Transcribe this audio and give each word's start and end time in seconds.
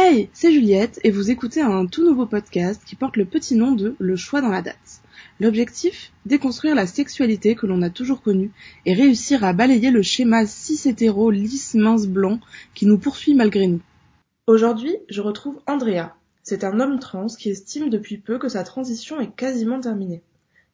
Hey, 0.00 0.30
c'est 0.32 0.52
Juliette 0.52 1.00
et 1.02 1.10
vous 1.10 1.32
écoutez 1.32 1.60
un 1.60 1.86
tout 1.86 2.04
nouveau 2.04 2.24
podcast 2.24 2.80
qui 2.86 2.94
porte 2.94 3.16
le 3.16 3.24
petit 3.24 3.56
nom 3.56 3.72
de 3.72 3.96
Le 3.98 4.14
choix 4.14 4.40
dans 4.40 4.48
la 4.48 4.62
date. 4.62 5.00
L'objectif? 5.40 6.12
Déconstruire 6.24 6.76
la 6.76 6.86
sexualité 6.86 7.56
que 7.56 7.66
l'on 7.66 7.82
a 7.82 7.90
toujours 7.90 8.22
connue 8.22 8.52
et 8.86 8.94
réussir 8.94 9.42
à 9.42 9.52
balayer 9.52 9.90
le 9.90 10.02
schéma 10.02 10.46
cis-hétéro 10.46 11.32
lisse 11.32 11.74
mince 11.74 12.06
blanc 12.06 12.38
qui 12.74 12.86
nous 12.86 12.96
poursuit 12.96 13.34
malgré 13.34 13.66
nous. 13.66 13.80
Aujourd'hui, 14.46 14.94
je 15.08 15.20
retrouve 15.20 15.60
Andrea. 15.66 16.14
C'est 16.44 16.62
un 16.62 16.78
homme 16.78 17.00
trans 17.00 17.26
qui 17.26 17.50
estime 17.50 17.90
depuis 17.90 18.18
peu 18.18 18.38
que 18.38 18.48
sa 18.48 18.62
transition 18.62 19.20
est 19.20 19.34
quasiment 19.34 19.80
terminée. 19.80 20.22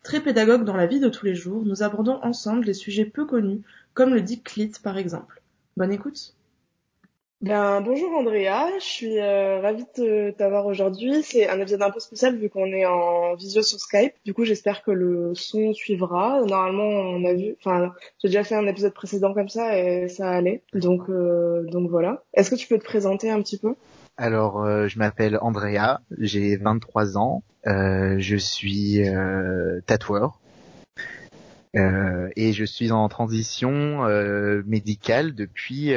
Très 0.03 0.21
pédagogue 0.21 0.67
dans 0.67 0.77
la 0.77 0.87
vie 0.87 1.01
de 1.01 1.09
tous 1.09 1.25
les 1.25 1.35
jours, 1.35 1.65
nous 1.65 1.83
abordons 1.83 2.21
ensemble 2.23 2.67
des 2.67 2.75
sujets 2.75 3.07
peu 3.07 3.25
connus, 3.25 3.63
comme 3.95 4.13
le 4.13 4.21
dit 4.21 4.43
clit 4.43 4.73
par 4.83 4.99
exemple. 4.99 5.41
Bonne 5.79 5.95
écoute 5.95 6.35
ben, 7.41 7.83
bonjour 7.83 8.11
Andrea, 8.17 8.71
je 8.79 8.85
suis 8.85 9.19
euh, 9.19 9.61
ravie 9.61 9.85
de 9.99 10.31
t'avoir 10.31 10.65
aujourd'hui. 10.67 11.23
C'est 11.23 11.49
un 11.49 11.61
épisode 11.61 11.83
un 11.83 11.91
peu 11.91 12.01
spécial 12.01 12.37
vu 12.37 12.49
qu'on 12.49 12.67
est 12.67 12.87
en 12.87 13.35
visio 13.35 13.63
sur 13.63 13.79
Skype. 13.79 14.15
Du 14.25 14.33
coup, 14.33 14.45
j'espère 14.45 14.83
que 14.83 14.91
le 14.91 15.35
son 15.35 15.75
suivra. 15.75 16.41
Normalement, 16.47 16.85
on 16.85 17.25
a 17.25 17.35
vu, 17.35 17.57
enfin, 17.59 17.93
j'ai 18.23 18.29
déjà 18.29 18.45
fait 18.45 18.55
un 18.55 18.67
épisode 18.67 18.95
précédent 18.95 19.35
comme 19.35 19.51
ça 19.51 19.79
et 19.79 20.09
ça 20.09 20.31
allait. 20.31 20.63
Donc, 20.73 21.11
euh, 21.11 21.65
donc 21.65 21.91
voilà. 21.91 22.23
Est-ce 22.33 22.51
que 22.51 22.57
tu 22.57 22.67
peux 22.67 22.79
te 22.79 22.85
présenter 22.85 23.31
un 23.31 23.43
petit 23.43 23.59
peu? 23.59 23.75
Alors, 24.17 24.63
euh, 24.63 24.87
je 24.87 24.99
m'appelle 24.99 25.39
Andrea, 25.43 26.01
j'ai 26.19 26.57
23 26.57 27.19
ans, 27.19 27.43
je 27.67 28.37
suis 28.37 29.03
tatoueur. 29.87 30.41
Et 31.75 32.53
je 32.53 32.65
suis 32.65 32.93
en 32.93 33.09
transition 33.09 34.07
médicale 34.67 35.35
depuis 35.35 35.93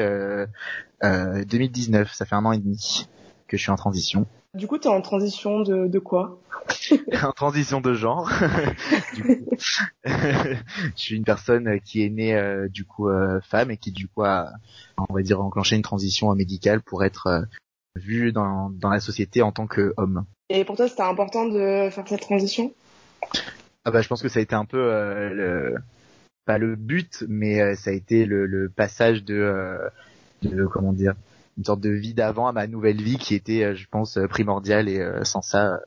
2019, 1.02 2.08
euh, 2.08 2.14
ça 2.14 2.26
fait 2.26 2.36
un 2.36 2.46
an 2.46 2.52
et 2.52 2.58
demi 2.58 3.08
que 3.48 3.58
je 3.58 3.62
suis 3.62 3.72
en 3.72 3.76
transition. 3.76 4.26
Du 4.54 4.68
coup, 4.68 4.78
tu 4.78 4.88
es 4.88 4.92
en 4.92 5.02
transition 5.02 5.60
de, 5.62 5.88
de 5.88 6.00
quoi 6.00 6.40
En 7.24 7.32
transition 7.32 7.80
de 7.80 7.94
genre. 7.94 8.30
je 10.04 10.56
suis 10.96 11.16
une 11.16 11.24
personne 11.24 11.80
qui 11.82 12.04
est 12.04 12.10
née 12.10 12.36
euh, 12.36 12.68
du 12.68 12.86
coup 12.86 13.10
euh, 13.10 13.40
femme 13.42 13.72
et 13.72 13.78
qui 13.78 13.92
du 13.92 14.08
coup 14.08 14.24
a, 14.24 14.50
on 15.10 15.14
va 15.14 15.22
dire, 15.22 15.42
enclenché 15.42 15.76
une 15.76 15.82
transition 15.82 16.34
médicale 16.34 16.82
pour 16.82 17.04
être 17.04 17.46
vue 17.96 18.32
dans, 18.32 18.70
dans 18.70 18.90
la 18.90 19.00
société 19.00 19.42
en 19.42 19.52
tant 19.52 19.68
qu'homme. 19.68 20.26
Et 20.50 20.66
pour 20.66 20.76
toi, 20.76 20.88
c'était 20.88 21.02
important 21.04 21.46
de 21.46 21.90
faire 21.90 22.08
cette 22.08 22.22
transition? 22.22 22.74
Ah 23.88 23.92
bah, 23.92 24.02
je 24.02 24.08
pense 24.08 24.22
que 24.22 24.28
ça 24.28 24.40
a 24.40 24.42
été 24.42 24.54
un 24.54 24.66
peu 24.66 24.78
le, 24.78 25.76
pas 26.46 26.58
le 26.58 26.76
but, 26.76 27.24
mais 27.28 27.76
ça 27.76 27.92
a 27.92 27.94
été 27.94 28.26
le, 28.26 28.46
le 28.46 28.70
passage 28.70 29.24
de 29.24 29.80
de 30.42 30.66
comment 30.66 30.94
dire 30.94 31.16
une 31.58 31.64
sorte 31.64 31.82
de 31.82 31.90
vie 31.90 32.14
d'avant 32.14 32.48
à 32.48 32.52
ma 32.52 32.68
nouvelle 32.68 33.02
vie 33.02 33.18
qui 33.18 33.36
était 33.36 33.64
euh, 33.64 33.76
je 33.76 33.88
pense 33.90 34.18
euh, 34.18 34.28
primordiale 34.28 34.88
et 34.90 35.00
euh, 35.00 35.24
sans 35.24 35.42
ça 35.42 35.80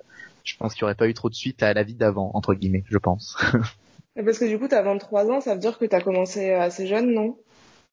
je 0.43 0.56
pense 0.56 0.75
qu'il 0.75 0.84
n'y 0.84 0.87
aurait 0.87 0.97
pas 0.97 1.09
eu 1.09 1.15
trop 1.15 1.28
de 1.28 1.34
suite 1.34 1.62
à 1.62 1.73
la 1.73 1.83
vie 1.83 1.95
d'avant 1.95 2.31
entre 2.34 2.55
guillemets 2.55 2.84
je 2.89 2.98
pense. 2.98 3.37
Parce 4.17 4.39
que 4.39 4.47
du 4.47 4.59
coup 4.59 4.69
tu 4.69 4.75
as 4.75 4.83
23 4.83 5.31
ans 5.31 5.41
ça 5.41 5.55
veut 5.55 5.61
dire 5.61 5.78
que 5.78 5.84
tu 5.84 5.95
as 5.95 6.01
commencé 6.01 6.53
assez 6.53 6.87
jeune 6.87 7.12
non? 7.12 7.37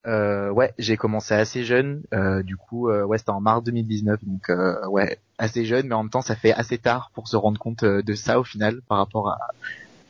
Euh, 0.05 0.49
ouais 0.51 0.73
j'ai 0.77 0.95
commencé 0.95 1.33
assez 1.33 1.63
jeune 1.63 2.01
euh, 2.13 2.41
du 2.41 2.55
coup 2.55 2.89
euh, 2.89 3.03
ouais 3.03 3.17
c'était 3.17 3.31
en 3.31 3.41
mars 3.41 3.63
2019 3.63 4.19
donc 4.25 4.51
ouais 4.89 5.19
assez 5.37 5.65
jeune 5.65 5.87
mais 5.87 5.95
en 5.95 6.03
même 6.03 6.09
temps 6.09 6.21
ça 6.21 6.35
fait 6.35 6.53
assez 6.53 6.77
tard 6.77 7.11
pour 7.13 7.27
se 7.27 7.35
rendre 7.35 7.59
compte 7.59 7.83
de 7.83 8.13
ça 8.13 8.39
au 8.39 8.43
final 8.43 8.81
par 8.87 8.97
rapport 8.97 9.29
à 9.29 9.37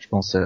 je 0.08 0.10
pense 0.10 0.38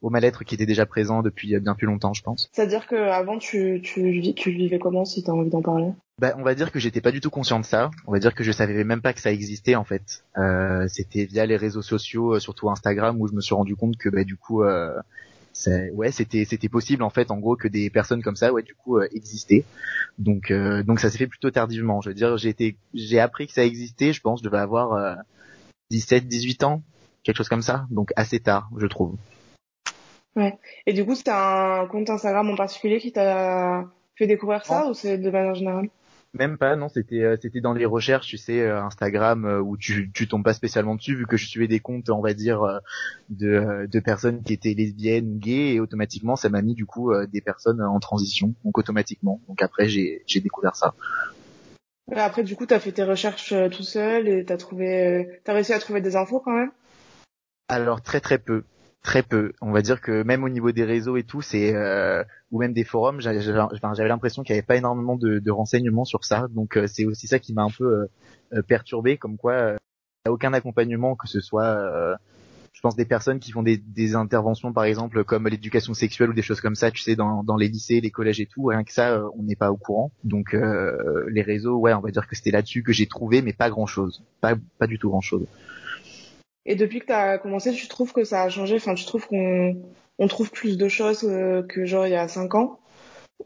au 0.00 0.10
mal-être 0.10 0.44
qui 0.44 0.54
était 0.54 0.66
déjà 0.66 0.86
présent 0.86 1.22
depuis 1.22 1.58
bien 1.58 1.74
plus 1.74 1.86
longtemps, 1.86 2.14
je 2.14 2.22
pense. 2.22 2.48
C'est-à-dire 2.52 2.86
qu'avant, 2.86 3.38
tu, 3.38 3.80
tu, 3.82 4.32
tu 4.34 4.50
vivais 4.52 4.78
comment, 4.78 5.04
si 5.04 5.24
tu 5.24 5.30
as 5.30 5.34
envie 5.34 5.50
d'en 5.50 5.60
parler? 5.62 5.92
Bah, 6.20 6.34
on 6.36 6.42
va 6.42 6.54
dire 6.54 6.72
que 6.72 6.80
j'étais 6.80 7.00
pas 7.00 7.12
du 7.12 7.20
tout 7.20 7.30
conscient 7.30 7.60
de 7.60 7.64
ça. 7.64 7.90
On 8.06 8.12
va 8.12 8.18
dire 8.18 8.34
que 8.34 8.42
je 8.42 8.50
savais 8.50 8.82
même 8.82 9.00
pas 9.00 9.12
que 9.12 9.20
ça 9.20 9.32
existait 9.32 9.76
en 9.76 9.84
fait. 9.84 10.24
Euh, 10.36 10.86
c'était 10.88 11.24
via 11.24 11.46
les 11.46 11.56
réseaux 11.56 11.82
sociaux, 11.82 12.34
euh, 12.34 12.40
surtout 12.40 12.70
Instagram, 12.70 13.20
où 13.20 13.28
je 13.28 13.34
me 13.34 13.40
suis 13.40 13.54
rendu 13.54 13.76
compte 13.76 13.96
que 13.96 14.08
bah, 14.08 14.24
du 14.24 14.36
coup, 14.36 14.64
euh, 14.64 14.94
ouais, 15.92 16.10
c'était 16.10 16.44
c'était 16.44 16.68
possible 16.68 17.04
en 17.04 17.10
fait, 17.10 17.30
en 17.30 17.38
gros, 17.38 17.54
que 17.54 17.68
des 17.68 17.88
personnes 17.88 18.22
comme 18.22 18.34
ça, 18.34 18.52
ouais, 18.52 18.62
du 18.62 18.74
coup, 18.74 18.98
euh, 18.98 19.08
existaient. 19.12 19.64
Donc 20.18 20.50
euh, 20.50 20.82
donc 20.82 20.98
ça 20.98 21.08
s'est 21.08 21.18
fait 21.18 21.28
plutôt 21.28 21.52
tardivement. 21.52 22.00
Je 22.00 22.08
veux 22.08 22.14
dire, 22.14 22.36
j'ai 22.36 22.48
été, 22.48 22.76
j'ai 22.94 23.20
appris 23.20 23.46
que 23.46 23.52
ça 23.52 23.64
existait. 23.64 24.12
Je 24.12 24.20
pense, 24.20 24.40
je 24.40 24.44
devais 24.44 24.58
avoir 24.58 25.18
17, 25.90 26.26
18 26.26 26.64
ans, 26.64 26.82
quelque 27.22 27.36
chose 27.36 27.48
comme 27.48 27.62
ça. 27.62 27.86
Donc 27.90 28.12
assez 28.16 28.40
tard, 28.40 28.68
je 28.76 28.86
trouve. 28.86 29.16
Ouais. 30.36 30.56
Et 30.86 30.92
du 30.92 31.04
coup, 31.04 31.14
c'est 31.14 31.30
un 31.30 31.86
compte 31.86 32.10
Instagram 32.10 32.48
en 32.48 32.56
particulier 32.56 32.98
qui 32.98 33.12
t'a 33.12 33.84
fait 34.16 34.26
découvrir 34.26 34.64
ça 34.64 34.86
ou 34.88 34.94
c'est 34.94 35.18
de 35.18 35.30
manière 35.30 35.54
générale? 35.54 35.88
Même 36.34 36.58
pas, 36.58 36.76
non, 36.76 36.88
c'était 36.88 37.22
euh, 37.22 37.36
c'était 37.40 37.62
dans 37.62 37.72
les 37.72 37.86
recherches, 37.86 38.26
tu 38.26 38.36
sais, 38.36 38.60
euh, 38.60 38.82
Instagram 38.82 39.46
euh, 39.46 39.60
où 39.60 39.78
tu 39.78 40.10
tu 40.12 40.28
tombes 40.28 40.44
pas 40.44 40.52
spécialement 40.52 40.94
dessus 40.94 41.16
vu 41.16 41.26
que 41.26 41.38
je 41.38 41.46
suivais 41.46 41.68
des 41.68 41.80
comptes, 41.80 42.10
on 42.10 42.20
va 42.20 42.34
dire 42.34 42.80
de 43.30 43.88
de 43.90 44.00
personnes 44.00 44.42
qui 44.42 44.52
étaient 44.52 44.74
lesbiennes 44.74 45.32
ou 45.32 45.38
gays 45.38 45.74
et 45.74 45.80
automatiquement 45.80 46.36
ça 46.36 46.50
m'a 46.50 46.60
mis 46.60 46.74
du 46.74 46.84
coup 46.84 47.12
des 47.32 47.40
personnes 47.40 47.80
en 47.80 47.98
transition, 47.98 48.54
donc 48.62 48.76
automatiquement. 48.76 49.40
Donc 49.48 49.62
après 49.62 49.88
j'ai 49.88 50.22
j'ai 50.26 50.40
découvert 50.40 50.76
ça. 50.76 50.94
Après 52.14 52.42
du 52.42 52.56
coup, 52.56 52.66
tu 52.66 52.74
as 52.74 52.80
fait 52.80 52.92
tes 52.92 53.04
recherches 53.04 53.54
tout 53.70 53.82
seul 53.82 54.28
et 54.28 54.44
t'as 54.44 54.58
trouvé 54.58 55.40
t'as 55.44 55.54
réussi 55.54 55.72
à 55.72 55.78
trouver 55.78 56.02
des 56.02 56.14
infos 56.14 56.40
quand 56.40 56.52
même? 56.52 56.70
Alors 57.68 58.02
très 58.02 58.20
très 58.20 58.38
peu 58.38 58.64
très 59.02 59.22
peu. 59.22 59.52
On 59.60 59.72
va 59.72 59.82
dire 59.82 60.00
que 60.00 60.22
même 60.22 60.44
au 60.44 60.48
niveau 60.48 60.72
des 60.72 60.84
réseaux 60.84 61.16
et 61.16 61.22
tout, 61.22 61.40
c'est 61.40 61.74
euh, 61.74 62.22
ou 62.50 62.60
même 62.60 62.72
des 62.72 62.84
forums, 62.84 63.20
j'avais 63.20 64.08
l'impression 64.08 64.42
qu'il 64.42 64.54
n'y 64.54 64.58
avait 64.58 64.66
pas 64.66 64.76
énormément 64.76 65.16
de, 65.16 65.50
renseignements 65.50 66.04
sur 66.04 66.24
ça. 66.24 66.46
Donc 66.50 66.76
euh, 66.76 66.86
c'est 66.86 67.06
aussi 67.06 67.26
ça 67.26 67.38
qui 67.38 67.54
m'a 67.54 67.62
un 67.62 67.70
peu 67.70 68.08
euh, 68.52 68.62
perturbé, 68.62 69.16
comme 69.16 69.36
quoi 69.36 69.54
il 69.56 70.26
n'y 70.26 70.30
a 70.30 70.32
aucun 70.32 70.52
accompagnement, 70.52 71.16
que 71.16 71.28
ce 71.28 71.40
soit, 71.40 72.18
je 72.72 72.80
pense, 72.80 72.96
des 72.96 73.04
personnes 73.04 73.38
qui 73.38 73.52
font 73.52 73.62
des, 73.62 74.14
interventions, 74.14 74.72
par 74.72 74.84
exemple, 74.84 75.24
comme 75.24 75.48
l'éducation 75.48 75.94
sexuelle 75.94 76.30
ou 76.30 76.34
des 76.34 76.42
choses 76.42 76.60
comme 76.60 76.74
ça, 76.74 76.90
tu 76.90 77.00
sais, 77.00 77.16
dans, 77.16 77.56
les 77.56 77.68
lycées, 77.68 78.00
les 78.00 78.10
collèges 78.10 78.40
et 78.40 78.46
tout. 78.46 78.64
Rien 78.64 78.84
que 78.84 78.92
ça, 78.92 79.22
on 79.38 79.44
n'est 79.44 79.56
pas 79.56 79.70
au 79.70 79.76
courant. 79.76 80.10
Donc 80.24 80.54
les 81.28 81.42
réseaux, 81.42 81.76
ouais, 81.76 81.94
on 81.94 82.00
va 82.00 82.10
dire 82.10 82.26
que 82.26 82.36
c'était 82.36 82.50
là-dessus 82.50 82.82
que 82.82 82.92
j'ai 82.92 83.06
trouvé, 83.06 83.40
mais 83.40 83.52
pas 83.52 83.70
grand-chose, 83.70 84.22
pas 84.42 84.54
pas 84.78 84.86
du 84.86 84.98
tout 84.98 85.08
grand-chose. 85.08 85.46
Et 86.70 86.76
depuis 86.76 87.00
que 87.00 87.06
tu 87.06 87.12
as 87.12 87.38
commencé, 87.38 87.72
tu 87.72 87.88
trouves 87.88 88.12
que 88.12 88.24
ça 88.24 88.42
a 88.42 88.50
changé? 88.50 88.76
Enfin, 88.76 88.94
tu 88.94 89.06
trouves 89.06 89.26
qu'on 89.26 89.82
on 90.18 90.28
trouve 90.28 90.50
plus 90.50 90.76
de 90.76 90.86
choses 90.88 91.24
euh, 91.24 91.62
que 91.62 91.86
genre 91.86 92.06
il 92.06 92.10
y 92.10 92.14
a 92.14 92.28
cinq 92.28 92.54
ans? 92.54 92.78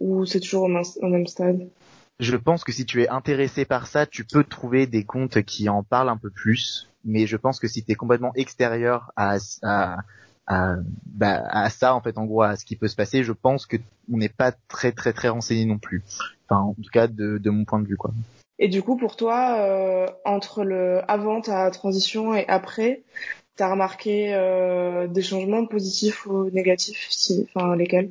Ou 0.00 0.27
c'est 0.27 0.41
toujours 0.41 0.65
au 0.65 1.09
même 1.09 1.27
stade? 1.28 1.69
Je 2.19 2.37
pense 2.37 2.65
que 2.65 2.72
si 2.72 2.84
tu 2.84 3.00
es 3.00 3.09
intéressé 3.09 3.65
par 3.65 3.87
ça, 3.87 4.06
tu 4.06 4.25
peux 4.25 4.43
trouver 4.43 4.88
des 4.88 5.05
comptes 5.05 5.41
qui 5.43 5.69
en 5.69 5.84
parlent 5.84 6.09
un 6.09 6.16
peu 6.16 6.31
plus. 6.31 6.91
Mais 7.05 7.28
je 7.28 7.37
pense 7.37 7.60
que 7.60 7.69
si 7.69 7.84
tu 7.84 7.93
es 7.93 7.94
complètement 7.94 8.33
extérieur 8.34 9.12
à, 9.15 9.37
à, 9.62 9.99
bah, 11.06 11.44
à 11.49 11.71
ça, 11.71 11.94
en 11.94 12.00
fait, 12.00 12.19
en 12.19 12.25
gros, 12.25 12.43
à 12.43 12.56
ce 12.56 12.65
qui 12.65 12.75
peut 12.75 12.89
se 12.89 12.97
passer, 12.97 13.22
je 13.22 13.33
pense 13.33 13.66
que 13.66 13.77
on 14.12 14.16
n'est 14.16 14.28
pas 14.28 14.50
très 14.66 14.91
très 14.91 15.12
très 15.12 15.28
renseigné 15.28 15.65
non 15.65 15.78
plus. 15.78 16.03
Enfin, 16.49 16.62
en 16.62 16.75
tout 16.75 16.91
cas, 16.93 17.06
de, 17.06 17.39
de 17.39 17.50
mon 17.50 17.65
point 17.65 17.78
de 17.78 17.87
vue, 17.87 17.97
quoi. 17.97 18.12
Et 18.59 18.69
du 18.69 18.83
coup, 18.83 18.97
pour 18.97 19.17
toi, 19.17 19.57
euh, 19.59 20.07
entre 20.25 20.65
le 20.65 21.01
avant 21.09 21.41
ta 21.41 21.71
transition 21.71 22.35
et 22.35 22.47
après, 22.49 23.03
t'as 23.57 23.71
remarqué 23.71 24.35
euh, 24.35 25.07
des 25.09 25.23
changements 25.23 25.67
positifs 25.67 26.27
ou 26.27 26.51
négatifs, 26.51 27.07
si, 27.11 27.47
enfin 27.49 27.75
lesquels? 27.77 28.11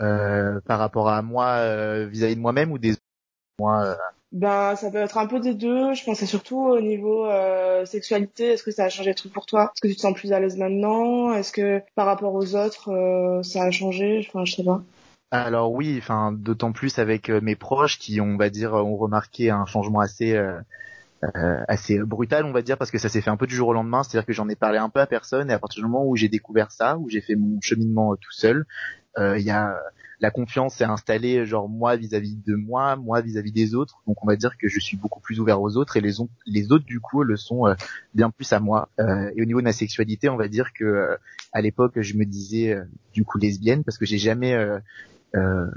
Euh, 0.00 0.60
Par 0.66 0.78
rapport 0.78 1.08
à 1.08 1.22
moi 1.22 2.04
vis-à-vis 2.06 2.36
de 2.36 2.40
moi-même 2.40 2.72
ou 2.72 2.78
des 2.78 2.94
moi 3.58 3.96
Ben, 4.32 4.76
ça 4.76 4.90
peut 4.90 4.98
être 4.98 5.18
un 5.18 5.26
peu 5.26 5.40
des 5.40 5.54
deux. 5.54 5.94
Je 5.94 6.04
pensais 6.04 6.26
surtout 6.26 6.58
au 6.58 6.80
niveau 6.80 7.26
sexualité. 7.84 8.52
Est-ce 8.52 8.62
que 8.62 8.70
ça 8.70 8.84
a 8.84 8.88
changé 8.88 9.10
de 9.10 9.16
truc 9.16 9.32
pour 9.32 9.46
toi? 9.46 9.72
Est-ce 9.74 9.80
que 9.80 9.88
tu 9.88 9.96
te 9.96 10.00
sens 10.00 10.14
plus 10.14 10.32
à 10.32 10.40
l'aise 10.40 10.56
maintenant? 10.56 11.32
Est-ce 11.32 11.52
que 11.52 11.82
par 11.94 12.06
rapport 12.06 12.34
aux 12.34 12.54
autres, 12.54 13.40
ça 13.42 13.64
a 13.64 13.70
changé? 13.70 14.24
Enfin, 14.28 14.44
je 14.44 14.54
sais 14.54 14.64
pas. 14.64 14.82
Alors 15.32 15.72
oui, 15.72 15.96
enfin 15.98 16.30
d'autant 16.30 16.70
plus 16.72 16.98
avec 17.00 17.30
euh, 17.30 17.40
mes 17.40 17.56
proches 17.56 17.98
qui 17.98 18.20
on 18.20 18.36
va 18.36 18.48
dire 18.48 18.74
ont 18.74 18.96
remarqué 18.96 19.50
un 19.50 19.66
changement 19.66 19.98
assez 19.98 20.36
euh, 20.36 20.60
euh, 21.24 21.64
assez 21.66 21.98
brutal, 21.98 22.44
on 22.44 22.52
va 22.52 22.62
dire, 22.62 22.78
parce 22.78 22.92
que 22.92 22.98
ça 22.98 23.08
s'est 23.08 23.20
fait 23.20 23.30
un 23.30 23.36
peu 23.36 23.48
du 23.48 23.56
jour 23.56 23.68
au 23.68 23.72
lendemain. 23.72 24.04
C'est-à-dire 24.04 24.26
que 24.26 24.32
j'en 24.32 24.48
ai 24.48 24.54
parlé 24.54 24.78
un 24.78 24.88
peu 24.88 25.00
à 25.00 25.06
personne 25.06 25.50
et 25.50 25.54
à 25.54 25.58
partir 25.58 25.82
du 25.82 25.88
moment 25.88 26.06
où 26.06 26.14
j'ai 26.14 26.28
découvert 26.28 26.70
ça, 26.70 26.96
où 26.98 27.08
j'ai 27.10 27.20
fait 27.20 27.34
mon 27.34 27.60
cheminement 27.60 28.14
tout 28.16 28.32
seul, 28.32 28.66
il 29.18 29.40
y 29.40 29.50
a 29.50 29.80
la 30.20 30.30
confiance 30.30 30.76
s'est 30.76 30.84
installée, 30.84 31.44
genre 31.46 31.68
moi 31.68 31.96
vis-à-vis 31.96 32.36
de 32.36 32.54
moi, 32.54 32.96
moi 32.96 33.20
vis-à-vis 33.22 33.52
des 33.52 33.74
autres. 33.74 34.02
Donc 34.06 34.22
on 34.22 34.26
va 34.26 34.36
dire 34.36 34.56
que 34.58 34.68
je 34.68 34.78
suis 34.78 34.96
beaucoup 34.96 35.20
plus 35.20 35.40
ouvert 35.40 35.60
aux 35.60 35.76
autres 35.76 35.96
et 35.96 36.00
les, 36.00 36.12
les 36.46 36.70
autres 36.70 36.84
du 36.84 37.00
coup 37.00 37.22
le 37.22 37.36
sont 37.36 37.64
bien 38.14 38.30
plus 38.30 38.52
à 38.52 38.60
moi. 38.60 38.90
et 38.98 39.42
au 39.42 39.44
niveau 39.44 39.60
de 39.60 39.64
ma 39.64 39.72
sexualité, 39.72 40.28
on 40.28 40.36
va 40.36 40.48
dire 40.48 40.72
que 40.74 41.18
à 41.52 41.62
l'époque 41.62 42.00
je 42.00 42.14
me 42.14 42.24
disais 42.24 42.78
du 43.12 43.24
coup 43.24 43.38
lesbienne 43.38 43.84
parce 43.84 43.98
que 43.98 44.06
j'ai 44.06 44.18
jamais 44.18 44.54
euh, 45.34 45.70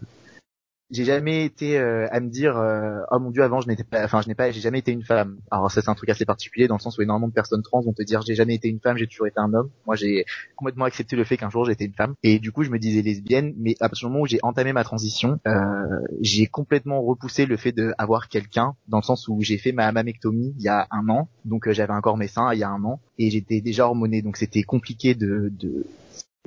j'ai 0.92 1.06
jamais 1.06 1.46
été 1.46 1.78
euh, 1.78 2.08
à 2.12 2.20
me 2.20 2.30
dire 2.30 2.58
euh, 2.58 3.02
oh 3.12 3.20
mon 3.20 3.30
dieu 3.30 3.44
avant 3.44 3.62
je 3.62 3.68
n'étais 3.68 3.84
pas 3.84 4.04
enfin 4.04 4.22
je 4.22 4.28
n'ai 4.28 4.34
pas 4.34 4.50
j'ai 4.50 4.60
jamais 4.60 4.80
été 4.80 4.92
une 4.92 5.04
femme. 5.04 5.38
Alors 5.52 5.70
ça 5.72 5.82
c'est 5.82 5.90
un 5.90 5.94
truc 5.94 6.10
assez 6.10 6.26
particulier 6.26 6.68
dans 6.68 6.76
le 6.76 6.82
sens 6.82 6.98
où 6.98 7.02
énormément 7.04 7.28
de 7.28 7.34
personnes 7.34 7.62
trans 7.62 7.82
vont 7.82 7.94
te 7.94 8.02
dire 8.02 8.22
j'ai 8.24 8.34
jamais 8.34 8.56
été 8.56 8.70
une 8.70 8.80
femme 8.80 8.98
j'ai 8.98 9.06
toujours 9.06 9.28
été 9.28 9.40
un 9.40 9.54
homme. 9.54 9.70
Moi 9.86 9.96
j'ai 9.96 10.26
complètement 10.56 10.86
accepté 10.86 11.16
le 11.16 11.24
fait 11.24 11.38
qu'un 11.38 11.52
jour 11.52 11.66
j'étais 11.66 11.86
une 11.86 11.94
femme. 11.94 12.16
Et 12.24 12.40
du 12.40 12.52
coup 12.52 12.64
je 12.64 12.72
me 12.72 12.80
disais 12.80 13.04
lesbienne 13.04 13.54
mais 13.58 13.76
à 13.80 13.90
partir 13.90 14.08
du 14.08 14.12
moment 14.14 14.24
où 14.24 14.28
j'ai 14.28 14.40
entamé 14.42 14.74
ma 14.74 14.84
transition 14.84 15.40
euh, 15.46 16.00
j'ai 16.22 16.48
complètement 16.48 17.02
repoussé 17.04 17.46
le 17.46 17.58
fait 17.58 17.72
d'avoir 17.72 18.28
quelqu'un 18.28 18.74
dans 18.88 18.98
le 18.98 19.04
sens 19.04 19.28
où 19.28 19.42
j'ai 19.42 19.60
fait 19.60 19.72
ma 19.72 19.92
mammectomie 19.92 20.56
il 20.58 20.64
y 20.64 20.70
a 20.70 20.88
un 20.90 21.08
an. 21.10 21.30
Donc 21.46 21.70
j'avais 21.72 21.94
encore 21.94 22.18
mes 22.18 22.28
seins 22.28 22.52
il 22.54 22.60
y 22.60 22.64
a 22.64 22.70
un 22.70 22.84
an 22.84 23.00
et 23.20 23.30
j'étais 23.30 23.62
déjà 23.62 23.86
hormonée. 23.86 24.24
Donc 24.24 24.38
c'était 24.38 24.64
compliqué 24.64 25.14
de, 25.14 25.52
de 25.52 25.86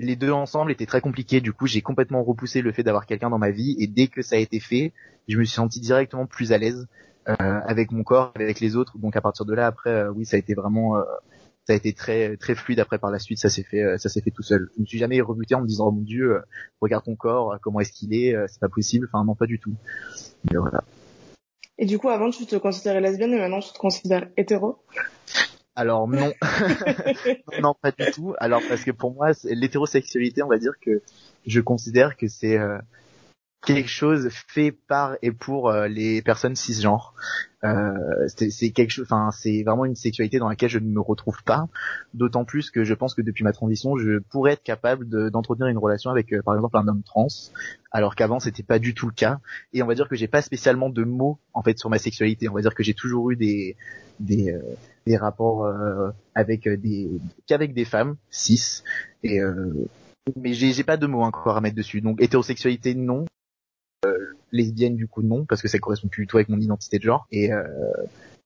les 0.02 0.16
deux 0.16 0.32
ensemble 0.32 0.72
étaient 0.72 0.86
très 0.86 1.00
compliqués. 1.00 1.40
Du 1.40 1.52
coup, 1.52 1.66
j'ai 1.66 1.80
complètement 1.80 2.22
repoussé 2.22 2.60
le 2.62 2.72
fait 2.72 2.82
d'avoir 2.82 3.06
quelqu'un 3.06 3.30
dans 3.30 3.38
ma 3.38 3.50
vie. 3.50 3.76
Et 3.78 3.86
dès 3.86 4.08
que 4.08 4.22
ça 4.22 4.36
a 4.36 4.38
été 4.38 4.60
fait, 4.60 4.92
je 5.28 5.38
me 5.38 5.44
suis 5.44 5.54
senti 5.54 5.80
directement 5.80 6.26
plus 6.26 6.52
à 6.52 6.58
l'aise 6.58 6.86
euh, 7.28 7.34
avec 7.38 7.92
mon 7.92 8.02
corps, 8.02 8.32
avec 8.34 8.60
les 8.60 8.76
autres. 8.76 8.98
Donc 8.98 9.16
à 9.16 9.20
partir 9.20 9.46
de 9.46 9.54
là, 9.54 9.66
après, 9.66 9.90
euh, 9.90 10.12
oui, 10.12 10.26
ça 10.26 10.36
a 10.36 10.38
été 10.38 10.54
vraiment, 10.54 10.96
euh, 10.96 11.02
ça 11.66 11.72
a 11.72 11.76
été 11.76 11.92
très 11.92 12.36
très 12.36 12.54
fluide. 12.54 12.80
Après, 12.80 12.98
par 12.98 13.10
la 13.10 13.18
suite, 13.18 13.38
ça 13.38 13.48
s'est 13.48 13.62
fait, 13.62 13.96
ça 13.98 14.08
s'est 14.08 14.20
fait 14.20 14.32
tout 14.32 14.42
seul. 14.42 14.68
Je 14.76 14.82
me 14.82 14.86
suis 14.86 14.98
jamais 14.98 15.20
rebuté 15.20 15.54
en 15.54 15.60
me 15.60 15.66
disant, 15.66 15.88
oh 15.88 15.92
mon 15.92 16.02
Dieu, 16.02 16.42
regarde 16.80 17.04
ton 17.04 17.16
corps, 17.16 17.56
comment 17.62 17.80
est-ce 17.80 17.92
qu'il 17.92 18.14
est, 18.14 18.34
c'est 18.48 18.60
pas 18.60 18.68
possible. 18.68 19.08
Enfin, 19.12 19.24
non, 19.24 19.34
pas 19.34 19.46
du 19.46 19.58
tout. 19.58 19.74
Mais 20.50 20.58
voilà. 20.58 20.82
Et 21.78 21.86
du 21.86 21.98
coup, 21.98 22.10
avant, 22.10 22.30
tu 22.30 22.46
te 22.46 22.56
considérais 22.56 23.00
lesbienne, 23.00 23.32
et 23.32 23.38
maintenant, 23.38 23.60
tu 23.60 23.72
te 23.72 23.78
considères 23.78 24.28
hétéro? 24.36 24.78
Alors 25.74 26.06
non. 26.08 26.32
non, 27.60 27.74
pas 27.80 27.90
du 27.90 28.10
tout. 28.12 28.34
Alors 28.38 28.62
parce 28.68 28.84
que 28.84 28.90
pour 28.90 29.14
moi, 29.14 29.30
l'hétérosexualité, 29.44 30.42
on 30.42 30.48
va 30.48 30.58
dire 30.58 30.74
que 30.80 31.02
je 31.46 31.60
considère 31.60 32.16
que 32.16 32.28
c'est 32.28 32.58
euh, 32.58 32.78
quelque 33.64 33.88
chose 33.88 34.28
fait 34.30 34.72
par 34.72 35.16
et 35.22 35.30
pour 35.30 35.70
euh, 35.70 35.86
les 35.88 36.20
personnes 36.22 36.56
cisgenres. 36.56 37.14
Euh, 37.64 38.26
c'est 38.26 38.70
quelque 38.70 38.90
chose, 38.90 39.06
enfin 39.08 39.30
c'est 39.30 39.62
vraiment 39.62 39.84
une 39.84 39.94
sexualité 39.94 40.40
dans 40.40 40.48
laquelle 40.48 40.68
je 40.68 40.80
ne 40.80 40.88
me 40.88 41.00
retrouve 41.00 41.44
pas. 41.44 41.68
D'autant 42.12 42.44
plus 42.44 42.72
que 42.72 42.82
je 42.82 42.92
pense 42.92 43.14
que 43.14 43.22
depuis 43.22 43.44
ma 43.44 43.52
transition, 43.52 43.96
je 43.96 44.18
pourrais 44.18 44.54
être 44.54 44.64
capable 44.64 45.08
d'entretenir 45.30 45.68
une 45.68 45.78
relation 45.78 46.10
avec, 46.10 46.32
euh, 46.32 46.42
par 46.42 46.56
exemple, 46.56 46.76
un 46.76 46.88
homme 46.88 47.02
trans, 47.04 47.28
alors 47.92 48.16
qu'avant 48.16 48.40
c'était 48.40 48.64
pas 48.64 48.80
du 48.80 48.94
tout 48.94 49.06
le 49.06 49.12
cas. 49.12 49.38
Et 49.72 49.82
on 49.82 49.86
va 49.86 49.94
dire 49.94 50.08
que 50.08 50.16
j'ai 50.16 50.28
pas 50.28 50.42
spécialement 50.42 50.90
de 50.90 51.04
mots 51.04 51.38
en 51.54 51.62
fait 51.62 51.78
sur 51.78 51.88
ma 51.88 51.98
sexualité. 51.98 52.48
On 52.48 52.54
va 52.54 52.62
dire 52.62 52.74
que 52.74 52.82
j'ai 52.82 52.94
toujours 52.94 53.30
eu 53.30 53.36
des 53.36 53.76
des, 54.18 54.52
euh, 54.52 54.60
des 55.06 55.16
rapports 55.16 55.68
avec 56.34 56.68
des 56.68 57.10
qu'avec 57.46 57.74
des 57.74 57.84
femmes 57.84 58.16
cis 58.30 58.82
et 59.22 59.40
mais 60.36 60.52
j'ai 60.52 60.84
pas 60.84 60.96
de 60.96 61.06
mots 61.06 61.22
encore 61.22 61.56
à 61.56 61.60
mettre 61.60 61.76
dessus. 61.76 62.00
Donc 62.00 62.20
hétérosexualité 62.20 62.94
non, 62.94 63.24
euh, 63.24 63.26
lesbienne 64.52 64.96
du 64.96 65.08
coup 65.08 65.22
non 65.22 65.44
parce 65.44 65.62
que 65.62 65.68
ça 65.68 65.78
correspond 65.78 66.08
plus 66.08 66.24
du 66.24 66.26
tout 66.26 66.36
avec 66.36 66.48
mon 66.48 66.60
identité 66.60 66.98
de 66.98 67.04
genre. 67.04 67.26
Et 67.32 67.52
euh, 67.52 67.62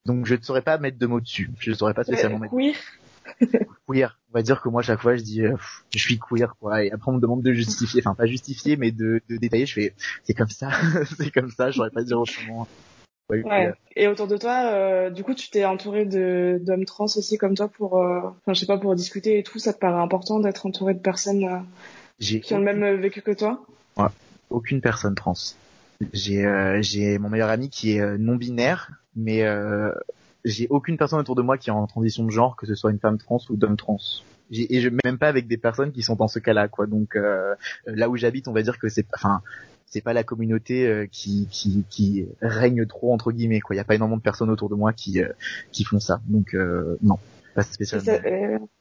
donc 0.04 0.26
je 0.26 0.34
ne 0.34 0.42
saurais 0.42 0.62
pas 0.62 0.78
mettre 0.78 0.98
de 0.98 1.06
mots 1.06 1.20
dessus. 1.20 1.50
Je 1.58 1.70
ne 1.70 1.74
saurais 1.74 1.94
pas 1.94 2.04
spécialement 2.04 2.38
mettre 2.38 2.54
queer. 2.54 2.76
Queer. 3.88 4.18
On 4.30 4.38
va 4.38 4.42
dire 4.42 4.62
que 4.62 4.68
moi 4.68 4.82
chaque 4.82 5.00
fois 5.00 5.16
je 5.16 5.22
dis 5.22 5.42
euh, 5.42 5.56
je 5.90 5.98
suis 5.98 6.18
queer 6.18 6.56
quoi. 6.58 6.84
Et 6.84 6.90
après 6.90 7.10
on 7.10 7.14
me 7.14 7.20
demande 7.20 7.42
de 7.42 7.52
justifier 7.52 8.00
enfin 8.00 8.14
pas 8.14 8.26
justifier 8.26 8.76
mais 8.76 8.92
de, 8.92 9.20
de 9.28 9.36
détailler. 9.36 9.66
Je 9.66 9.74
fais 9.74 9.94
c'est 10.24 10.34
comme 10.34 10.48
ça. 10.48 10.70
C'est 11.18 11.30
comme 11.30 11.50
ça. 11.50 11.70
Je 11.70 11.76
saurais 11.76 11.90
pas 11.90 12.02
dire 12.02 12.18
autrement. 12.18 12.66
Ouais, 13.28 13.42
ouais. 13.42 13.72
Et 13.96 14.06
autour 14.06 14.28
de 14.28 14.36
toi, 14.36 14.70
euh, 14.72 15.10
du 15.10 15.24
coup, 15.24 15.34
tu 15.34 15.50
t'es 15.50 15.64
entouré 15.64 16.04
de 16.04 16.60
d'hommes 16.62 16.84
trans 16.84 17.06
aussi 17.06 17.38
comme 17.38 17.56
toi 17.56 17.66
pour, 17.66 17.94
enfin, 17.94 18.52
je 18.52 18.54
sais 18.54 18.66
pas, 18.66 18.78
pour 18.78 18.94
discuter 18.94 19.40
et 19.40 19.42
tout. 19.42 19.58
Ça 19.58 19.72
te 19.72 19.80
paraît 19.80 20.00
important 20.00 20.38
d'être 20.38 20.64
entouré 20.64 20.94
de 20.94 21.00
personnes 21.00 21.66
qui 22.20 22.54
ont 22.54 22.58
le 22.58 22.64
même 22.64 23.00
vécu 23.00 23.22
que 23.22 23.32
toi? 23.32 23.66
Ouais 23.96 24.06
aucune 24.50 24.80
personne 24.80 25.14
trans. 25.14 25.34
J'ai 26.12 26.44
euh, 26.44 26.80
j'ai 26.82 27.18
mon 27.18 27.28
meilleur 27.28 27.48
ami 27.48 27.70
qui 27.70 27.92
est 27.92 28.00
euh, 28.00 28.18
non 28.18 28.36
binaire, 28.36 28.90
mais 29.14 29.42
euh, 29.42 29.92
j'ai 30.44 30.66
aucune 30.68 30.98
personne 30.98 31.18
autour 31.18 31.36
de 31.36 31.42
moi 31.42 31.56
qui 31.58 31.70
est 31.70 31.72
en 31.72 31.86
transition 31.86 32.24
de 32.24 32.30
genre, 32.30 32.56
que 32.56 32.66
ce 32.66 32.74
soit 32.74 32.90
une 32.90 32.98
femme 32.98 33.18
trans 33.18 33.40
ou 33.48 33.56
d'homme 33.56 33.76
trans. 33.76 33.98
Et 34.52 34.80
je 34.80 34.90
même 35.04 35.18
pas 35.18 35.28
avec 35.28 35.48
des 35.48 35.56
personnes 35.56 35.90
qui 35.90 36.02
sont 36.02 36.14
dans 36.14 36.28
ce 36.28 36.38
cas-là, 36.38 36.68
quoi. 36.68 36.86
Donc 36.86 37.18
là 37.86 38.08
où 38.08 38.16
j'habite, 38.16 38.46
on 38.46 38.52
va 38.52 38.62
dire 38.62 38.78
que 38.78 38.88
c'est, 38.88 39.04
enfin, 39.12 39.40
c'est 39.86 40.02
pas 40.02 40.12
la 40.12 40.22
communauté 40.22 41.08
qui, 41.10 41.48
qui, 41.50 41.84
qui 41.90 42.28
règne 42.40 42.86
trop 42.86 43.12
entre 43.12 43.32
guillemets, 43.32 43.58
quoi. 43.58 43.74
Il 43.74 43.78
y 43.78 43.80
a 43.80 43.84
pas 43.84 43.96
énormément 43.96 44.18
de 44.18 44.22
personnes 44.22 44.50
autour 44.50 44.68
de 44.68 44.76
moi 44.76 44.92
qui 44.92 45.20
qui 45.72 45.82
font 45.82 45.98
ça. 45.98 46.20
Donc 46.28 46.56
non, 47.02 47.18
pas 47.56 47.62
spécialement. 47.62 48.12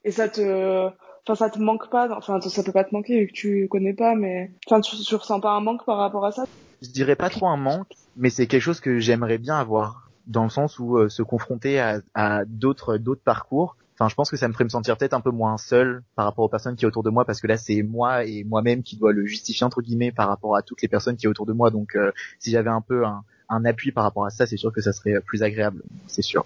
et 0.03 0.11
ça 0.11 0.29
te 0.29 0.91
enfin 1.27 1.35
ça 1.35 1.49
te 1.49 1.59
manque 1.59 1.89
pas 1.89 2.09
enfin 2.15 2.39
ça 2.41 2.63
peut 2.63 2.71
pas 2.71 2.83
te 2.83 2.93
manquer 2.93 3.21
vu 3.21 3.27
que 3.27 3.33
tu 3.33 3.67
connais 3.69 3.93
pas 3.93 4.15
mais 4.15 4.51
enfin 4.67 4.81
tu, 4.81 4.95
tu 4.95 5.15
ressens 5.15 5.39
pas 5.39 5.51
un 5.51 5.61
manque 5.61 5.85
par 5.85 5.97
rapport 5.97 6.25
à 6.25 6.31
ça? 6.31 6.45
Je 6.81 6.89
dirais 6.89 7.15
pas 7.15 7.29
trop 7.29 7.47
un 7.47 7.57
manque 7.57 7.93
mais 8.15 8.29
c'est 8.29 8.47
quelque 8.47 8.61
chose 8.61 8.79
que 8.79 8.99
j'aimerais 8.99 9.37
bien 9.37 9.57
avoir 9.57 10.09
dans 10.27 10.43
le 10.43 10.49
sens 10.49 10.79
où 10.79 10.97
euh, 10.97 11.09
se 11.09 11.21
confronter 11.21 11.79
à, 11.79 12.01
à 12.13 12.45
d'autres 12.45 12.97
d'autres 12.97 13.21
parcours. 13.23 13.77
Enfin 13.93 14.09
je 14.09 14.15
pense 14.15 14.29
que 14.29 14.37
ça 14.37 14.47
me 14.47 14.53
ferait 14.53 14.65
me 14.65 14.69
sentir 14.69 14.97
peut-être 14.97 15.13
un 15.13 15.21
peu 15.21 15.31
moins 15.31 15.57
seul 15.57 16.03
par 16.15 16.25
rapport 16.25 16.45
aux 16.45 16.49
personnes 16.49 16.75
qui 16.75 16.81
sont 16.81 16.87
autour 16.87 17.03
de 17.03 17.09
moi 17.09 17.25
parce 17.25 17.39
que 17.39 17.47
là 17.47 17.57
c'est 17.57 17.81
moi 17.81 18.25
et 18.25 18.43
moi-même 18.43 18.83
qui 18.83 18.97
dois 18.97 19.13
le 19.13 19.25
justifier 19.25 19.65
entre 19.65 19.81
guillemets 19.81 20.11
par 20.11 20.27
rapport 20.27 20.55
à 20.55 20.61
toutes 20.61 20.81
les 20.81 20.87
personnes 20.87 21.15
qui 21.15 21.23
sont 21.23 21.29
autour 21.29 21.45
de 21.45 21.53
moi. 21.53 21.69
Donc 21.71 21.95
euh, 21.95 22.11
si 22.39 22.51
j'avais 22.51 22.69
un 22.69 22.81
peu 22.81 23.05
un, 23.05 23.23
un 23.49 23.65
appui 23.65 23.91
par 23.91 24.03
rapport 24.03 24.25
à 24.25 24.31
ça 24.31 24.45
c'est 24.45 24.57
sûr 24.57 24.73
que 24.73 24.81
ça 24.81 24.93
serait 24.93 25.21
plus 25.21 25.43
agréable 25.43 25.81
c'est 26.07 26.21
sûr 26.21 26.45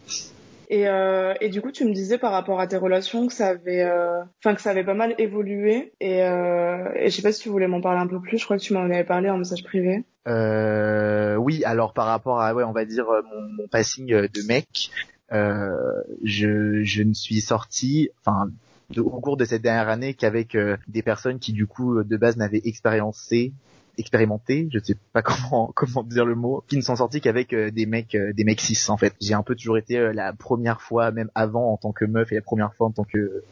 et, 0.70 0.88
euh, 0.88 1.34
et 1.42 1.50
du 1.50 1.62
coup, 1.62 1.72
tu 1.72 1.84
me 1.84 1.94
disais 1.94 2.20
par 2.20 2.32
rapport 2.32 2.60
à 2.60 2.68
tes 2.68 2.78
relations 2.78 3.26
que 3.26 3.34
ça 3.34 3.48
avait, 3.48 3.82
euh, 3.82 4.22
enfin 4.40 4.54
que 4.54 4.62
ça 4.62 4.70
avait 4.70 4.84
pas 4.84 4.94
mal 4.94 5.16
évolué. 5.18 5.94
Et, 6.00 6.24
euh, 6.24 6.92
et 6.96 7.10
je 7.10 7.16
sais 7.16 7.24
pas 7.24 7.32
si 7.32 7.42
tu 7.42 7.50
voulais 7.50 7.68
m'en 7.68 7.82
parler 7.82 8.00
un 8.00 8.08
peu 8.08 8.20
plus. 8.20 8.38
Je 8.38 8.46
crois 8.46 8.58
que 8.58 8.62
tu 8.62 8.74
m'en 8.74 8.82
avais 8.82 9.04
parlé 9.04 9.30
en 9.32 9.38
message 9.38 9.64
privé. 9.64 10.04
Euh, 10.28 11.36
oui, 11.38 11.64
alors 11.64 11.94
par 11.94 12.06
rapport 12.06 12.40
à, 12.40 12.54
ouais, 12.54 12.64
on 12.64 12.72
va 12.72 12.86
dire 12.86 13.10
euh, 13.10 13.22
mon, 13.24 13.64
mon 13.64 13.68
passing 13.68 14.14
euh, 14.14 14.28
de 14.28 14.48
mec, 14.48 14.92
je, 15.32 16.84
je 16.84 17.04
ne 17.04 17.14
suis 17.14 17.42
sorti, 17.42 18.10
enfin 18.24 18.50
au 18.98 19.22
cours 19.22 19.38
de 19.38 19.46
cette 19.46 19.62
dernière 19.62 19.90
année 19.90 20.16
qu'avec 20.16 20.58
des 20.88 21.04
personnes 21.04 21.38
qui 21.38 21.54
du 21.54 21.68
coup 21.68 22.04
de 22.04 22.18
base 22.18 22.38
n'avaient 22.38 22.62
expériencé 22.66 23.54
expérimenté, 24.00 24.68
je 24.72 24.80
sais 24.80 24.96
pas 25.14 25.22
comment 25.24 25.72
comment 25.76 26.04
dire 26.04 26.26
le 26.26 26.36
mot, 26.36 26.64
qui 26.68 26.78
ne 26.78 26.82
sont 26.82 26.96
sortis 26.96 27.22
qu'avec 27.22 27.54
euh, 27.54 27.70
des 27.70 27.86
mecs 27.86 28.16
euh, 28.16 28.34
des 28.34 28.44
mecs 28.44 28.62
cis 28.62 28.90
en 28.90 28.98
fait. 28.98 29.14
J'ai 29.22 29.34
un 29.34 29.44
peu 29.44 29.56
toujours 29.56 29.78
été 29.78 29.98
euh, 29.98 30.14
la 30.14 30.34
première 30.34 30.82
fois 30.82 31.12
même 31.12 31.30
avant 31.36 31.72
en 31.72 31.78
tant 31.78 31.92
que 31.92 32.06
meuf 32.06 32.32
et 32.32 32.36
la 32.36 32.42
première 32.42 32.74
fois 32.74 32.88
en 32.88 32.92
tant 32.92 33.04
que 33.04 33.44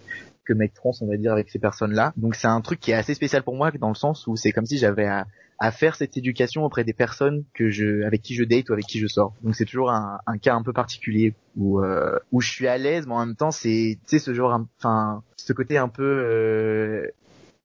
que 0.45 0.53
mec 0.53 0.73
trans 0.73 0.93
on 1.01 1.07
va 1.07 1.17
dire 1.17 1.33
avec 1.33 1.49
ces 1.49 1.59
personnes-là. 1.59 2.13
Donc 2.15 2.35
c'est 2.35 2.47
un 2.47 2.61
truc 2.61 2.79
qui 2.79 2.91
est 2.91 2.95
assez 2.95 3.13
spécial 3.13 3.43
pour 3.43 3.55
moi 3.55 3.71
dans 3.71 3.89
le 3.89 3.95
sens 3.95 4.25
où 4.27 4.35
c'est 4.37 4.51
comme 4.51 4.65
si 4.65 4.77
j'avais 4.77 5.05
à, 5.05 5.27
à, 5.59 5.71
faire 5.71 5.95
cette 5.95 6.15
éducation 6.15 6.63
auprès 6.63 6.85
des 6.85 6.93
personnes 6.93 7.43
que 7.53 7.69
je 7.69 8.03
avec 8.03 8.21
qui 8.21 8.33
je 8.33 8.45
date 8.45 8.69
ou 8.69 8.73
avec 8.73 8.85
qui 8.85 8.99
je 8.99 9.07
sors. 9.07 9.33
Donc 9.43 9.55
c'est 9.55 9.65
toujours 9.65 9.91
un, 9.91 10.19
un, 10.25 10.37
cas 10.37 10.55
un 10.55 10.63
peu 10.63 10.71
particulier 10.71 11.33
où 11.57 11.81
où 12.31 12.41
je 12.41 12.49
suis 12.49 12.67
à 12.67 12.77
l'aise 12.77 13.05
mais 13.07 13.13
en 13.13 13.25
même 13.25 13.35
temps 13.35 13.51
c'est 13.51 13.97
tu 14.03 14.07
sais 14.07 14.19
ce 14.19 14.33
genre 14.33 14.57
enfin 14.79 15.21
ce 15.35 15.51
côté 15.51 15.77
un 15.77 15.89
peu 15.89 17.11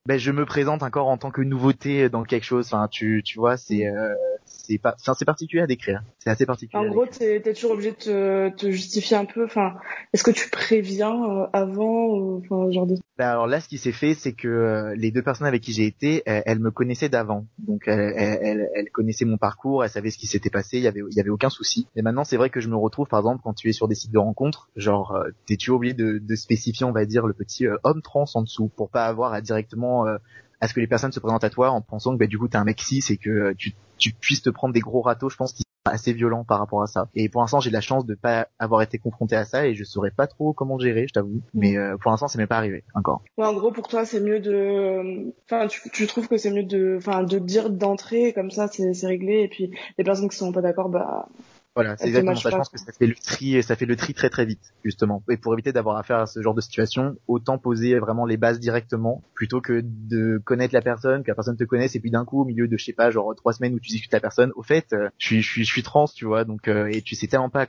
ben 0.06 0.19
je 0.19 0.32
me 0.32 0.44
présente 0.44 0.82
encore 0.82 1.08
en 1.08 1.16
tant 1.16 1.31
que 1.31 1.43
nouveauté 1.43 2.08
dans 2.08 2.25
quelque 2.25 2.44
chose. 2.44 2.66
Enfin, 2.66 2.88
tu, 2.88 3.22
tu 3.25 3.38
vois, 3.38 3.56
c'est 3.56 3.87
euh, 3.87 4.14
c'est 4.44 4.78
pas, 4.78 4.96
c'est 4.99 5.25
particulier 5.25 5.62
à 5.62 5.66
décrire. 5.66 6.02
C'est 6.19 6.31
assez 6.31 6.46
particulier. 6.46 6.84
En 6.84 6.90
gros, 6.90 7.06
t'es 7.06 7.37
es 7.37 7.54
toujours 7.54 7.72
obligé 7.72 7.93
de 7.93 7.96
te, 7.96 8.49
te, 8.56 8.70
justifier 8.70 9.16
un 9.16 9.25
peu. 9.25 9.44
Enfin, 9.44 9.75
est-ce 10.12 10.25
que 10.25 10.32
tu 10.32 10.50
préviens 10.50 11.12
euh, 11.12 11.46
avant, 11.53 12.06
ou, 12.06 12.43
enfin, 12.44 12.70
genre 12.72 12.86
de. 12.86 12.96
Ben 13.19 13.29
alors 13.29 13.46
là, 13.46 13.60
ce 13.60 13.69
qui 13.69 13.79
s'est 13.79 13.93
fait, 13.93 14.15
c'est 14.15 14.32
que 14.32 14.48
euh, 14.48 14.94
les 14.96 15.12
deux 15.12 15.22
personnes 15.22 15.46
avec 15.46 15.62
qui 15.62 15.72
j'ai 15.72 15.86
été, 15.86 16.22
elles, 16.27 16.58
me 16.58 16.70
connaissaient 16.70 17.08
d'avant. 17.08 17.46
Donc 17.58 17.86
elles, 17.86 18.15
elles, 18.17 18.69
elles, 18.74 18.91
connaissaient 18.91 19.24
mon 19.24 19.36
parcours, 19.36 19.84
elles 19.84 19.91
savaient 19.91 20.10
ce 20.10 20.19
qui 20.19 20.27
s'était 20.27 20.50
passé. 20.50 20.79
Il 20.79 20.82
y 20.82 20.88
avait, 20.88 21.03
il 21.10 21.17
y 21.17 21.20
avait 21.20 21.31
aucun 21.31 21.50
souci. 21.50 21.86
Et 21.94 22.03
maintenant, 22.03 22.24
c'est 22.24 22.36
vrai 22.36 22.50
que 22.50 22.60
je 22.60 22.69
me 22.69 22.77
retrouve, 22.77 23.06
par 23.06 23.20
exemple, 23.20 23.43
quand 23.44 23.55
tu 23.55 23.69
es 23.69 23.72
sur 23.72 23.86
des 23.86 23.94
sites 23.94 24.12
de 24.12 24.19
rencontres, 24.19 24.69
genre, 24.74 25.12
euh, 25.12 25.29
t'es 25.46 25.56
toujours 25.56 25.77
obligé 25.77 25.94
de, 25.94 26.19
de 26.19 26.34
spécifier, 26.34 26.86
on 26.86 26.93
va 26.93 27.05
dire, 27.05 27.27
le 27.27 27.34
petit 27.34 27.67
homme 27.84 28.03
trans 28.03 28.24
en 28.34 28.43
dessous, 28.43 28.69
pour 28.69 28.91
pas 28.91 29.06
avoir 29.06 29.32
à 29.32 29.41
directement 29.41 29.92
euh, 30.06 30.19
à 30.61 30.69
ce 30.69 30.75
que 30.75 30.81
les 30.81 30.87
personnes 30.87 31.13
se 31.13 31.20
présentent 31.20 31.44
à 31.44 31.51
toi 31.51 31.70
en 31.70 31.81
pensant 31.81 32.13
que 32.13 32.19
bah, 32.19 32.27
du 32.27 32.39
coup 32.39 32.49
t'es 32.49 32.56
un 32.56 32.65
mec 32.65 32.81
cis 32.81 33.03
et 33.11 33.17
que 33.17 33.31
euh, 33.31 33.55
tu, 33.56 33.75
tu 33.99 34.13
puisses 34.13 34.43
te 34.43 34.51
prendre 34.51 34.72
des 34.72 34.81
gros 34.81 35.03
râteaux, 35.03 35.29
je 35.29 35.37
pense, 35.37 35.53
qui 35.53 35.63
sont 35.63 35.93
assez 35.93 36.13
violents 36.13 36.44
par 36.44 36.61
rapport 36.61 36.82
à 36.82 36.87
ça. 36.87 37.08
Et 37.17 37.29
pour 37.29 37.41
l'instant, 37.41 37.58
j'ai 37.58 37.70
la 37.70 37.81
chance 37.81 38.06
de 38.06 38.15
pas 38.15 38.46
avoir 38.61 38.81
été 38.82 38.99
confronté 38.99 39.34
à 39.34 39.44
ça 39.44 39.67
et 39.67 39.75
je 39.75 39.82
saurais 39.82 40.13
pas 40.13 40.29
trop 40.29 40.53
comment 40.53 40.79
gérer, 40.79 41.06
je 41.08 41.15
t'avoue. 41.15 41.41
Mais 41.53 41.77
euh, 41.77 41.96
pour 41.96 42.13
l'instant, 42.13 42.29
c'est 42.29 42.39
même 42.39 42.46
pas 42.46 42.58
arrivé 42.58 42.84
encore. 42.94 43.22
Ouais, 43.37 43.46
en 43.46 43.55
gros, 43.55 43.72
pour 43.72 43.89
toi, 43.89 44.05
c'est 44.05 44.20
mieux 44.20 44.39
de, 44.39 45.32
enfin, 45.44 45.67
tu, 45.67 45.91
tu 45.91 46.06
trouves 46.06 46.29
que 46.29 46.37
c'est 46.37 46.53
mieux 46.53 46.63
de, 46.63 46.94
enfin, 46.99 47.25
de 47.25 47.39
dire 47.41 47.69
d'entrée 47.69 48.32
comme 48.32 48.53
ça, 48.53 48.69
c'est 48.69 49.06
réglé. 49.06 49.41
Et 49.43 49.49
puis 49.49 49.72
les 49.99 50.05
personnes 50.05 50.29
qui 50.29 50.37
sont 50.37 50.53
pas 50.53 50.63
d'accord, 50.63 50.89
bah 50.89 51.29
voilà, 51.74 51.96
c'est 51.96 52.08
exactement 52.08 52.34
ça. 52.34 52.50
Je 52.50 52.56
pense 52.56 52.69
que 52.69 52.79
ça 52.79 52.93
fait 52.93 53.06
le 53.06 53.14
tri, 53.14 53.62
ça 53.62 53.76
fait 53.76 53.86
le 53.86 53.96
tri 53.96 54.14
très 54.14 54.29
très 54.29 54.44
vite, 54.44 54.74
justement. 54.84 55.22
Et 55.31 55.36
pour 55.36 55.55
éviter 55.55 55.72
d'avoir 55.72 55.96
affaire 55.96 56.19
à 56.19 56.26
ce 56.26 56.43
genre 56.43 56.55
de 56.55 56.60
situation, 56.60 57.17
autant 57.29 57.58
poser 57.58 57.98
vraiment 57.98 58.26
les 58.26 58.36
bases 58.36 58.60
directement, 58.60 59.22
plutôt 59.34 59.60
que 59.60 59.81
de 59.82 60.41
connaître 60.44 60.74
la 60.74 60.82
personne, 60.82 61.22
que 61.22 61.31
la 61.31 61.34
personne 61.34 61.56
te 61.56 61.64
connaisse, 61.64 61.96
et 61.96 62.00
puis 62.00 62.10
d'un 62.10 62.24
coup, 62.24 62.43
au 62.43 62.44
milieu 62.44 62.69
de, 62.69 62.76
je 62.76 62.84
sais 62.84 62.93
pas, 62.93 63.10
genre 63.10 63.34
trois 63.34 63.52
semaines 63.52 63.74
où 63.74 63.81
tu 63.81 63.88
discutes 63.88 64.12
la 64.12 64.20
personne, 64.20 64.52
au 64.56 64.62
fait, 64.62 64.93
euh, 64.93 65.08
je 65.19 65.26
suis, 65.26 65.43
je 65.43 65.50
suis, 65.50 65.64
je 65.64 65.72
suis 65.72 65.82
trans, 65.82 66.06
tu 66.06 66.26
vois, 66.26 66.44
donc, 66.44 66.69
euh, 66.69 66.86
et 66.86 67.00
tu 67.02 67.14
sais 67.14 67.26
tellement 67.26 67.50
pas 67.50 67.67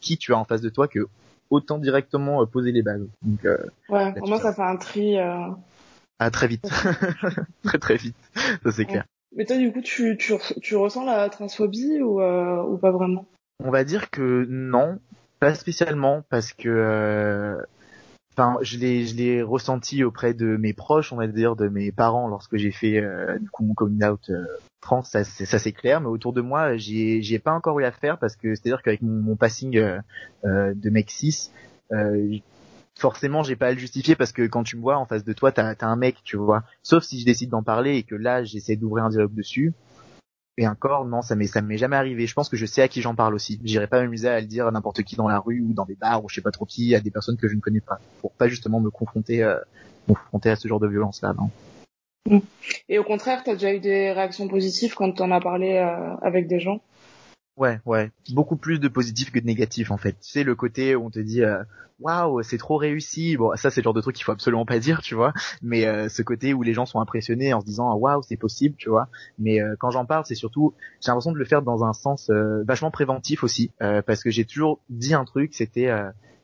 qui 0.00 0.18
tu 0.18 0.34
as 0.34 0.38
en 0.38 0.44
face 0.44 0.60
de 0.60 0.68
toi 0.68 0.86
que 0.86 1.06
autant 1.48 1.78
directement 1.78 2.42
euh, 2.42 2.46
poser 2.46 2.72
les 2.72 2.82
bases. 2.82 3.08
Donc, 3.22 3.40
ouais, 3.88 4.12
pour 4.14 4.28
moi, 4.28 4.38
ça 4.38 4.52
fait 4.52 4.62
un 4.62 4.76
tri. 4.76 5.16
Ah, 6.18 6.30
très 6.30 6.46
vite. 6.46 6.66
très 7.62 7.78
très 7.78 7.96
vite. 7.96 8.16
Ça, 8.62 8.72
c'est 8.72 8.86
clair. 8.86 9.04
Mais 9.36 9.44
toi, 9.44 9.58
du 9.58 9.70
coup, 9.70 9.82
tu, 9.82 10.16
tu, 10.16 10.32
tu 10.62 10.76
ressens 10.76 11.04
la 11.04 11.28
transphobie 11.28 12.00
ou, 12.00 12.20
euh, 12.20 12.62
ou 12.62 12.78
pas 12.78 12.90
vraiment? 12.90 13.26
On 13.64 13.70
va 13.70 13.84
dire 13.84 14.10
que 14.10 14.46
non, 14.48 14.98
pas 15.40 15.54
spécialement, 15.54 16.22
parce 16.28 16.52
que, 16.52 16.68
euh, 16.68 17.56
enfin, 18.32 18.58
je 18.60 18.78
l'ai, 18.78 19.06
je 19.06 19.16
l'ai 19.16 19.42
ressenti 19.42 20.04
auprès 20.04 20.34
de 20.34 20.56
mes 20.56 20.72
proches, 20.72 21.12
on 21.12 21.16
va 21.16 21.26
dire, 21.26 21.56
de 21.56 21.68
mes 21.68 21.90
parents, 21.90 22.28
lorsque 22.28 22.56
j'ai 22.56 22.70
fait 22.70 23.00
euh, 23.00 23.38
du 23.38 23.48
coup 23.48 23.64
mon 23.64 23.74
coming 23.74 24.04
out 24.04 24.30
euh, 24.30 24.44
trans, 24.80 25.02
ça, 25.02 25.24
c'est, 25.24 25.46
ça 25.46 25.58
c'est 25.58 25.72
clair. 25.72 26.00
Mais 26.00 26.08
autour 26.08 26.32
de 26.32 26.40
moi, 26.40 26.76
j'y 26.76 27.00
ai, 27.02 27.22
j'y 27.22 27.34
ai 27.34 27.38
pas 27.38 27.52
encore 27.52 27.80
eu 27.80 27.84
affaire 27.84 28.18
parce 28.18 28.36
que 28.36 28.54
c'est-à-dire 28.54 28.82
qu'avec 28.82 29.02
mon, 29.02 29.22
mon 29.22 29.36
passing 29.36 29.76
euh, 29.76 29.98
euh, 30.44 30.74
de 30.74 30.90
mec 30.90 31.10
6, 31.10 31.50
euh, 31.92 32.38
forcément 32.96 33.42
j'ai 33.42 33.56
pas 33.56 33.68
à 33.68 33.72
le 33.72 33.78
justifier 33.78 34.16
parce 34.16 34.32
que 34.32 34.42
quand 34.46 34.64
tu 34.64 34.76
me 34.76 34.82
vois 34.82 34.96
en 34.96 35.06
face 35.06 35.22
de 35.22 35.32
toi 35.32 35.52
t'as 35.52 35.74
as 35.78 35.86
un 35.86 35.96
mec 35.96 36.16
tu 36.24 36.36
vois 36.36 36.64
sauf 36.82 37.04
si 37.04 37.20
je 37.20 37.26
décide 37.26 37.50
d'en 37.50 37.62
parler 37.62 37.96
et 37.96 38.02
que 38.02 38.14
là 38.14 38.42
j'essaie 38.42 38.74
d'ouvrir 38.74 39.04
un 39.04 39.10
dialogue 39.10 39.34
dessus 39.34 39.74
et 40.58 40.66
encore 40.66 41.04
non 41.04 41.22
ça 41.22 41.34
m'est 41.34 41.46
ça 41.46 41.60
m'est 41.62 41.78
jamais 41.78 41.96
arrivé. 41.96 42.26
Je 42.26 42.34
pense 42.34 42.48
que 42.48 42.56
je 42.56 42.66
sais 42.66 42.82
à 42.82 42.88
qui 42.88 43.02
j'en 43.02 43.14
parle 43.14 43.34
aussi. 43.34 43.60
J'irai 43.64 43.86
pas 43.86 44.00
m'amuser 44.00 44.28
à 44.28 44.40
le 44.40 44.46
dire 44.46 44.66
à 44.66 44.70
n'importe 44.70 45.02
qui 45.02 45.16
dans 45.16 45.28
la 45.28 45.38
rue 45.38 45.60
ou 45.60 45.72
dans 45.72 45.84
des 45.84 45.94
bars 45.94 46.24
ou 46.24 46.28
je 46.28 46.34
sais 46.36 46.42
pas 46.42 46.50
trop 46.50 46.64
qui 46.64 46.94
à 46.94 47.00
des 47.00 47.10
personnes 47.10 47.36
que 47.36 47.48
je 47.48 47.54
ne 47.54 47.60
connais 47.60 47.80
pas 47.80 47.98
pour 48.20 48.32
pas 48.32 48.48
justement 48.48 48.80
me 48.80 48.90
confronter 48.90 49.42
euh, 49.42 49.58
à 50.44 50.56
ce 50.56 50.68
genre 50.68 50.80
de 50.80 50.88
violence 50.88 51.22
là 51.22 51.34
non 51.36 51.50
et 52.88 52.98
au 52.98 53.04
contraire 53.04 53.42
t'as 53.44 53.54
déjà 53.54 53.72
eu 53.72 53.80
des 53.80 54.12
réactions 54.12 54.48
positives 54.48 54.94
quand 54.94 55.12
t'en 55.12 55.30
as 55.30 55.40
parlé 55.40 55.74
euh, 55.74 56.16
avec 56.22 56.46
des 56.46 56.60
gens? 56.60 56.80
Ouais, 57.56 57.80
ouais, 57.86 58.10
beaucoup 58.34 58.56
plus 58.56 58.78
de 58.78 58.88
positif 58.88 59.32
que 59.32 59.38
de 59.38 59.46
négatif 59.46 59.90
en 59.90 59.96
fait. 59.96 60.16
C'est 60.20 60.44
le 60.44 60.54
côté 60.54 60.94
où 60.94 61.06
on 61.06 61.10
te 61.10 61.18
dit 61.18 61.42
euh, 61.42 61.62
waouh, 62.00 62.42
c'est 62.42 62.58
trop 62.58 62.76
réussi. 62.76 63.36
Bon, 63.36 63.56
ça 63.56 63.70
c'est 63.70 63.80
le 63.80 63.84
genre 63.84 63.94
de 63.94 64.00
truc 64.00 64.14
qu'il 64.14 64.24
faut 64.24 64.32
absolument 64.32 64.66
pas 64.66 64.78
dire, 64.78 65.00
tu 65.00 65.14
vois. 65.14 65.32
Mais 65.62 65.86
euh, 65.86 66.08
ce 66.08 66.22
côté 66.22 66.52
où 66.52 66.62
les 66.62 66.74
gens 66.74 66.86
sont 66.86 67.00
impressionnés 67.00 67.54
en 67.54 67.60
se 67.60 67.66
disant 67.66 67.94
waouh, 67.94 68.22
c'est 68.22 68.36
possible, 68.36 68.76
tu 68.76 68.90
vois. 68.90 69.08
Mais 69.38 69.60
euh, 69.60 69.74
quand 69.78 69.90
j'en 69.90 70.04
parle, 70.04 70.24
c'est 70.26 70.34
surtout 70.34 70.74
j'ai 71.00 71.08
l'impression 71.08 71.32
de 71.32 71.38
le 71.38 71.44
faire 71.44 71.62
dans 71.62 71.84
un 71.84 71.92
sens 71.92 72.30
euh, 72.30 72.62
vachement 72.64 72.90
préventif 72.90 73.42
aussi, 73.42 73.70
parce 73.78 74.22
que 74.22 74.30
j'ai 74.30 74.44
toujours 74.44 74.80
dit 74.90 75.14
un 75.14 75.24
truc, 75.24 75.54
c'était 75.54 75.90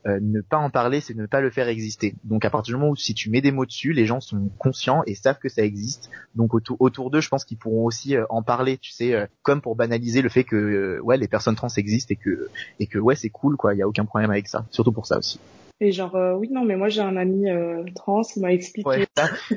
euh, 0.07 0.19
ne 0.21 0.41
pas 0.41 0.57
en 0.57 0.71
parler, 0.71 1.01
c'est 1.01 1.15
ne 1.15 1.27
pas 1.27 1.41
le 1.41 1.51
faire 1.51 1.69
exister. 1.69 2.15
Donc 2.25 2.45
à 2.45 2.51
partir 2.51 2.75
du 2.75 2.81
moment 2.81 2.93
où 2.93 2.97
si 2.97 3.15
tu 3.15 3.31
mets 3.31 3.41
des 3.41 3.53
mots 3.53 3.67
dessus, 3.67 3.93
les 3.93 4.07
gens 4.07 4.21
sont 4.21 4.51
conscients 4.59 5.03
et 5.07 5.15
savent 5.15 5.39
que 5.39 5.49
ça 5.49 5.63
existe. 5.63 6.11
Donc 6.35 6.55
autour, 6.55 6.77
autour 6.81 7.11
d'eux, 7.11 7.21
je 7.21 7.29
pense 7.29 7.45
qu'ils 7.45 7.59
pourront 7.59 7.85
aussi 7.85 8.17
euh, 8.17 8.25
en 8.31 8.43
parler, 8.43 8.79
tu 8.79 8.91
sais, 8.91 9.15
euh, 9.15 9.27
comme 9.43 9.61
pour 9.61 9.77
banaliser 9.77 10.23
le 10.23 10.29
fait 10.29 10.45
que 10.45 10.57
euh, 10.57 11.01
ouais 11.03 11.17
les 11.17 11.29
personnes 11.29 11.55
trans 11.55 11.69
existent 11.77 12.13
et 12.13 12.17
que 12.17 12.49
et 12.81 12.87
que 12.87 12.99
ouais 12.99 13.15
c'est 13.15 13.31
cool 13.31 13.57
quoi, 13.57 13.75
il 13.75 13.79
y 13.79 13.83
a 13.83 13.89
aucun 13.89 14.05
problème 14.05 14.31
avec 14.31 14.49
ça. 14.49 14.67
Surtout 14.71 14.93
pour 14.93 15.07
ça 15.07 15.19
aussi. 15.19 15.39
Et 15.81 15.91
genre 15.91 16.15
euh, 16.15 16.35
oui 16.35 16.49
non 16.49 16.65
mais 16.65 16.77
moi 16.77 16.89
j'ai 16.89 17.01
un 17.01 17.17
ami 17.17 17.51
euh, 17.51 17.83
trans, 17.97 18.23
il 18.37 18.43
m'a 18.43 18.53
expliqué. 18.53 18.89
Ouais, 18.89 19.07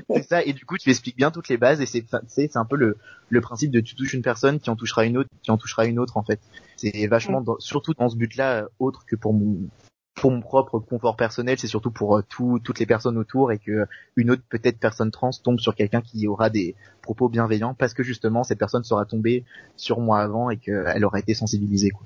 c'est 0.10 0.24
ça. 0.24 0.44
Et 0.44 0.54
du 0.54 0.66
coup 0.66 0.76
tu 0.78 0.90
expliques 0.90 1.18
bien 1.18 1.30
toutes 1.30 1.50
les 1.50 1.58
bases 1.58 1.82
et 1.82 1.86
c'est 1.86 2.04
c'est 2.28 2.52
c'est 2.52 2.58
un 2.58 2.66
peu 2.66 2.78
le 2.78 2.98
le 3.30 3.42
principe 3.42 3.70
de 3.70 3.80
tu 3.80 3.96
touches 3.96 4.14
une 4.14 4.24
personne 4.24 4.60
qui 4.60 4.72
en 4.72 4.76
touchera 4.76 5.06
une 5.06 5.18
autre, 5.18 5.30
qui 5.44 5.52
en 5.52 5.58
touchera 5.58 5.86
une 5.86 6.00
autre 6.00 6.18
en 6.18 6.24
fait. 6.24 6.40
C'est 6.78 7.06
vachement 7.06 7.42
dans, 7.42 7.60
surtout 7.60 7.94
dans 7.94 8.10
ce 8.10 8.16
but-là 8.16 8.64
euh, 8.64 8.68
autre 8.80 9.06
que 9.06 9.16
pour 9.16 9.34
mon 9.34 9.70
pour 10.16 10.32
mon 10.32 10.42
propre 10.42 10.80
confort 10.80 11.16
personnel, 11.18 11.58
c'est 11.60 11.68
surtout 11.68 11.92
pour 11.92 12.18
euh, 12.18 12.24
tout, 12.28 12.60
toutes 12.64 12.80
les 12.80 12.86
personnes 12.86 13.18
autour 13.18 13.52
et 13.52 13.58
que 13.60 13.86
une 14.16 14.32
autre 14.32 14.42
peut-être 14.50 14.80
personne 14.80 15.12
trans 15.12 15.32
tombe 15.44 15.60
sur 15.60 15.76
quelqu'un 15.76 16.02
qui 16.02 16.26
aura 16.28 16.50
des 16.50 16.74
propos 17.02 17.28
bienveillants 17.28 17.74
parce 17.74 17.94
que 17.94 18.02
justement 18.02 18.44
cette 18.44 18.58
personne 18.58 18.84
sera 18.86 19.06
tombée 19.06 19.44
sur 19.76 20.00
moi 20.00 20.20
avant 20.22 20.50
et 20.50 20.58
qu'elle 20.58 21.04
aura 21.04 21.20
été 21.20 21.34
sensibilisée. 21.34 21.90
Quoi. 21.90 22.02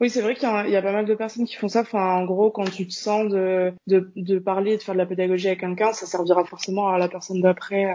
Oui, 0.00 0.10
c'est 0.10 0.20
vrai 0.22 0.34
qu'il 0.34 0.48
y, 0.48 0.52
a- 0.52 0.66
il 0.66 0.72
y 0.72 0.76
a 0.76 0.82
pas 0.82 0.92
mal 0.92 1.06
de 1.06 1.14
personnes 1.14 1.46
qui 1.46 1.54
font 1.54 1.68
ça. 1.68 1.80
Enfin, 1.82 2.16
en 2.16 2.24
gros, 2.24 2.50
quand 2.50 2.64
tu 2.64 2.86
te 2.86 2.92
sens 2.92 3.30
de, 3.30 3.72
de, 3.86 4.10
de 4.16 4.38
parler, 4.40 4.76
de 4.76 4.82
faire 4.82 4.94
de 4.94 4.98
la 4.98 5.06
pédagogie 5.06 5.48
à 5.48 5.56
quelqu'un, 5.56 5.92
ça 5.92 6.04
servira 6.06 6.44
forcément 6.44 6.88
à 6.88 6.98
la 6.98 7.08
personne 7.08 7.40
d'après. 7.40 7.86
euh. 7.86 7.94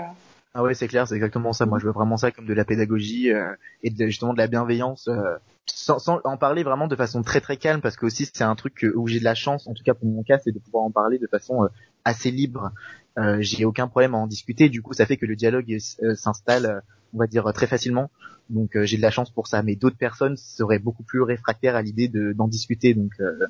Ah 0.54 0.64
ouais, 0.64 0.74
c'est 0.74 0.88
clair, 0.88 1.08
c'est 1.08 1.16
exactement 1.16 1.54
ça. 1.54 1.66
Moi, 1.68 1.78
je 1.78 1.86
veux 1.86 1.92
vraiment 1.92 2.18
ça 2.18 2.32
comme 2.32 2.46
de 2.48 2.54
la 2.54 2.66
pédagogie 2.66 3.32
euh, 3.32 3.54
et 3.84 3.90
de, 3.92 4.06
justement 4.08 4.34
de 4.34 4.40
la 4.40 4.48
bienveillance, 4.48 5.08
euh, 5.08 5.36
sans, 5.68 6.00
sans 6.00 6.20
en 6.24 6.38
parler 6.38 6.64
vraiment 6.64 6.88
de 6.88 6.96
façon 6.96 7.22
très 7.22 7.42
très 7.42 7.58
calme, 7.58 7.82
parce 7.82 7.96
que 7.96 8.06
aussi 8.06 8.30
c'est 8.32 8.44
un 8.44 8.56
truc 8.56 8.86
où 8.96 9.08
j'ai 9.08 9.20
de 9.20 9.24
la 9.24 9.36
chance, 9.36 9.68
en 9.68 9.74
tout 9.74 9.84
cas 9.84 9.94
pour 9.94 10.08
mon 10.08 10.24
cas, 10.24 10.40
c'est 10.40 10.52
de 10.52 10.60
pouvoir 10.60 10.84
en 10.84 10.92
parler 10.92 11.18
de 11.20 11.28
façon 11.28 11.64
euh, 11.64 11.68
assez 12.06 12.32
libre. 12.32 12.72
Euh, 13.18 13.38
j'ai 13.42 13.66
aucun 13.66 13.88
problème 13.88 14.14
à 14.14 14.18
en 14.18 14.28
discuter. 14.28 14.70
Du 14.70 14.82
coup, 14.82 14.94
ça 14.94 15.06
fait 15.06 15.18
que 15.18 15.26
le 15.26 15.36
dialogue 15.36 15.78
euh, 16.04 16.16
s'installe, 16.16 16.66
euh, 16.66 16.80
on 17.14 17.18
va 17.18 17.28
dire 17.28 17.52
très 17.54 17.68
facilement. 17.68 18.12
Donc 18.50 18.76
euh, 18.76 18.86
j'ai 18.86 18.98
de 18.98 19.02
la 19.02 19.12
chance 19.12 19.30
pour 19.30 19.48
ça. 19.48 19.64
Mais 19.64 19.76
d'autres 19.76 19.98
personnes 19.98 20.38
seraient 20.38 20.80
beaucoup 20.80 21.04
plus 21.04 21.22
réfractaires 21.22 21.76
à 21.76 21.82
l'idée 21.82 22.08
de 22.08 22.34
d'en 22.34 22.48
discuter. 22.48 22.94
Donc 22.94 23.12
euh, 23.20 23.48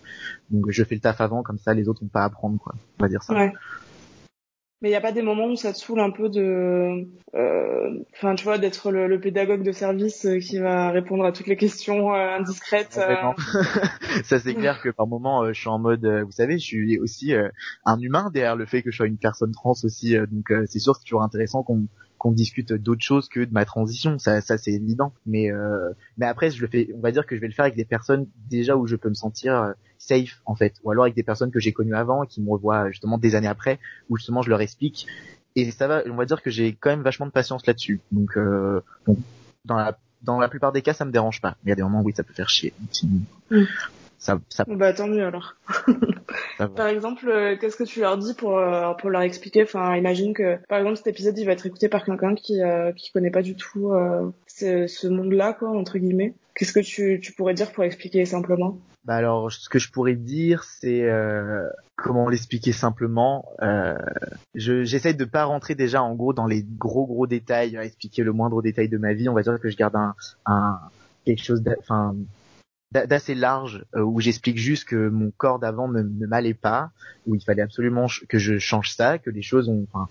donc 0.49 0.65
je 0.69 0.83
fais 0.83 0.95
le 0.95 1.01
taf 1.01 1.21
avant, 1.21 1.43
comme 1.43 1.59
ça 1.59 1.73
les 1.73 1.87
autres 1.87 2.03
n'ont 2.03 2.09
pas 2.09 2.21
à 2.21 2.25
apprendre 2.25 2.57
quoi. 2.57 2.75
On 2.99 3.03
va 3.03 3.09
dire 3.09 3.23
ça. 3.23 3.33
Ouais. 3.33 3.53
Mais 4.81 4.89
il 4.89 4.91
n'y 4.91 4.95
a 4.97 5.01
pas 5.01 5.11
des 5.11 5.23
moments 5.23 5.47
où 5.47 5.55
ça 5.55 5.73
te 5.73 5.77
saoule 5.79 5.99
un 5.99 6.11
peu 6.11 6.29
de, 6.29 7.07
euh, 7.33 7.89
enfin, 8.13 8.35
tu 8.35 8.43
vois, 8.43 8.59
d'être 8.59 8.91
le, 8.91 9.07
le 9.07 9.19
pédagogue 9.19 9.63
de 9.63 9.71
service 9.71 10.25
euh, 10.25 10.37
qui 10.37 10.59
va 10.59 10.91
répondre 10.91 11.25
à 11.25 11.31
toutes 11.31 11.47
les 11.47 11.55
questions 11.55 12.13
euh, 12.13 12.37
indiscrètes. 12.37 12.99
euh. 12.99 13.15
Ça 14.23 14.39
c'est 14.39 14.53
clair 14.53 14.79
que 14.81 14.89
par 14.89 15.07
moment 15.07 15.43
euh, 15.43 15.53
je 15.53 15.59
suis 15.59 15.69
en 15.69 15.79
mode 15.79 16.05
euh, 16.05 16.23
vous 16.23 16.31
savez 16.31 16.59
je 16.59 16.65
suis 16.65 16.99
aussi 16.99 17.33
euh, 17.33 17.49
un 17.85 17.99
humain 17.99 18.29
derrière 18.31 18.55
le 18.55 18.65
fait 18.65 18.81
que 18.83 18.91
je 18.91 18.97
sois 18.97 19.07
une 19.07 19.17
personne 19.17 19.51
trans 19.51 19.73
aussi 19.83 20.15
euh, 20.15 20.25
donc 20.29 20.51
euh, 20.51 20.65
c'est 20.67 20.79
sûr 20.79 20.93
que 20.93 20.99
c'est 20.99 21.05
toujours 21.05 21.23
intéressant 21.23 21.63
qu'on 21.63 21.87
qu'on 22.17 22.31
discute 22.31 22.73
d'autres 22.73 23.03
choses 23.03 23.29
que 23.29 23.41
de 23.41 23.53
ma 23.53 23.65
transition. 23.65 24.19
Ça 24.19 24.41
ça 24.41 24.57
c'est 24.57 24.71
évident. 24.71 25.13
Mais 25.25 25.51
euh, 25.51 25.91
mais 26.17 26.25
après 26.25 26.49
je 26.49 26.61
le 26.61 26.67
fais 26.67 26.89
on 26.95 26.99
va 26.99 27.11
dire 27.11 27.25
que 27.25 27.35
je 27.35 27.41
vais 27.41 27.47
le 27.47 27.53
faire 27.53 27.65
avec 27.65 27.75
des 27.75 27.85
personnes 27.85 28.27
déjà 28.49 28.75
où 28.75 28.87
je 28.87 28.95
peux 28.95 29.09
me 29.09 29.13
sentir 29.15 29.55
euh, 29.55 29.73
safe 29.97 30.41
en 30.45 30.55
fait. 30.55 30.75
Ou 30.83 30.91
alors 30.91 31.05
avec 31.05 31.15
des 31.15 31.23
personnes 31.23 31.51
que 31.51 31.59
j'ai 31.59 31.73
connues 31.73 31.95
avant 31.95 32.23
et 32.23 32.27
qui 32.27 32.41
me 32.41 32.49
revoient 32.49 32.85
euh, 32.85 32.91
justement 32.91 33.17
des 33.17 33.35
années 33.35 33.47
après 33.47 33.79
où 34.09 34.17
justement 34.17 34.41
je 34.41 34.49
leur 34.49 34.61
explique. 34.61 35.07
Et 35.55 35.71
ça 35.71 35.87
va 35.87 36.03
on 36.09 36.15
va 36.15 36.25
dire 36.25 36.41
que 36.41 36.49
j'ai 36.49 36.73
quand 36.73 36.89
même 36.89 37.03
vachement 37.03 37.25
de 37.25 37.31
patience 37.31 37.65
là-dessus. 37.65 38.01
Donc 38.11 38.37
euh, 38.37 38.81
dans 39.65 39.75
la 39.75 39.97
dans 40.21 40.39
la 40.39 40.49
plupart 40.49 40.71
des 40.71 40.81
cas 40.81 40.93
ça 40.93 41.05
me 41.05 41.11
dérange 41.11 41.41
pas. 41.41 41.57
Mais 41.63 41.67
il 41.67 41.69
y 41.69 41.73
a 41.73 41.75
des 41.75 41.83
moments 41.83 42.01
où 42.01 42.05
oui 42.05 42.13
ça 42.15 42.23
peut 42.23 42.33
faire 42.33 42.49
chier. 42.49 42.73
Ça 44.17 44.39
ça, 44.49 44.65
Bah 44.67 44.93
tant 44.93 45.07
mieux 45.07 45.25
alors. 45.25 45.55
Par 46.75 46.87
exemple, 46.87 47.29
euh, 47.29 47.55
qu'est-ce 47.55 47.77
que 47.77 47.83
tu 47.83 47.99
leur 48.01 48.17
dis 48.17 48.33
pour 48.33 48.57
euh, 48.57 48.93
pour 48.95 49.09
leur 49.09 49.21
expliquer? 49.21 49.63
Enfin, 49.63 49.95
imagine 49.95 50.33
que 50.33 50.57
par 50.67 50.79
exemple 50.79 50.97
cet 50.97 51.07
épisode 51.07 51.37
il 51.37 51.45
va 51.45 51.51
être 51.51 51.65
écouté 51.65 51.87
par 51.89 52.03
quelqu'un 52.03 52.35
qui 52.35 52.61
euh, 52.61 52.91
qui 52.93 53.11
connaît 53.11 53.31
pas 53.31 53.43
du 53.43 53.55
tout 53.55 53.91
euh, 53.91 54.29
ce, 54.47 54.87
ce 54.87 55.07
monde-là 55.07 55.53
quoi 55.53 55.69
entre 55.69 55.97
guillemets. 55.97 56.33
Qu'est-ce 56.55 56.73
que 56.73 56.79
tu 56.79 57.19
tu 57.21 57.33
pourrais 57.33 57.53
dire 57.53 57.71
pour 57.71 57.83
expliquer 57.83 58.25
simplement? 58.25 58.77
Bah 59.05 59.15
alors, 59.15 59.49
ce 59.49 59.69
que 59.69 59.79
je 59.79 59.89
pourrais 59.89 60.15
dire, 60.15 60.65
c'est 60.65 61.03
euh, 61.03 61.69
comment 61.95 62.27
l'expliquer 62.27 62.73
simplement. 62.73 63.45
Euh, 63.61 63.95
je 64.53 64.83
j'essaie 64.83 65.13
de 65.13 65.23
pas 65.23 65.45
rentrer 65.45 65.75
déjà 65.75 66.03
en 66.03 66.13
gros 66.13 66.33
dans 66.33 66.45
les 66.45 66.65
gros 66.77 67.05
gros 67.05 67.25
détails, 67.25 67.77
à 67.77 67.85
expliquer 67.85 68.23
le 68.23 68.33
moindre 68.33 68.61
détail 68.61 68.89
de 68.89 68.97
ma 68.97 69.13
vie. 69.13 69.29
On 69.29 69.33
va 69.33 69.43
dire 69.43 69.61
que 69.61 69.69
je 69.69 69.77
garde 69.77 69.95
un, 69.95 70.13
un 70.45 70.79
quelque 71.23 71.41
chose, 71.41 71.63
enfin 71.79 72.15
d'assez 72.91 73.35
large 73.35 73.85
euh, 73.95 74.01
où 74.01 74.19
j'explique 74.21 74.57
juste 74.57 74.85
que 74.85 75.09
mon 75.09 75.31
corps 75.31 75.59
d'avant 75.59 75.87
ne, 75.87 76.01
ne 76.01 76.27
m'allait 76.27 76.53
pas, 76.53 76.91
où 77.25 77.35
il 77.35 77.43
fallait 77.43 77.61
absolument 77.61 78.07
que 78.29 78.39
je 78.39 78.57
change 78.57 78.91
ça, 78.91 79.17
que 79.17 79.29
les 79.29 79.41
choses 79.41 79.67
ont, 79.69 79.85
enfin 79.91 80.07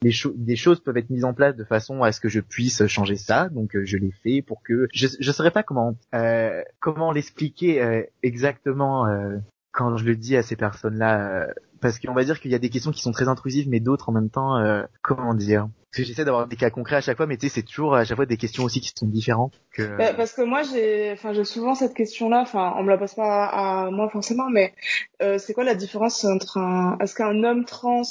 des 0.00 0.56
choses 0.56 0.80
peuvent 0.80 0.96
être 0.96 1.10
mises 1.10 1.24
en 1.24 1.34
place 1.34 1.56
de 1.56 1.64
façon 1.64 2.02
à 2.02 2.12
ce 2.12 2.20
que 2.20 2.28
je 2.28 2.40
puisse 2.40 2.86
changer 2.86 3.16
ça. 3.16 3.48
Donc 3.48 3.74
euh, 3.74 3.84
je 3.84 3.96
l'ai 3.96 4.12
fait 4.22 4.42
pour 4.42 4.62
que 4.62 4.88
je 4.92 5.08
je 5.18 5.32
saurais 5.32 5.50
pas 5.50 5.62
comment 5.62 5.96
euh, 6.14 6.62
comment 6.80 7.10
l'expliquer 7.10 7.82
euh, 7.82 8.02
exactement 8.22 9.06
euh, 9.06 9.38
quand 9.72 9.96
je 9.96 10.04
le 10.04 10.16
dis 10.16 10.36
à 10.36 10.42
ces 10.42 10.56
personnes 10.56 10.98
là 10.98 11.48
parce 11.80 11.98
qu'on 11.98 12.14
va 12.14 12.24
dire 12.24 12.40
qu'il 12.40 12.50
y 12.50 12.54
a 12.54 12.58
des 12.58 12.70
questions 12.70 12.90
qui 12.90 13.02
sont 13.02 13.12
très 13.12 13.28
intrusives 13.28 13.68
mais 13.68 13.80
d'autres 13.80 14.08
en 14.08 14.12
même 14.12 14.30
temps 14.30 14.56
euh, 14.56 14.82
comment 15.02 15.34
dire? 15.34 15.68
Parce 15.90 16.02
que 16.02 16.04
j'essaie 16.04 16.24
d'avoir 16.24 16.46
des 16.46 16.56
cas 16.56 16.68
concrets 16.70 16.96
à 16.96 17.00
chaque 17.00 17.16
fois 17.16 17.26
mais 17.26 17.36
tu 17.36 17.48
sais 17.48 17.54
c'est 17.54 17.62
toujours 17.62 17.94
à 17.94 18.04
chaque 18.04 18.16
fois 18.16 18.26
des 18.26 18.36
questions 18.36 18.64
aussi 18.64 18.80
qui 18.80 18.92
sont 18.94 19.06
différentes 19.06 19.54
que 19.72 19.96
Bah, 19.96 20.12
Parce 20.14 20.32
que 20.32 20.42
moi 20.42 20.62
j'ai 20.62 21.12
enfin 21.12 21.32
j'ai 21.32 21.44
souvent 21.44 21.74
cette 21.74 21.94
question-là. 21.94 22.40
Enfin, 22.42 22.74
on 22.76 22.82
me 22.82 22.90
la 22.90 22.98
pose 22.98 23.14
pas 23.14 23.46
à, 23.46 23.86
à 23.86 23.90
moi 23.90 24.08
forcément, 24.10 24.50
mais 24.50 24.74
euh, 25.22 25.38
c'est 25.38 25.54
quoi 25.54 25.64
la 25.64 25.74
différence 25.74 26.24
entre 26.24 26.58
un 26.58 26.98
est-ce 27.00 27.14
qu'un 27.14 27.42
homme 27.42 27.64
trans 27.64 28.02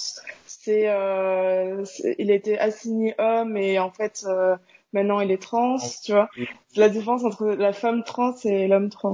c'est 0.46 0.90
euh, 0.90 1.84
il 2.18 2.32
a 2.32 2.34
été 2.34 2.58
assigné 2.60 3.14
homme 3.20 3.56
et 3.58 3.80
en 3.80 3.92
fait 3.92 4.26
euh, 4.28 4.56
maintenant 4.92 5.20
il 5.20 5.32
est 5.32 5.42
trans, 5.42 5.78
tu 6.04 6.14
vois? 6.14 6.30
La 6.76 6.90
différence 6.90 7.24
entre 7.24 7.46
la 7.48 7.74
femme 7.74 8.04
trans 8.04 8.34
et 8.44 8.68
l'homme 8.68 8.90
trans. 8.90 9.14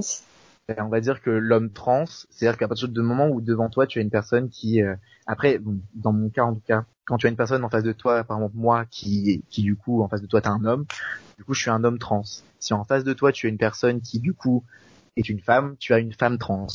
Et 0.69 0.79
on 0.79 0.87
va 0.87 1.01
dire 1.01 1.21
que 1.21 1.29
l'homme 1.29 1.71
trans, 1.71 2.05
c'est-à-dire 2.05 2.57
qu'à 2.57 2.69
partir 2.69 2.87
du 2.87 3.01
moment 3.01 3.27
où 3.27 3.41
devant 3.41 3.69
toi 3.69 3.85
tu 3.85 3.99
as 3.99 4.01
une 4.01 4.09
personne 4.09 4.49
qui, 4.49 4.81
euh, 4.81 4.95
après, 5.27 5.57
bon, 5.57 5.79
dans 5.93 6.13
mon 6.13 6.29
cas 6.29 6.43
en 6.43 6.53
tout 6.53 6.61
cas, 6.65 6.85
quand 7.05 7.17
tu 7.17 7.27
as 7.27 7.29
une 7.29 7.35
personne 7.35 7.65
en 7.65 7.69
face 7.69 7.83
de 7.83 7.91
toi, 7.91 8.23
par 8.23 8.37
exemple 8.37 8.55
moi, 8.55 8.85
qui, 8.85 9.43
qui 9.49 9.61
du 9.61 9.75
coup 9.75 10.01
en 10.01 10.07
face 10.07 10.21
de 10.21 10.27
toi 10.27 10.39
t'as 10.39 10.51
un 10.51 10.63
homme, 10.63 10.85
du 11.37 11.43
coup 11.43 11.53
je 11.53 11.61
suis 11.61 11.69
un 11.69 11.83
homme 11.83 11.99
trans. 11.99 12.23
Si 12.59 12.73
en 12.73 12.85
face 12.85 13.03
de 13.03 13.11
toi 13.11 13.33
tu 13.33 13.47
as 13.47 13.49
une 13.49 13.57
personne 13.57 13.99
qui 13.99 14.19
du 14.19 14.33
coup 14.33 14.63
est 15.17 15.27
une 15.27 15.41
femme, 15.41 15.75
tu 15.79 15.93
as 15.93 15.99
une 15.99 16.13
femme 16.13 16.37
trans. 16.37 16.67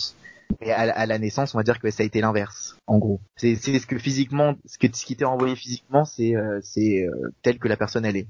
Et 0.61 0.71
à, 0.71 0.81
à 0.81 1.07
la 1.07 1.19
naissance, 1.19 1.55
on 1.55 1.59
va 1.59 1.65
dire 1.65 1.79
que 1.79 1.91
ça 1.91 2.03
a 2.03 2.07
été 2.07 2.21
l'inverse, 2.21 2.77
en 2.87 2.99
gros. 2.99 3.21
C'est 3.37 3.55
ce 3.55 3.87
que 3.87 3.99
physiquement, 3.99 4.57
ce 4.67 4.77
qui 4.79 5.17
t'est 5.17 5.25
envoyé 5.25 5.57
physiquement, 5.57 6.05
c'est 6.05 6.37
euh, 6.37 6.61
c'est 6.63 7.07
euh, 7.07 7.33
tel 7.43 7.59
que 7.59 7.69
la 7.69 7.79
personne 7.79 8.05
elle 8.05 8.17
est. 8.17 8.29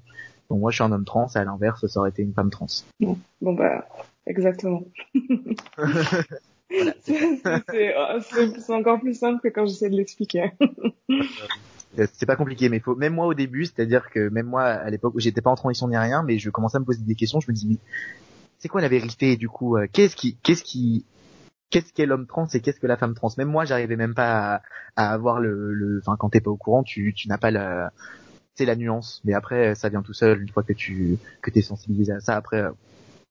Donc 0.50 0.60
moi 0.60 0.70
je 0.70 0.76
suis 0.76 0.84
un 0.84 0.92
homme 0.92 1.04
trans, 1.04 1.26
à 1.34 1.44
l'inverse 1.44 1.86
ça 1.88 2.00
aurait 2.00 2.10
été 2.10 2.22
une 2.22 2.32
femme 2.32 2.50
trans. 2.50 2.66
Bon 3.00 3.16
bah 3.40 3.86
exactement. 4.28 4.84
Voilà. 6.70 6.94
c'est 7.00 8.72
encore 8.72 9.00
plus 9.00 9.14
simple 9.14 9.40
que 9.42 9.48
quand 9.48 9.66
j'essaie 9.66 9.90
de 9.90 9.96
l'expliquer. 9.96 10.52
c'est 12.12 12.26
pas 12.26 12.36
compliqué, 12.36 12.68
mais 12.68 12.80
faut 12.80 12.94
même 12.94 13.14
moi 13.14 13.26
au 13.26 13.34
début, 13.34 13.64
c'est-à-dire 13.64 14.10
que 14.10 14.28
même 14.28 14.46
moi 14.46 14.64
à 14.64 14.90
l'époque 14.90 15.14
où 15.14 15.20
j'étais 15.20 15.40
pas 15.40 15.50
en 15.50 15.56
transition 15.56 15.88
ni 15.88 15.96
rien, 15.96 16.22
mais 16.22 16.38
je 16.38 16.50
commençais 16.50 16.76
à 16.76 16.80
me 16.80 16.84
poser 16.84 17.02
des 17.02 17.14
questions, 17.14 17.40
je 17.40 17.50
me 17.50 17.56
dis 17.56 17.66
mais 17.68 17.76
c'est 18.58 18.68
quoi 18.68 18.80
la 18.80 18.88
vérité 18.88 19.36
du 19.36 19.48
coup 19.48 19.76
euh, 19.76 19.86
Qu'est-ce 19.92 20.16
qui 20.16 20.36
qu'est-ce 20.42 20.62
qui 20.62 21.04
qu'est-ce 21.70 21.92
qu'est 21.92 22.06
l'homme 22.06 22.26
trans 22.26 22.46
et 22.52 22.60
qu'est-ce 22.60 22.80
que 22.80 22.86
la 22.86 22.96
femme 22.96 23.14
trans? 23.14 23.30
Même 23.38 23.48
moi, 23.48 23.64
j'arrivais 23.64 23.96
même 23.96 24.14
pas 24.14 24.62
à, 24.96 25.12
avoir 25.12 25.40
le, 25.40 26.00
enfin 26.02 26.16
quand 26.18 26.30
t'es 26.30 26.40
pas 26.40 26.50
au 26.50 26.56
courant, 26.56 26.82
tu 26.82 27.14
tu 27.14 27.28
n'as 27.28 27.38
pas 27.38 27.50
la 27.50 27.92
c'est 28.54 28.64
la 28.64 28.76
nuance, 28.76 29.20
mais 29.24 29.34
après 29.34 29.74
ça 29.74 29.88
vient 29.88 30.02
tout 30.02 30.14
seul 30.14 30.42
une 30.42 30.48
fois 30.48 30.62
que 30.62 30.72
tu 30.72 31.18
que 31.42 31.50
t'es 31.50 31.62
sensibilisé 31.62 32.12
à 32.12 32.20
ça. 32.20 32.36
Après 32.36 32.62
euh, 32.62 32.70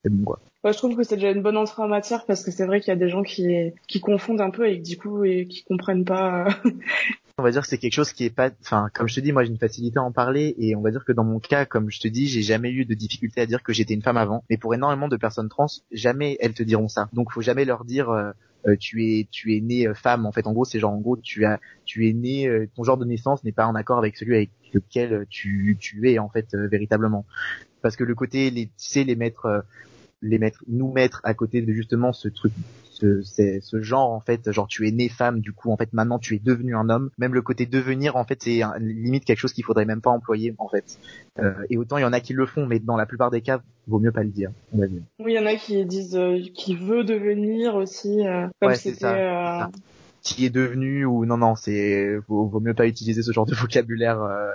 c'est 0.08 0.16
bon 0.16 0.24
quoi. 0.24 0.40
Ouais, 0.64 0.74
je 0.74 0.78
trouve 0.78 0.96
que 0.96 1.04
c'est 1.04 1.16
déjà 1.16 1.32
une 1.32 1.42
bonne 1.42 1.58
entrée 1.58 1.84
en 1.84 1.88
matière 1.88 2.26
parce 2.26 2.44
que 2.44 2.52
c'est 2.52 2.66
vrai 2.66 2.80
qu'il 2.80 2.90
y 2.90 2.96
a 2.96 3.00
des 3.00 3.10
gens 3.10 3.24
qui 3.24 3.74
qui 3.88 4.00
confondent 4.00 4.42
un 4.42 4.50
peu 4.50 4.68
et 4.68 4.78
du 4.78 4.98
coup 4.98 5.24
et 5.24 5.46
qui 5.48 5.64
comprennent 5.64 6.06
pas 6.06 6.48
on 7.40 7.44
va 7.44 7.52
dire 7.52 7.62
que 7.62 7.68
c'est 7.68 7.78
quelque 7.78 7.94
chose 7.94 8.14
qui 8.14 8.26
est 8.26 8.32
pas 8.32 8.50
enfin 8.62 8.90
comme 8.92 9.08
je 9.08 9.14
te 9.14 9.20
dis 9.20 9.32
moi 9.32 9.44
j'ai 9.44 9.52
une 9.52 9.60
facilité 9.60 10.00
à 10.00 10.02
en 10.02 10.12
parler 10.12 10.56
et 10.58 10.76
on 10.76 10.82
va 10.82 10.90
dire 10.90 11.06
que 11.06 11.12
dans 11.12 11.24
mon 11.24 11.40
cas 11.40 11.66
comme 11.66 11.92
je 11.92 12.00
te 12.00 12.08
dis 12.08 12.28
j'ai 12.28 12.42
jamais 12.42 12.72
eu 12.72 12.84
de 12.84 12.96
difficulté 12.96 13.42
à 13.42 13.46
dire 13.46 13.62
que 13.62 13.74
j'étais 13.74 13.94
une 13.94 14.02
femme 14.02 14.18
avant. 14.18 14.44
Mais 14.50 14.58
pour 14.58 14.74
énormément 14.74 15.08
de 15.08 15.18
personnes 15.18 15.48
trans 15.48 15.68
jamais 15.92 16.38
elles 16.40 16.56
te 16.56 16.64
diront 16.64 16.88
ça. 16.88 17.10
Donc 17.14 17.32
faut 17.32 17.42
jamais 17.42 17.64
leur 17.64 17.86
dire 17.86 18.10
euh, 18.10 18.32
euh, 18.68 18.76
tu 18.76 19.06
es 19.06 19.28
tu 19.30 19.56
es 19.56 19.62
né 19.62 19.88
euh, 19.88 19.94
femme. 19.94 20.26
En 20.26 20.32
fait 20.32 20.48
en 20.48 20.54
gros 20.54 20.66
c'est 20.66 20.80
genre 20.80 20.94
en 20.94 21.00
gros 21.00 21.16
tu 21.16 21.46
as 21.46 21.60
tu 21.86 22.10
es 22.10 22.14
né 22.14 22.50
ton 22.76 22.84
genre 22.84 22.98
de 22.98 23.06
naissance 23.06 23.44
n'est 23.44 23.52
pas 23.52 23.68
en 23.68 23.76
accord 23.76 24.00
avec 24.00 24.18
celui 24.18 24.36
avec 24.36 24.50
lequel 24.74 25.28
tu 25.30 25.78
tu 25.80 26.10
es 26.10 26.18
en 26.18 26.30
fait 26.30 26.56
véritablement. 26.56 27.24
Parce 27.84 27.96
que 27.96 28.04
le 28.04 28.16
côté 28.16 28.50
les 28.50 28.66
tu 28.66 28.72
sais 28.78 29.04
les 29.04 29.16
mettre 29.16 29.64
les 30.22 30.40
mettre 30.40 30.64
nous 30.68 30.92
mettre 30.92 31.22
à 31.24 31.34
côté 31.34 31.62
de 31.62 31.72
justement 31.74 32.14
ce 32.14 32.28
truc 32.28 32.54
ce, 32.92 33.22
ce 33.22 33.82
genre 33.82 34.12
en 34.12 34.20
fait 34.20 34.52
genre 34.52 34.68
tu 34.68 34.88
es 34.88 34.92
né 34.92 35.10
femme 35.10 35.40
du 35.40 35.54
coup 35.54 35.72
en 35.72 35.78
fait 35.78 35.94
maintenant 35.94 36.18
tu 36.18 36.36
es 36.36 36.40
devenu 36.40 36.76
un 36.76 36.90
homme. 36.90 37.12
Même 37.18 37.34
le 37.34 37.42
côté 37.42 37.66
devenir 37.66 38.16
en 38.16 38.24
fait 38.24 38.42
c'est 38.42 38.62
limite 38.80 39.26
quelque 39.26 39.40
chose 39.40 39.54
qu'il 39.54 39.64
faudrait 39.64 39.86
même 39.86 40.02
pas 40.02 40.10
employer 40.10 40.56
en 40.58 40.68
fait. 40.68 40.98
Euh, 41.40 41.54
et 41.70 41.78
autant 41.78 41.98
il 41.98 42.02
y 42.02 42.06
en 42.06 42.14
a 42.14 42.20
qui 42.20 42.34
le 42.34 42.46
font 42.46 42.66
mais 42.66 42.80
dans 42.80 42.98
la 42.98 43.06
plupart 43.06 43.30
des 43.30 43.42
cas 43.42 43.62
vaut 43.88 44.00
mieux 44.00 44.12
pas 44.12 44.24
le 44.24 44.30
dire 44.30 44.52
on 44.74 44.80
va 44.80 44.88
dire. 44.88 45.02
Oui 45.20 45.34
il 45.34 45.36
y 45.36 45.40
en 45.40 45.46
a 45.46 45.56
qui 45.56 45.86
disent 45.86 46.16
euh, 46.16 46.40
qui 46.54 46.76
veut 46.76 47.04
devenir 47.04 47.76
aussi 47.76 48.26
euh, 48.26 48.48
comme 48.62 48.76
c'était 48.76 49.06
euh, 49.06 49.66
qui 50.36 50.46
est 50.46 50.50
devenu 50.50 51.06
ou 51.06 51.26
non 51.26 51.38
non 51.38 51.56
c'est 51.56 52.18
vaut, 52.28 52.46
vaut, 52.48 52.60
mieux 52.60 52.74
pas 52.74 52.88
utiliser 52.88 53.22
ce 53.24 53.32
genre 53.32 53.46
de 53.46 53.56
vocabulaire 53.56 54.22
euh, 54.22 54.52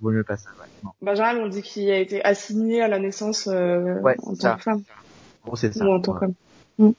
vaut 0.00 0.10
mieux 0.10 0.24
pas 0.24 0.36
ça 0.36 0.50
ouais, 0.60 0.68
non. 0.82 0.90
Benjamin 1.02 1.40
on 1.40 1.48
dit 1.48 1.62
qu'il 1.62 1.90
a 1.90 1.98
été 1.98 2.22
assigné 2.24 2.82
à 2.82 2.88
la 2.88 2.98
naissance 2.98 3.48
euh, 3.48 4.00
en 4.22 4.34
tant 4.34 4.56
que 4.56 4.62
femme. 4.62 4.82
Bon, 5.44 5.54
c'est 5.54 5.72
ça 5.72 5.84
ou 5.84 5.92
en 5.92 6.00
tant 6.00 6.14
qu'homme. 6.14 6.34
Mm. 6.78 6.90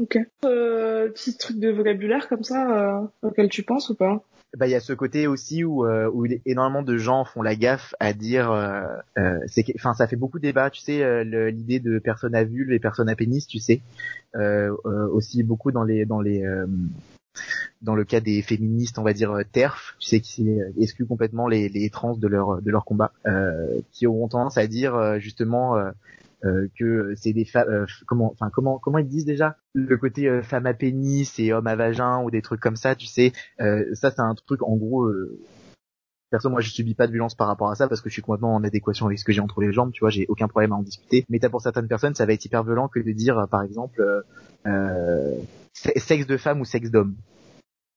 Ok. 0.00 0.18
Euh, 0.44 1.08
petit 1.10 1.36
truc 1.36 1.58
de 1.58 1.70
vocabulaire 1.70 2.28
comme 2.28 2.44
ça 2.44 3.00
euh, 3.00 3.06
auquel 3.22 3.48
tu 3.48 3.62
penses 3.62 3.90
ou 3.90 3.94
pas? 3.94 4.22
Bah 4.56 4.66
il 4.66 4.70
y 4.70 4.74
a 4.74 4.80
ce 4.80 4.92
côté 4.92 5.28
aussi 5.28 5.62
où 5.62 5.86
euh, 5.86 6.10
où 6.12 6.26
énormément 6.44 6.82
de 6.82 6.96
gens 6.96 7.24
font 7.24 7.40
la 7.40 7.54
gaffe 7.54 7.94
à 8.00 8.12
dire 8.12 8.50
euh, 8.50 8.82
euh 9.16 9.38
c'est 9.46 9.64
enfin 9.76 9.94
ça 9.94 10.08
fait 10.08 10.16
beaucoup 10.16 10.38
de 10.38 10.42
débat 10.42 10.70
tu 10.70 10.80
sais 10.80 11.04
euh, 11.04 11.50
l'idée 11.52 11.78
de 11.78 12.00
personnes 12.00 12.34
à 12.34 12.42
vulve 12.42 12.72
et 12.72 12.80
personnes 12.80 13.08
à 13.08 13.14
pénis 13.14 13.46
tu 13.46 13.60
sais. 13.60 13.80
Euh, 14.34 14.74
aussi 15.12 15.44
beaucoup 15.44 15.70
dans 15.70 15.84
les 15.84 16.04
dans 16.04 16.20
les 16.20 16.44
dans 17.82 17.94
le 17.94 18.04
cas 18.04 18.20
des 18.20 18.42
féministes 18.42 18.98
on 18.98 19.02
va 19.02 19.12
dire 19.12 19.34
TERF 19.52 19.96
tu 19.98 20.08
sais 20.08 20.20
qui 20.20 20.48
excluent 20.78 21.06
complètement 21.06 21.48
les, 21.48 21.68
les 21.68 21.90
trans 21.90 22.16
de 22.16 22.28
leur 22.28 22.62
de 22.62 22.70
leur 22.70 22.84
combat 22.84 23.12
qui 23.92 24.06
auront 24.06 24.28
tendance 24.28 24.58
à 24.58 24.66
dire 24.66 25.18
justement 25.18 25.76
euh, 26.46 26.68
que 26.78 27.12
c'est 27.16 27.34
des 27.34 27.44
femmes 27.44 27.68
euh, 27.68 27.86
comment 28.06 28.32
enfin 28.32 28.48
comment 28.50 28.78
comment 28.78 28.96
ils 28.96 29.06
disent 29.06 29.26
déjà 29.26 29.58
le 29.74 29.98
côté 29.98 30.26
euh, 30.26 30.42
femme 30.42 30.64
à 30.64 30.72
pénis 30.72 31.38
et 31.38 31.52
homme 31.52 31.66
à 31.66 31.76
vagin 31.76 32.22
ou 32.22 32.30
des 32.30 32.40
trucs 32.40 32.60
comme 32.60 32.76
ça 32.76 32.94
tu 32.94 33.04
sais 33.04 33.34
ça 33.58 34.10
c'est 34.10 34.20
un 34.20 34.34
truc 34.34 34.62
en 34.62 34.74
gros 34.76 35.06
Perso, 36.30 36.48
moi, 36.48 36.60
je 36.60 36.70
subis 36.70 36.94
pas 36.94 37.06
de 37.06 37.12
violence 37.12 37.34
par 37.34 37.48
rapport 37.48 37.70
à 37.70 37.74
ça 37.74 37.88
parce 37.88 38.00
que 38.00 38.08
je 38.08 38.12
suis 38.14 38.22
complètement 38.22 38.54
en 38.54 38.62
adéquation 38.62 39.06
avec 39.06 39.18
ce 39.18 39.24
que 39.24 39.32
j'ai 39.32 39.40
entre 39.40 39.60
les 39.60 39.72
jambes, 39.72 39.90
tu 39.92 40.00
vois, 40.00 40.10
j'ai 40.10 40.26
aucun 40.28 40.46
problème 40.46 40.72
à 40.72 40.76
en 40.76 40.82
discuter. 40.82 41.24
Mais 41.28 41.38
t'as 41.38 41.48
pour 41.48 41.60
certaines 41.60 41.88
personnes, 41.88 42.14
ça 42.14 42.24
va 42.24 42.32
être 42.32 42.44
hyper 42.44 42.62
violent 42.62 42.88
que 42.88 43.00
de 43.00 43.10
dire, 43.12 43.46
par 43.50 43.62
exemple, 43.62 44.24
euh, 44.66 45.34
sexe 45.74 46.26
de 46.26 46.36
femme 46.36 46.60
ou 46.60 46.64
sexe 46.64 46.90
d'homme. 46.90 47.16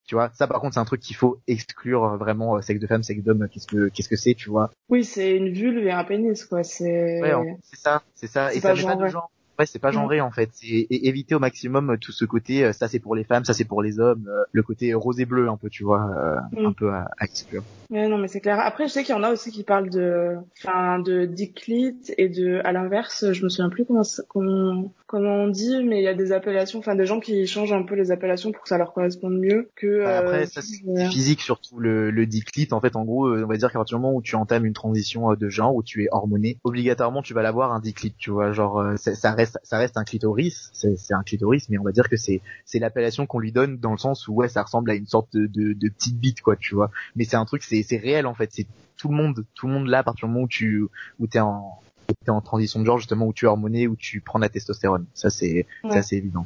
Tu 0.05 0.15
vois, 0.15 0.31
ça 0.33 0.47
par 0.47 0.59
contre 0.59 0.73
c'est 0.73 0.81
un 0.81 0.85
truc 0.85 0.99
qu'il 0.99 1.15
faut 1.15 1.39
exclure 1.47 2.03
euh, 2.03 2.17
vraiment 2.17 2.57
euh, 2.57 2.61
sexe 2.61 2.81
de 2.81 2.87
femme, 2.87 3.03
sexe 3.03 3.23
d'homme, 3.23 3.47
qu'est-ce 3.49 3.67
que 3.67 3.87
qu'est-ce 3.87 4.09
que 4.09 4.17
c'est, 4.17 4.33
tu 4.33 4.49
vois 4.49 4.69
Oui, 4.89 5.05
c'est 5.05 5.37
une 5.37 5.49
vulve 5.49 5.85
et 5.87 5.91
un 5.91 6.03
pénis 6.03 6.43
quoi, 6.43 6.63
c'est 6.63 7.21
Ouais, 7.21 7.57
c'est 7.63 7.79
ça, 7.79 8.03
c'est 8.13 8.27
ça 8.27 8.53
et 8.53 8.59
ça 8.59 8.73
met 8.73 8.83
pas 8.83 8.95
de 8.97 9.07
genre. 9.07 9.31
Ouais, 9.60 9.67
c'est 9.67 9.79
pas 9.79 9.91
mm. 9.91 9.93
genré 9.93 10.22
en 10.22 10.31
fait. 10.31 10.50
C'est 10.53 10.88
éviter 10.89 11.36
au 11.36 11.39
maximum 11.39 11.91
euh, 11.91 11.98
tout 11.98 12.12
ce 12.12 12.25
côté. 12.25 12.63
Euh, 12.63 12.74
ça 12.74 12.88
c'est 12.88 13.00
pour 13.00 13.15
les 13.15 13.24
femmes, 13.24 13.45
ça 13.45 13.53
c'est 13.53 13.65
pour 13.65 13.83
les 13.83 14.00
hommes. 14.00 14.27
Euh, 14.27 14.43
le 14.51 14.63
côté 14.63 14.93
rose 14.93 15.19
et 15.19 15.25
bleu 15.25 15.48
un 15.48 15.57
peu, 15.57 15.69
tu 15.69 15.83
vois, 15.83 16.48
mm. 16.51 16.65
un 16.65 16.74
peu 16.74 16.91
à, 16.91 17.08
exclure. 17.21 17.63
Ouais, 17.89 18.08
non, 18.08 18.17
mais 18.17 18.27
c'est 18.27 18.41
clair. 18.41 18.60
Après, 18.60 18.88
je 18.88 18.93
sais 18.93 19.04
qu'il 19.04 19.13
y 19.13 19.17
en 19.17 19.23
a 19.23 19.32
aussi 19.32 19.51
qui 19.51 19.63
parlent 19.63 19.89
de, 19.89 20.38
enfin, 20.58 20.97
de 20.97 21.25
diclite 21.25 22.13
et 22.17 22.27
de, 22.27 22.62
à 22.63 22.71
l'inverse, 22.71 23.32
je 23.32 23.43
me 23.43 23.49
souviens 23.49 23.69
plus 23.69 23.86
comment 23.86 24.01
comment 24.27 24.91
comment 25.06 25.36
on 25.36 25.47
dit, 25.47 25.84
mais 25.84 25.99
il 25.99 26.04
y 26.04 26.08
a 26.08 26.15
des 26.15 26.32
appellations, 26.32 26.80
enfin, 26.80 26.95
des 26.95 27.06
gens 27.06 27.19
qui 27.19 27.45
changent 27.45 27.73
un 27.73 27.84
peu 27.84 27.93
les 27.93 28.10
appellations 28.10 28.51
pour 28.51 28.63
que 28.63 28.69
ça 28.69 28.80
leur 28.80 28.93
corresponde 28.93 29.38
mieux 29.38 29.69
que. 29.75 30.04
Bah, 30.04 30.17
après, 30.17 30.45
ça 30.47 30.62
c'est 30.63 31.10
physique 31.12 31.41
surtout 31.41 31.77
le, 31.77 32.10
le 32.10 32.25
diclite. 32.25 32.73
En 32.73 32.82
fait, 32.82 32.95
en 32.95 33.04
gros, 33.04 33.30
on 33.30 33.45
va 33.45 33.58
dire 33.58 33.71
qu'à 33.71 33.77
partir 33.77 33.97
du 33.97 34.01
moment 34.01 34.15
où 34.15 34.23
tu 34.23 34.36
entames 34.36 34.65
une 34.65 34.73
transition 34.73 35.32
de 35.36 35.49
genre, 35.49 35.75
où 35.75 35.84
tu 35.84 36.04
es 36.04 36.08
hormoné, 36.12 36.58
obligatoirement 36.63 37.21
tu 37.21 37.36
vas 37.36 37.43
l'avoir 37.43 37.73
un 37.73 37.80
diclite, 37.80 38.15
tu 38.17 38.32
vois, 38.32 38.54
genre 38.54 38.84
ça 38.97 39.32
reste 39.32 39.42
ça 39.45 39.77
reste 39.77 39.97
un 39.97 40.03
clitoris, 40.03 40.69
c'est 40.73 41.13
un 41.13 41.23
clitoris, 41.23 41.69
mais 41.69 41.77
on 41.77 41.84
va 41.84 41.91
dire 41.91 42.10
que 42.10 42.17
c'est 42.17 42.41
c'est 42.65 42.79
l'appellation 42.79 43.25
qu'on 43.25 43.39
lui 43.39 43.51
donne 43.51 43.77
dans 43.77 43.91
le 43.91 43.97
sens 43.97 44.27
où 44.27 44.34
ouais, 44.34 44.49
ça 44.49 44.63
ressemble 44.63 44.91
à 44.91 44.95
une 44.95 45.08
sorte 45.08 45.34
de, 45.34 45.47
de, 45.47 45.73
de 45.73 45.89
petite 45.89 46.17
bite 46.17 46.41
quoi, 46.41 46.56
tu 46.56 46.75
vois. 46.75 46.91
Mais 47.15 47.25
c'est 47.25 47.36
un 47.36 47.45
truc, 47.45 47.63
c'est 47.63 47.84
c'est 47.84 47.97
réel 47.97 48.25
en 48.27 48.34
fait, 48.34 48.49
c'est 48.51 48.67
tout 48.97 49.10
le 49.10 49.15
monde, 49.15 49.45
tout 49.56 49.67
le 49.67 49.73
monde 49.73 49.88
là 49.88 49.99
à 49.99 50.03
partir 50.03 50.27
du 50.27 50.34
moment 50.34 50.45
où 50.45 50.47
tu 50.47 50.86
où 51.19 51.27
t'es 51.27 51.39
en 51.39 51.79
t'es 52.25 52.32
en 52.32 52.41
transition 52.41 52.79
de 52.79 52.86
genre 52.86 52.97
justement 52.97 53.25
où 53.27 53.34
tu 53.34 53.45
es 53.45 53.47
hormoné, 53.47 53.88
où 53.88 53.95
tu 53.95 54.21
prends 54.21 54.39
la 54.39 54.49
testostérone. 54.49 55.06
Ça 55.13 55.29
c'est 55.29 55.65
c'est 55.89 55.97
assez 55.97 56.15
évident. 56.17 56.45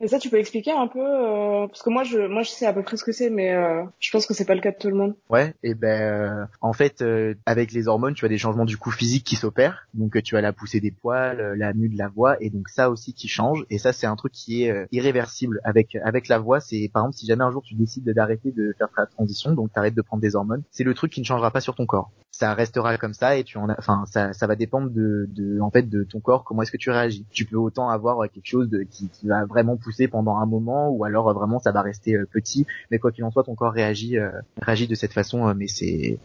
Et 0.00 0.08
ça, 0.08 0.18
tu 0.18 0.28
peux 0.28 0.38
expliquer 0.38 0.72
un 0.72 0.88
peu, 0.88 0.98
euh, 0.98 1.68
parce 1.68 1.82
que 1.82 1.90
moi, 1.90 2.02
je, 2.02 2.18
moi, 2.18 2.42
je 2.42 2.50
sais 2.50 2.66
à 2.66 2.72
peu 2.72 2.82
près 2.82 2.96
ce 2.96 3.04
que 3.04 3.12
c'est, 3.12 3.30
mais 3.30 3.54
euh, 3.54 3.84
je 4.00 4.10
pense 4.10 4.26
que 4.26 4.34
c'est 4.34 4.44
pas 4.44 4.56
le 4.56 4.60
cas 4.60 4.72
de 4.72 4.76
tout 4.76 4.88
le 4.88 4.96
monde. 4.96 5.14
Ouais. 5.30 5.54
Et 5.62 5.74
ben, 5.74 6.00
euh, 6.00 6.46
en 6.60 6.72
fait, 6.72 7.00
euh, 7.00 7.34
avec 7.46 7.72
les 7.72 7.86
hormones, 7.86 8.14
tu 8.14 8.24
as 8.24 8.28
des 8.28 8.36
changements 8.36 8.64
du 8.64 8.76
coup 8.76 8.90
physiques 8.90 9.24
qui 9.24 9.36
s'opèrent. 9.36 9.86
Donc, 9.94 10.20
tu 10.22 10.36
as 10.36 10.40
la 10.40 10.52
poussée 10.52 10.80
des 10.80 10.90
poils, 10.90 11.54
la 11.56 11.72
mue 11.72 11.88
de 11.88 11.96
la 11.96 12.08
voix, 12.08 12.36
et 12.40 12.50
donc 12.50 12.68
ça 12.68 12.90
aussi 12.90 13.14
qui 13.14 13.28
change. 13.28 13.64
Et 13.70 13.78
ça, 13.78 13.92
c'est 13.92 14.06
un 14.06 14.16
truc 14.16 14.32
qui 14.32 14.64
est 14.64 14.86
irréversible 14.90 15.60
avec 15.64 15.96
avec 15.96 16.28
la 16.28 16.38
voix. 16.38 16.60
C'est 16.60 16.90
par 16.92 17.04
exemple, 17.04 17.16
si 17.16 17.26
jamais 17.26 17.44
un 17.44 17.50
jour 17.50 17.62
tu 17.62 17.74
décides 17.74 18.04
d'arrêter 18.04 18.50
de 18.50 18.74
faire 18.76 18.88
ta 18.94 19.06
transition, 19.06 19.52
donc 19.52 19.72
t'arrêtes 19.72 19.94
de 19.94 20.02
prendre 20.02 20.22
des 20.22 20.34
hormones, 20.34 20.62
c'est 20.70 20.84
le 20.84 20.94
truc 20.94 21.12
qui 21.12 21.20
ne 21.20 21.26
changera 21.26 21.50
pas 21.50 21.60
sur 21.60 21.74
ton 21.74 21.86
corps. 21.86 22.10
Ça 22.36 22.52
restera 22.54 22.98
comme 22.98 23.14
ça, 23.14 23.36
et 23.36 23.44
tu 23.44 23.58
en, 23.58 23.68
enfin, 23.70 24.04
ça, 24.06 24.32
ça 24.32 24.46
va 24.46 24.56
dépendre 24.56 24.90
de, 24.90 25.28
de, 25.30 25.60
en 25.60 25.70
fait, 25.70 25.88
de 25.88 26.02
ton 26.02 26.20
corps. 26.20 26.42
Comment 26.42 26.62
est-ce 26.62 26.72
que 26.72 26.76
tu 26.76 26.90
réagis 26.90 27.24
Tu 27.30 27.44
peux 27.44 27.56
autant 27.56 27.88
avoir 27.88 28.28
quelque 28.28 28.46
chose 28.46 28.68
de, 28.68 28.82
qui, 28.82 29.08
qui 29.08 29.28
va 29.28 29.44
vraiment 29.44 29.76
pousser 29.76 30.08
pendant 30.08 30.36
un 30.36 30.46
moment 30.46 30.88
ou 30.90 31.04
alors 31.04 31.28
euh, 31.28 31.32
vraiment 31.32 31.58
ça 31.58 31.72
va 31.72 31.82
rester 31.82 32.14
euh, 32.14 32.26
petit 32.30 32.66
mais 32.90 32.98
quoi 32.98 33.12
qu'il 33.12 33.24
en 33.24 33.30
soit 33.30 33.44
ton 33.44 33.54
corps 33.54 33.72
réagit 33.72 34.18
euh, 34.18 34.30
réagit 34.60 34.86
de 34.86 34.94
cette 34.94 35.12
façon 35.12 35.54
mais 35.54 35.66
c'est 35.68 36.18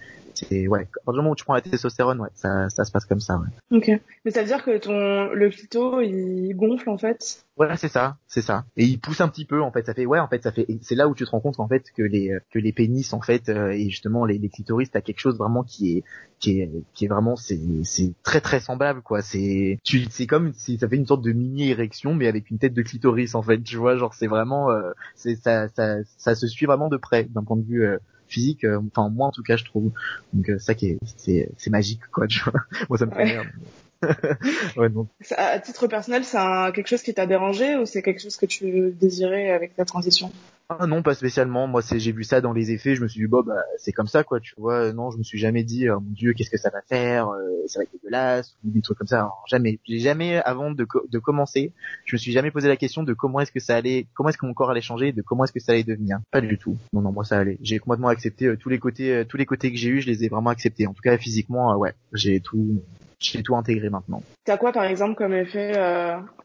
c'est 0.48 0.68
ouais 0.68 0.88
à 1.08 1.12
du 1.12 1.18
moment 1.18 1.32
où 1.32 1.36
tu 1.36 1.44
prends 1.44 1.54
la 1.54 1.62
testostérone 1.62 2.20
ouais 2.22 2.30
ça 2.34 2.70
ça 2.70 2.86
se 2.86 2.92
passe 2.92 3.06
comme 3.06 3.20
ça 3.20 3.38
ouais. 3.38 3.78
Ok. 3.78 4.02
Mais 4.26 4.32
ça 4.32 4.42
veut 4.42 4.48
dire 4.48 4.64
que 4.64 4.78
ton 4.78 5.34
le 5.34 5.50
clito 5.50 6.02
il 6.02 6.54
gonfle 6.56 6.90
en 6.90 6.98
fait? 6.98 7.44
Voilà 7.58 7.76
c'est 7.78 7.88
ça 7.90 8.18
c'est 8.28 8.42
ça. 8.42 8.66
Et 8.78 8.86
il 8.86 9.00
pousse 9.00 9.22
un 9.22 9.28
petit 9.28 9.46
peu 9.46 9.62
en 9.62 9.72
fait 9.72 9.86
ça 9.86 9.94
fait 9.94 10.06
ouais 10.06 10.20
en 10.20 10.28
fait 10.28 10.44
ça 10.44 10.52
fait 10.52 10.66
c'est 10.82 10.96
là 10.96 11.08
où 11.08 11.16
tu 11.16 11.26
te 11.26 11.30
rends 11.30 11.42
compte 11.42 11.60
en 11.60 11.68
fait 11.68 11.84
que 11.96 12.04
les 12.04 12.38
que 12.52 12.60
les 12.60 12.72
pénis 12.74 13.12
en 13.14 13.22
fait 13.22 13.50
et 13.50 13.90
justement 13.90 14.26
les, 14.26 14.38
les 14.38 14.50
clitoris 14.50 14.92
t'as 14.92 15.02
quelque 15.02 15.20
chose 15.20 15.38
vraiment 15.38 15.64
qui 15.64 15.98
est 15.98 16.04
qui 16.40 16.62
est 16.62 16.72
qui 16.94 17.06
est 17.06 17.08
vraiment 17.10 17.36
c'est 17.36 17.60
c'est 17.84 18.14
très 18.24 18.42
très 18.42 18.60
semblable 18.60 19.02
quoi. 19.02 19.22
C'est 19.22 19.80
tu 19.84 20.06
c'est 20.10 20.28
comme 20.28 20.54
si 20.54 20.78
ça 20.78 20.88
fait 20.88 20.96
une 20.96 21.06
sorte 21.06 21.22
de 21.24 21.32
mini 21.32 21.70
érection 21.70 22.14
mais 22.14 22.28
avec 22.28 22.50
une 22.50 22.60
tête 22.60 22.74
de 22.74 22.82
clitoris 22.82 23.36
en 23.36 23.42
fait 23.42 23.62
tu 23.62 23.76
vois 23.78 23.98
genre 23.98 24.14
c'est 24.14 24.28
vraiment 24.28 24.72
euh, 24.72 24.92
c'est 25.16 25.36
ça, 25.36 25.68
ça 25.70 25.98
ça 26.18 26.36
se 26.36 26.48
suit 26.48 26.66
vraiment 26.66 26.88
de 26.88 26.98
près 26.98 27.26
d'un 27.26 27.44
point 27.44 27.58
de 27.58 27.66
vue 27.66 27.86
euh, 27.86 27.98
physique 28.30 28.64
euh, 28.64 28.80
enfin 28.92 29.10
moi 29.10 29.28
en 29.28 29.32
tout 29.32 29.44
cas 29.44 29.58
je 29.58 29.66
trouve 29.66 29.92
donc 30.34 30.52
ça 30.60 30.76
qui 30.76 30.88
est 30.88 30.98
c'est 31.18 31.52
c'est 31.58 31.70
magique 31.70 32.02
quoi 32.12 32.28
tu 32.28 32.42
vois 32.44 32.62
moi 32.90 32.98
ça 32.98 33.06
me 33.06 33.12
fait 33.12 33.38
ouais. 33.38 33.46
ouais, 34.78 34.90
donc. 34.90 35.08
À 35.36 35.60
titre 35.60 35.88
personnel, 35.88 36.24
c'est 36.24 36.38
quelque 36.74 36.88
chose 36.88 37.02
qui 37.02 37.14
t'a 37.14 37.26
dérangé 37.26 37.76
ou 37.76 37.86
c'est 37.86 38.02
quelque 38.02 38.22
chose 38.22 38.38
que 38.38 38.46
tu 38.46 38.92
désirais 38.92 39.52
avec 39.52 39.76
ta 39.76 39.86
transition? 39.86 40.32
Ah 40.72 40.86
non, 40.86 41.02
pas 41.02 41.16
spécialement. 41.16 41.66
Moi, 41.66 41.82
c'est 41.82 42.00
j'ai 42.00 42.12
vu 42.12 42.24
ça 42.24 42.42
dans 42.42 42.54
les 42.54 42.70
effets, 42.70 42.94
je 42.94 43.02
me 43.02 43.08
suis 43.08 43.22
dit 43.22 43.28
bon 43.28 43.42
bah 43.42 43.64
c'est 43.80 43.92
comme 43.92 44.08
ça 44.08 44.24
quoi, 44.24 44.40
tu 44.40 44.54
vois. 44.56 44.94
Non, 44.94 45.10
je 45.10 45.18
me 45.18 45.24
suis 45.24 45.40
jamais 45.40 45.64
dit 45.64 45.90
oh, 45.90 46.00
mon 46.00 46.12
dieu, 46.12 46.34
qu'est-ce 46.34 46.52
que 46.52 46.60
ça 46.60 46.70
va 46.70 46.84
faire 46.84 47.30
euh, 47.30 47.66
Ça 47.66 47.80
va 47.80 47.86
être 47.86 47.92
dégueulasse 47.92 48.56
ou 48.64 48.70
des 48.70 48.82
trucs 48.82 49.00
comme 49.00 49.08
ça. 49.08 49.18
Alors, 49.18 49.44
jamais. 49.48 49.80
J'ai 49.88 49.98
jamais 49.98 50.38
avant 50.38 50.70
de 50.70 50.86
de 51.10 51.20
commencer, 51.20 51.74
je 52.06 52.16
me 52.16 52.20
suis 52.20 52.32
jamais 52.32 52.52
posé 52.52 52.68
la 52.68 52.78
question 52.78 53.02
de 53.02 53.16
comment 53.16 53.40
est-ce 53.40 53.52
que 53.52 53.60
ça 53.60 53.78
allait, 53.78 54.06
comment 54.14 54.30
est-ce 54.30 54.38
que 54.38 54.46
mon 54.46 54.54
corps 54.54 54.70
allait 54.70 54.82
changer, 54.82 55.12
de 55.12 55.24
comment 55.24 55.44
est-ce 55.44 55.54
que 55.54 55.60
ça 55.60 55.72
allait 55.72 55.84
devenir. 55.84 56.20
Pas 56.30 56.42
du 56.42 56.60
tout. 56.60 56.78
Non 56.94 57.02
non, 57.02 57.12
moi 57.12 57.24
ça 57.24 57.40
allait. 57.40 57.58
J'ai 57.64 57.80
complètement 57.80 58.10
accepté 58.10 58.46
euh, 58.46 58.56
tous 58.56 58.70
les 58.70 58.78
côtés, 58.78 59.12
euh, 59.12 59.26
tous 59.26 59.38
les 59.38 59.48
côtés 59.48 59.72
que 59.72 59.78
j'ai 59.78 59.90
eu, 59.90 60.02
je 60.02 60.08
les 60.08 60.24
ai 60.24 60.30
vraiment 60.30 60.52
acceptés. 60.52 60.86
En 60.86 60.94
tout 60.94 61.02
cas 61.02 61.18
physiquement, 61.18 61.76
ouais, 61.78 61.96
j'ai 62.14 62.42
tout 62.42 62.84
j'ai 63.20 63.44
tout 63.44 63.56
intégré 63.56 63.90
maintenant. 63.90 64.24
T'as 64.46 64.58
quoi 64.58 64.72
par 64.72 64.86
exemple 64.86 65.16
comme 65.16 65.34
effet 65.34 65.74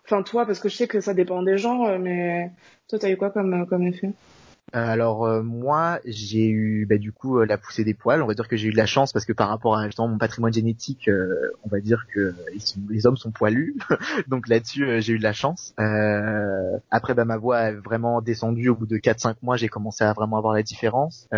Enfin 0.04 0.22
toi, 0.22 0.44
parce 0.44 0.60
que 0.60 0.68
je 0.68 0.76
sais 0.76 0.88
que 0.88 1.00
ça 1.00 1.14
dépend 1.14 1.42
des 1.42 1.56
gens, 1.56 1.98
mais 1.98 2.50
toi 2.88 2.98
t'as 2.98 3.10
eu 3.10 3.16
quoi 3.16 3.30
comme 3.30 3.66
comme 3.66 3.84
effet? 3.84 4.08
Euh, 4.08 4.10
alors 4.74 5.24
euh, 5.24 5.40
moi 5.40 6.00
j'ai 6.04 6.48
eu 6.48 6.84
bah, 6.84 6.98
du 6.98 7.12
coup 7.12 7.38
euh, 7.38 7.46
la 7.46 7.56
poussée 7.56 7.84
des 7.84 7.94
poils. 7.94 8.20
On 8.22 8.26
va 8.26 8.34
dire 8.34 8.48
que 8.48 8.56
j'ai 8.56 8.68
eu 8.68 8.72
de 8.72 8.76
la 8.76 8.87
chance 8.87 9.12
parce 9.12 9.24
que 9.24 9.32
par 9.32 9.48
rapport 9.48 9.76
à 9.76 9.87
justement 9.87 10.08
mon 10.08 10.18
patrimoine 10.18 10.52
génétique, 10.52 11.08
on 11.64 11.68
va 11.68 11.80
dire 11.80 12.06
que 12.12 12.34
les 12.90 13.06
hommes 13.06 13.16
sont 13.16 13.30
poilus. 13.30 13.76
Donc 14.28 14.48
là-dessus 14.48 15.00
j'ai 15.00 15.12
eu 15.12 15.18
de 15.18 15.22
la 15.22 15.32
chance. 15.32 15.74
après 16.90 17.14
bah, 17.14 17.24
ma 17.24 17.37
voix 17.37 17.58
a 17.58 17.72
vraiment 17.72 18.20
descendu 18.20 18.68
au 18.68 18.74
bout 18.74 18.87
de 18.87 18.96
4-5 18.96 19.37
mois. 19.42 19.56
J'ai 19.56 19.68
commencé 19.68 20.02
à 20.02 20.12
vraiment 20.12 20.38
avoir 20.38 20.54
la 20.54 20.64
différence. 20.64 21.28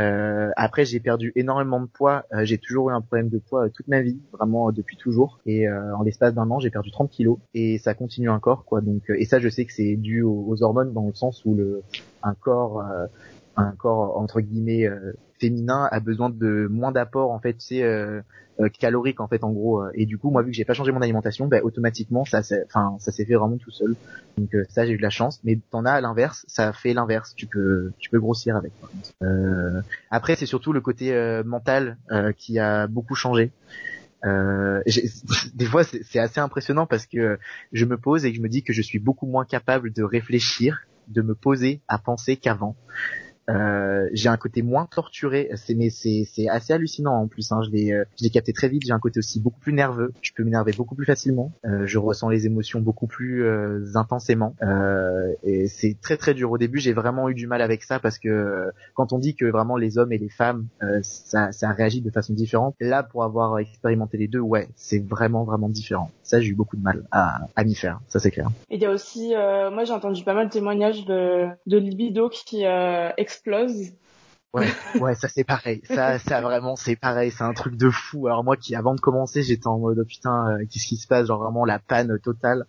après 0.56 0.86
j'ai 0.86 1.00
perdu 1.00 1.32
énormément 1.36 1.80
de 1.80 1.86
poids. 1.86 2.24
j'ai 2.42 2.56
toujours 2.56 2.90
eu 2.90 2.94
un 2.94 3.02
problème 3.02 3.28
de 3.28 3.38
poids 3.38 3.68
toute 3.68 3.88
ma 3.88 4.00
vie, 4.00 4.18
vraiment 4.32 4.72
depuis 4.72 4.96
toujours. 4.96 5.40
Et 5.44 5.68
en 5.68 6.02
l'espace 6.02 6.32
d'un 6.32 6.50
an 6.50 6.58
j'ai 6.58 6.70
perdu 6.70 6.90
30 6.90 7.10
kilos 7.10 7.38
et 7.52 7.76
ça 7.76 7.92
continue 7.92 8.30
encore 8.30 8.64
quoi. 8.64 8.80
Donc 8.80 9.02
et 9.10 9.26
ça 9.26 9.40
je 9.40 9.48
sais 9.50 9.66
que 9.66 9.74
c'est 9.74 9.96
dû 9.96 10.22
aux, 10.22 10.62
hormones 10.62 10.94
dans 10.94 11.06
le 11.06 11.14
sens 11.14 11.44
où 11.44 11.54
le 11.54 11.82
un 12.26 12.34
corps 12.34 12.82
un 13.56 13.72
corps 13.72 14.18
entre 14.18 14.40
guillemets 14.40 14.86
euh, 14.86 15.12
féminin 15.40 15.88
a 15.90 16.00
besoin 16.00 16.30
de 16.30 16.66
moins 16.70 16.92
d'apport 16.92 17.30
en 17.30 17.40
fait 17.40 17.56
c'est 17.58 17.82
euh, 17.82 18.20
euh, 18.60 18.68
calorique 18.68 19.20
en 19.20 19.28
fait 19.28 19.44
en 19.44 19.50
gros. 19.50 19.82
Et 19.94 20.06
du 20.06 20.18
coup 20.18 20.30
moi 20.30 20.42
vu 20.42 20.50
que 20.50 20.56
j'ai 20.56 20.64
pas 20.64 20.74
changé 20.74 20.92
mon 20.92 21.02
alimentation 21.02 21.46
bah, 21.46 21.60
automatiquement 21.62 22.24
ça 22.24 22.40
enfin 22.66 22.96
ça 22.98 23.12
s'est 23.12 23.24
fait 23.24 23.34
vraiment 23.34 23.56
tout 23.56 23.70
seul. 23.70 23.96
Donc 24.38 24.54
ça 24.68 24.86
j'ai 24.86 24.92
eu 24.92 24.96
de 24.96 25.02
la 25.02 25.10
chance. 25.10 25.40
Mais 25.44 25.58
t'en 25.70 25.84
as 25.84 25.92
à 25.92 26.00
l'inverse 26.00 26.44
ça 26.48 26.72
fait 26.72 26.94
l'inverse. 26.94 27.34
Tu 27.34 27.46
peux 27.46 27.92
tu 27.98 28.10
peux 28.10 28.20
grossir 28.20 28.56
avec 28.56 28.72
après 30.10 30.36
c'est 30.36 30.46
surtout 30.46 30.72
le 30.72 30.80
côté 30.80 31.14
mental 31.44 31.98
qui 32.36 32.58
a 32.58 32.86
beaucoup 32.86 33.14
changé. 33.14 33.52
Euh, 34.24 34.82
des 35.54 35.66
fois 35.66 35.84
c'est 35.84 36.18
assez 36.18 36.40
impressionnant 36.40 36.86
parce 36.86 37.06
que 37.06 37.38
je 37.72 37.84
me 37.84 37.98
pose 37.98 38.24
et 38.24 38.30
que 38.30 38.36
je 38.36 38.42
me 38.42 38.48
dis 38.48 38.62
que 38.62 38.72
je 38.72 38.80
suis 38.80 38.98
beaucoup 38.98 39.26
moins 39.26 39.44
capable 39.44 39.92
de 39.92 40.02
réfléchir 40.02 40.86
de 41.08 41.22
me 41.22 41.34
poser 41.34 41.82
à 41.88 41.98
penser 41.98 42.36
qu'avant 42.36 42.76
euh, 43.48 44.08
j'ai 44.12 44.28
un 44.28 44.36
côté 44.36 44.62
moins 44.62 44.86
torturé, 44.86 45.50
c'est 45.54 45.74
mais 45.74 45.90
c'est 45.90 46.24
c'est 46.32 46.48
assez 46.48 46.72
hallucinant 46.72 47.14
en 47.14 47.28
plus. 47.28 47.52
Hein. 47.52 47.60
Je 47.64 47.70
l'ai 47.70 47.92
euh, 47.92 48.04
je 48.18 48.24
l'ai 48.24 48.30
capté 48.30 48.52
très 48.52 48.68
vite. 48.68 48.82
J'ai 48.84 48.92
un 48.92 48.98
côté 48.98 49.18
aussi 49.18 49.40
beaucoup 49.40 49.60
plus 49.60 49.72
nerveux. 49.72 50.12
Je 50.22 50.32
peux 50.34 50.42
m'énerver 50.42 50.72
beaucoup 50.72 50.94
plus 50.94 51.06
facilement. 51.06 51.52
Euh, 51.64 51.86
je 51.86 51.98
ressens 51.98 52.28
les 52.28 52.46
émotions 52.46 52.80
beaucoup 52.80 53.06
plus 53.06 53.44
euh, 53.44 53.84
intensément. 53.94 54.54
Euh, 54.62 55.32
et 55.42 55.68
c'est 55.68 55.96
très 56.00 56.16
très 56.16 56.34
dur 56.34 56.50
au 56.50 56.58
début. 56.58 56.78
J'ai 56.78 56.92
vraiment 56.92 57.28
eu 57.28 57.34
du 57.34 57.46
mal 57.46 57.62
avec 57.62 57.82
ça 57.82 58.00
parce 58.00 58.18
que 58.18 58.70
quand 58.94 59.12
on 59.12 59.18
dit 59.18 59.34
que 59.34 59.44
vraiment 59.44 59.76
les 59.76 59.98
hommes 59.98 60.12
et 60.12 60.18
les 60.18 60.28
femmes 60.28 60.66
ça 61.02 61.52
ça 61.52 61.70
réagit 61.70 62.00
de 62.00 62.10
façon 62.10 62.34
différente. 62.34 62.74
Là 62.80 63.02
pour 63.02 63.24
avoir 63.24 63.58
expérimenté 63.58 64.16
les 64.18 64.28
deux, 64.28 64.40
ouais, 64.40 64.68
c'est 64.74 65.04
vraiment 65.06 65.44
vraiment 65.44 65.68
différent. 65.68 66.10
Ça 66.22 66.40
j'ai 66.40 66.48
eu 66.48 66.54
beaucoup 66.54 66.76
de 66.76 66.82
mal 66.82 67.04
à 67.12 67.40
à 67.54 67.64
m'y 67.64 67.74
faire. 67.74 68.00
Ça 68.08 68.18
c'est 68.18 68.30
clair. 68.30 68.48
Et 68.70 68.76
il 68.76 68.82
y 68.82 68.86
a 68.86 68.90
aussi, 68.90 69.30
moi 69.30 69.84
j'ai 69.84 69.92
entendu 69.92 70.24
pas 70.24 70.34
mal 70.34 70.46
de 70.46 70.52
témoignages 70.52 71.04
de 71.04 71.46
de 71.66 71.78
libido 71.78 72.28
qui 72.28 72.64
explose. 73.36 73.92
Ouais, 74.54 74.68
ouais, 75.00 75.14
ça 75.14 75.28
c'est 75.28 75.44
pareil. 75.44 75.82
Ça, 75.84 76.18
ça 76.18 76.40
vraiment 76.40 76.76
c'est 76.76 76.96
pareil. 76.96 77.30
C'est 77.30 77.44
un 77.44 77.52
truc 77.52 77.76
de 77.76 77.90
fou. 77.90 78.26
Alors 78.26 78.42
moi 78.42 78.56
qui 78.56 78.74
avant 78.74 78.94
de 78.94 79.00
commencer, 79.00 79.42
j'étais 79.42 79.66
en 79.66 79.78
mode 79.78 79.98
oh, 80.00 80.04
putain, 80.04 80.50
euh, 80.50 80.64
qu'est-ce 80.70 80.86
qui 80.86 80.96
se 80.96 81.06
passe? 81.06 81.26
Genre 81.26 81.42
vraiment 81.42 81.64
la 81.64 81.78
panne 81.78 82.18
totale. 82.20 82.64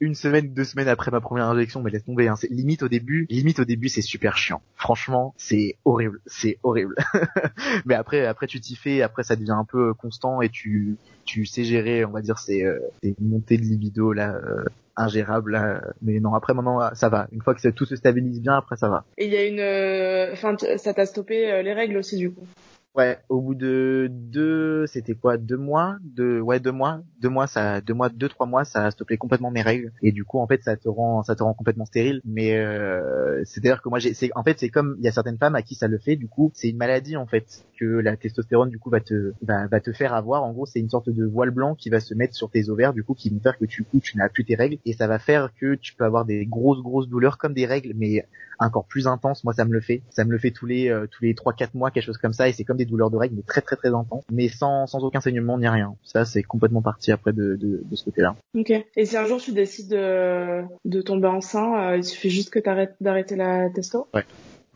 une 0.00 0.14
semaine, 0.14 0.52
deux 0.52 0.64
semaines 0.64 0.88
après 0.88 1.10
ma 1.10 1.20
première 1.20 1.46
injection, 1.46 1.80
mais 1.82 1.90
laisse 1.90 2.04
tomber. 2.04 2.28
Hein. 2.28 2.36
C'est 2.36 2.50
limite 2.50 2.82
au 2.82 2.88
début, 2.88 3.26
limite 3.30 3.60
au 3.60 3.64
début, 3.64 3.88
c'est 3.88 4.02
super 4.02 4.36
chiant. 4.36 4.60
Franchement, 4.76 5.32
c'est 5.38 5.76
horrible, 5.86 6.20
c'est 6.26 6.58
horrible. 6.62 6.96
mais 7.86 7.94
après, 7.94 8.26
après 8.26 8.46
tu 8.46 8.60
t'y 8.60 8.76
fais, 8.76 9.00
après 9.00 9.22
ça 9.22 9.36
devient 9.36 9.52
un 9.52 9.64
peu 9.64 9.94
constant 9.94 10.42
et 10.42 10.50
tu, 10.50 10.96
tu 11.24 11.46
sais 11.46 11.64
gérer, 11.64 12.04
on 12.04 12.10
va 12.10 12.20
dire, 12.20 12.38
ces, 12.38 12.64
euh, 12.64 12.78
montées 13.20 13.56
de 13.56 13.62
libido 13.62 14.12
là, 14.12 14.34
euh, 14.34 14.64
ingérable 14.96 15.80
mais 16.02 16.20
non 16.20 16.34
après 16.34 16.54
maintenant 16.54 16.94
ça 16.94 17.08
va. 17.08 17.26
Une 17.32 17.42
fois 17.42 17.54
que 17.54 17.68
tout 17.68 17.84
se 17.84 17.96
stabilise 17.96 18.40
bien 18.40 18.56
après 18.56 18.76
ça 18.76 18.88
va. 18.88 19.04
Et 19.18 19.26
il 19.26 19.32
y 19.32 19.36
a 19.36 19.46
une 19.46 19.60
euh, 19.60 20.32
enfin 20.32 20.56
ça 20.76 20.94
t'a 20.94 21.06
stoppé 21.06 21.50
euh, 21.50 21.62
les 21.62 21.72
règles 21.72 21.96
aussi 21.96 22.16
du 22.16 22.32
coup? 22.32 22.46
Ouais, 22.94 23.18
au 23.30 23.40
bout 23.40 23.54
de 23.54 24.08
deux, 24.10 24.86
c'était 24.86 25.14
quoi, 25.14 25.38
deux 25.38 25.56
mois, 25.56 25.96
deux, 26.02 26.40
ouais, 26.40 26.60
deux 26.60 26.72
mois, 26.72 27.00
deux 27.22 27.30
mois, 27.30 27.46
ça, 27.46 27.80
deux 27.80 27.94
mois, 27.94 28.10
deux, 28.10 28.28
trois 28.28 28.44
mois, 28.44 28.66
ça 28.66 28.84
a 28.84 28.90
stoppé 28.90 29.16
complètement 29.16 29.50
mes 29.50 29.62
règles. 29.62 29.92
Et 30.02 30.12
du 30.12 30.26
coup, 30.26 30.38
en 30.40 30.46
fait, 30.46 30.62
ça 30.62 30.76
te 30.76 30.90
rend, 30.90 31.22
ça 31.22 31.34
te 31.34 31.42
rend 31.42 31.54
complètement 31.54 31.86
stérile. 31.86 32.20
Mais 32.26 32.54
euh, 32.54 33.42
c'est-à-dire 33.46 33.80
que 33.80 33.88
moi, 33.88 33.98
j'ai, 33.98 34.12
en 34.34 34.42
fait, 34.42 34.58
c'est 34.60 34.68
comme 34.68 34.96
il 34.98 35.04
y 35.04 35.08
a 35.08 35.12
certaines 35.12 35.38
femmes 35.38 35.54
à 35.54 35.62
qui 35.62 35.74
ça 35.74 35.88
le 35.88 35.96
fait. 35.96 36.16
Du 36.16 36.28
coup, 36.28 36.50
c'est 36.54 36.68
une 36.68 36.76
maladie 36.76 37.16
en 37.16 37.26
fait 37.26 37.64
que 37.80 37.86
la 37.86 38.14
testostérone 38.18 38.68
du 38.68 38.78
coup 38.78 38.90
va 38.90 39.00
te, 39.00 39.32
va, 39.40 39.66
va 39.68 39.80
te 39.80 39.92
faire 39.92 40.12
avoir. 40.12 40.44
En 40.44 40.52
gros, 40.52 40.66
c'est 40.66 40.80
une 40.80 40.90
sorte 40.90 41.08
de 41.08 41.24
voile 41.24 41.50
blanc 41.50 41.74
qui 41.74 41.88
va 41.88 41.98
se 41.98 42.12
mettre 42.12 42.34
sur 42.34 42.50
tes 42.50 42.68
ovaires, 42.68 42.92
du 42.92 43.04
coup, 43.04 43.14
qui 43.14 43.30
va 43.30 43.40
faire 43.40 43.58
que 43.58 43.64
tu, 43.64 43.86
tu 44.02 44.18
n'as 44.18 44.28
plus 44.28 44.44
tes 44.44 44.54
règles 44.54 44.76
et 44.84 44.92
ça 44.92 45.06
va 45.06 45.18
faire 45.18 45.48
que 45.58 45.76
tu 45.76 45.94
peux 45.94 46.04
avoir 46.04 46.26
des 46.26 46.44
grosses, 46.44 46.82
grosses 46.82 47.08
douleurs 47.08 47.38
comme 47.38 47.54
des 47.54 47.64
règles, 47.64 47.94
mais 47.96 48.26
encore 48.64 48.84
plus 48.84 49.06
intenses. 49.06 49.44
Moi, 49.44 49.52
ça 49.52 49.64
me 49.64 49.72
le 49.72 49.80
fait. 49.80 50.02
Ça 50.10 50.24
me 50.24 50.30
le 50.30 50.38
fait 50.38 50.50
tous 50.50 50.66
les, 50.66 50.88
euh, 50.88 51.06
tous 51.10 51.24
les 51.24 51.34
trois, 51.34 51.52
quatre 51.52 51.74
mois, 51.74 51.90
quelque 51.90 52.04
chose 52.04 52.18
comme 52.18 52.32
ça. 52.32 52.48
Et 52.48 52.52
c'est 52.52 52.64
comme 52.64 52.76
des 52.76 52.84
douleurs 52.84 53.10
de 53.10 53.16
règles, 53.16 53.36
mais 53.36 53.42
très 53.42 53.60
très 53.60 53.76
très 53.76 53.88
intenses, 53.88 54.24
mais 54.30 54.48
sans, 54.48 54.86
sans 54.86 55.02
aucun 55.04 55.20
saignement 55.20 55.58
ni 55.58 55.68
rien. 55.68 55.94
Ça, 56.04 56.24
c'est 56.24 56.42
complètement 56.42 56.82
parti 56.82 57.12
après 57.12 57.32
de, 57.32 57.56
de, 57.56 57.82
de 57.84 57.96
ce 57.96 58.04
côté-là. 58.04 58.36
Ok. 58.56 58.72
Et 58.96 59.04
si 59.04 59.16
un 59.16 59.26
jour 59.26 59.40
tu 59.40 59.52
décides 59.52 59.90
de, 59.90 60.62
de 60.84 61.02
tomber 61.02 61.28
enceinte, 61.28 61.74
euh, 61.76 61.96
il 61.96 62.04
suffit 62.04 62.30
juste 62.30 62.50
que 62.50 62.58
tu 62.58 62.68
arrêtes 62.68 62.94
d'arrêter 63.00 63.36
la 63.36 63.70
testo? 63.70 64.08
Ouais. 64.14 64.24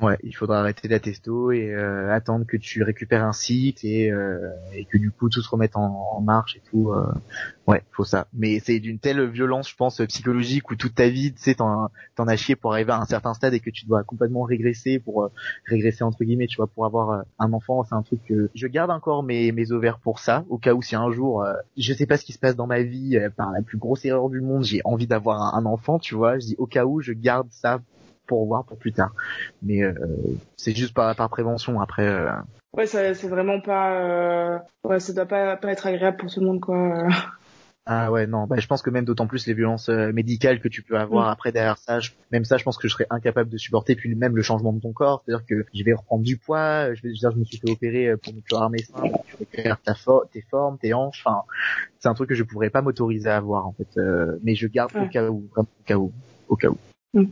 Ouais, 0.02 0.18
il 0.22 0.36
faudra 0.36 0.60
arrêter 0.60 0.88
la 0.88 1.00
testo 1.00 1.52
et 1.52 1.72
euh, 1.72 2.12
attendre 2.12 2.44
que 2.46 2.58
tu 2.58 2.82
récupères 2.82 3.24
un 3.24 3.32
site 3.32 3.82
et, 3.82 4.10
euh, 4.12 4.50
et 4.74 4.84
que 4.84 4.98
du 4.98 5.10
coup 5.10 5.30
tout 5.30 5.40
se 5.40 5.48
remette 5.48 5.74
en, 5.74 5.86
en 6.12 6.20
marche 6.20 6.54
et 6.56 6.62
tout. 6.70 6.92
Euh, 6.92 7.06
ouais, 7.66 7.82
faut 7.92 8.04
ça. 8.04 8.26
Mais 8.34 8.60
c'est 8.60 8.78
d'une 8.78 8.98
telle 8.98 9.24
violence, 9.26 9.70
je 9.70 9.74
pense, 9.74 10.02
psychologique 10.06 10.70
où 10.70 10.76
toute 10.76 10.94
ta 10.94 11.08
vie, 11.08 11.32
tu 11.32 11.40
sais, 11.40 11.54
t'en, 11.54 11.88
t'en 12.14 12.28
as 12.28 12.36
chié 12.36 12.56
pour 12.56 12.74
arriver 12.74 12.92
à 12.92 12.98
un 13.00 13.06
certain 13.06 13.32
stade 13.32 13.54
et 13.54 13.60
que 13.60 13.70
tu 13.70 13.86
dois 13.86 14.04
complètement 14.04 14.42
régresser 14.42 14.98
pour 14.98 15.24
euh, 15.24 15.32
régresser 15.66 16.04
entre 16.04 16.24
guillemets, 16.24 16.46
tu 16.46 16.56
vois, 16.56 16.66
pour 16.66 16.84
avoir 16.84 17.10
euh, 17.12 17.22
un 17.38 17.54
enfant. 17.54 17.82
C'est 17.82 17.94
un 17.94 18.02
truc 18.02 18.22
que 18.28 18.50
je 18.54 18.66
garde 18.66 18.90
encore 18.90 19.22
mes, 19.22 19.50
mes 19.50 19.72
ovaires 19.72 19.98
pour 19.98 20.18
ça, 20.18 20.44
au 20.50 20.58
cas 20.58 20.74
où 20.74 20.82
si 20.82 20.94
un 20.94 21.10
jour, 21.10 21.42
je 21.78 21.94
sais 21.94 22.04
pas 22.04 22.18
ce 22.18 22.26
qui 22.26 22.34
se 22.34 22.38
passe 22.38 22.54
dans 22.54 22.66
ma 22.66 22.82
vie, 22.82 23.18
par 23.34 23.50
la 23.50 23.62
plus 23.62 23.78
grosse 23.78 24.04
erreur 24.04 24.28
du 24.28 24.42
monde, 24.42 24.62
j'ai 24.62 24.82
envie 24.84 25.06
d'avoir 25.06 25.54
un 25.54 25.64
enfant, 25.64 25.98
tu 25.98 26.14
vois. 26.14 26.38
Je 26.38 26.48
dis 26.48 26.54
au 26.58 26.66
cas 26.66 26.84
où, 26.84 27.00
je 27.00 27.14
garde 27.14 27.48
ça 27.50 27.80
pour 28.26 28.46
voir 28.46 28.64
pour 28.64 28.78
plus 28.78 28.92
tard. 28.92 29.12
Mais 29.62 29.82
euh, 29.82 29.94
c'est 30.56 30.74
juste 30.74 30.94
par, 30.94 31.14
par 31.16 31.28
prévention. 31.28 31.80
Après. 31.80 32.06
Euh... 32.06 32.30
Ouais, 32.72 32.86
c'est 32.86 33.28
vraiment 33.28 33.60
pas. 33.60 33.92
Euh... 33.92 34.58
Ouais, 34.84 35.00
ça 35.00 35.12
doit 35.12 35.26
pas, 35.26 35.56
pas 35.56 35.72
être 35.72 35.86
agréable 35.86 36.18
pour 36.18 36.30
tout 36.30 36.40
le 36.40 36.46
monde, 36.46 36.60
quoi. 36.60 37.08
Ah 37.88 38.10
ouais 38.10 38.26
non 38.26 38.48
bah 38.48 38.56
je 38.58 38.66
pense 38.66 38.82
que 38.82 38.90
même 38.90 39.04
d'autant 39.04 39.28
plus 39.28 39.46
les 39.46 39.54
violences 39.54 39.88
euh, 39.90 40.12
médicales 40.12 40.58
que 40.58 40.66
tu 40.66 40.82
peux 40.82 40.98
avoir 40.98 41.28
mm. 41.28 41.30
après 41.30 41.52
derrière 41.52 41.78
ça 41.78 42.00
même 42.32 42.44
ça 42.44 42.56
je 42.56 42.64
pense 42.64 42.78
que 42.78 42.88
je 42.88 42.92
serais 42.92 43.06
incapable 43.10 43.48
de 43.48 43.58
supporter 43.58 43.94
puis 43.94 44.12
même 44.16 44.34
le 44.34 44.42
changement 44.42 44.72
de 44.72 44.80
ton 44.80 44.92
corps 44.92 45.22
c'est-à-dire 45.24 45.46
que 45.46 45.64
je 45.72 45.84
vais 45.84 45.92
reprendre 45.92 46.24
du 46.24 46.36
poids 46.36 46.92
je 46.94 47.02
vais 47.02 47.12
dire 47.12 47.30
je 47.30 47.36
me 47.36 47.44
suis 47.44 47.58
fait 47.58 47.70
opérer 47.70 48.08
euh, 48.08 48.16
pour 48.16 48.34
me 48.34 48.40
faire 48.40 48.68
mes 48.70 48.82
seins 48.82 49.04
tu 49.28 49.36
récupères 49.36 49.80
ta 49.80 49.94
tes 50.32 50.42
formes 50.50 50.78
tes 50.78 50.94
hanches 50.94 51.22
enfin 51.24 51.42
c'est 52.00 52.08
un 52.08 52.14
truc 52.14 52.28
que 52.28 52.34
je 52.34 52.42
pourrais 52.42 52.70
pas 52.70 52.82
m'autoriser 52.82 53.30
à 53.30 53.36
avoir 53.36 53.68
en 53.68 53.72
fait 53.72 53.98
euh, 53.98 54.36
mais 54.42 54.56
je 54.56 54.66
garde 54.66 54.90
au 54.96 55.06
cas 55.06 55.28
où 55.28 55.48
au 55.54 55.64
cas 55.84 55.96
où 55.96 56.12
au 56.48 56.56
cas 56.56 56.68
où 56.68 56.78
mm. 57.14 57.26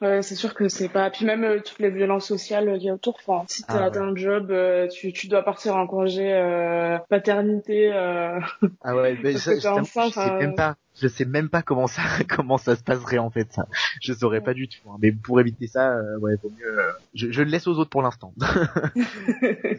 Ouais, 0.00 0.22
c'est 0.22 0.34
sûr 0.34 0.54
que 0.54 0.68
c'est 0.68 0.88
pas. 0.88 1.10
Puis 1.10 1.26
même 1.26 1.44
euh, 1.44 1.60
toutes 1.60 1.78
les 1.78 1.90
violences 1.90 2.26
sociales 2.26 2.72
qu'il 2.78 2.84
y 2.84 2.88
a 2.88 2.94
autour. 2.94 3.18
Enfin, 3.18 3.44
si 3.48 3.62
t'as 3.64 3.90
ah, 3.94 3.98
un 3.98 4.16
job, 4.16 4.50
euh, 4.50 4.88
tu, 4.88 5.12
tu 5.12 5.28
dois 5.28 5.42
partir 5.42 5.76
en 5.76 5.86
congé 5.86 6.32
euh, 6.32 6.98
paternité. 7.10 7.92
ah 7.92 8.96
ouais, 8.96 9.18
mais 9.22 9.32
je, 9.32 9.38
je, 9.38 10.10
sais 10.10 10.38
même 10.38 10.54
pas. 10.54 10.76
Je 10.98 11.06
sais 11.06 11.26
même 11.26 11.50
pas 11.50 11.60
comment 11.60 11.86
ça 11.86 12.02
comment 12.28 12.56
ça 12.56 12.76
se 12.76 12.82
passerait 12.82 13.18
en 13.18 13.28
fait. 13.28 13.52
Ça. 13.52 13.66
Je 14.00 14.14
saurais 14.14 14.40
pas 14.40 14.54
du 14.54 14.68
tout. 14.68 14.90
Hein. 14.90 14.96
Mais 15.02 15.12
pour 15.12 15.38
éviter 15.38 15.66
ça, 15.66 15.96
ouais, 16.20 16.36
vaut 16.42 16.50
mieux. 16.58 16.78
Je, 17.12 17.30
je, 17.30 17.42
le 17.42 17.50
laisse 17.50 17.66
aux 17.66 17.78
autres 17.78 17.90
pour 17.90 18.00
l'instant. 18.00 18.32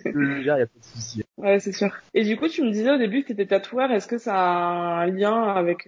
le 0.05 0.43
gère, 0.43 0.59
y 0.59 0.61
a 0.61 0.67
pas 0.67 0.79
de 0.79 0.85
souci. 0.85 1.23
Ouais, 1.37 1.59
c'est 1.59 1.71
sûr. 1.71 1.89
Et 2.13 2.23
du 2.23 2.37
coup, 2.37 2.47
tu 2.47 2.61
me 2.61 2.69
disais 2.69 2.91
au 2.91 2.97
début 2.99 3.23
que 3.23 3.29
t'étais 3.29 3.47
tatoueur. 3.47 3.91
Est-ce 3.91 4.07
que 4.07 4.19
ça 4.19 4.35
a 4.35 5.01
un 5.01 5.07
lien 5.07 5.41
avec 5.41 5.87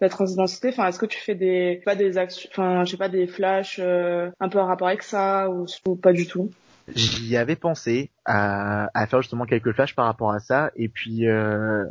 ta 0.00 0.08
transidentité 0.08 0.70
Enfin, 0.70 0.88
est-ce 0.88 0.98
que 0.98 1.06
tu 1.06 1.18
fais 1.18 1.34
des 1.34 1.80
pas 1.84 1.94
des 1.94 2.18
enfin, 2.18 2.84
je 2.84 2.90
sais 2.90 2.96
pas, 2.96 3.08
des 3.08 3.26
flashs 3.26 3.78
euh, 3.78 4.30
un 4.40 4.48
peu 4.48 4.58
en 4.58 4.66
rapport 4.66 4.88
avec 4.88 5.02
ça 5.02 5.48
ou, 5.50 5.66
pas 5.96 6.12
du 6.12 6.26
tout? 6.26 6.50
J'y 6.94 7.36
avais 7.36 7.54
pensé 7.54 8.10
à, 8.24 8.88
faire 9.06 9.22
justement 9.22 9.44
quelques 9.44 9.72
flashs 9.72 9.94
par 9.94 10.06
rapport 10.06 10.32
à 10.32 10.40
ça, 10.40 10.72
et 10.74 10.88
puis 10.88 11.28
euh, 11.28 11.84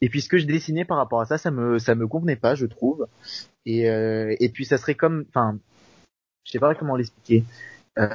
et 0.00 0.08
puis 0.08 0.22
ce 0.22 0.28
que 0.28 0.38
je 0.38 0.46
dessinais 0.46 0.86
par 0.86 0.96
rapport 0.96 1.20
à 1.20 1.26
ça, 1.26 1.36
ça 1.36 1.50
me 1.50 1.78
ça 1.78 1.94
me 1.94 2.06
convenait 2.06 2.36
pas, 2.36 2.54
je 2.54 2.66
trouve. 2.66 3.06
Et 3.66 3.90
euh, 3.90 4.34
et 4.40 4.48
puis 4.48 4.64
ça 4.64 4.78
serait 4.78 4.94
comme, 4.94 5.26
enfin, 5.28 5.58
je 6.44 6.52
sais 6.52 6.58
pas 6.58 6.74
comment 6.74 6.96
l'expliquer. 6.96 7.44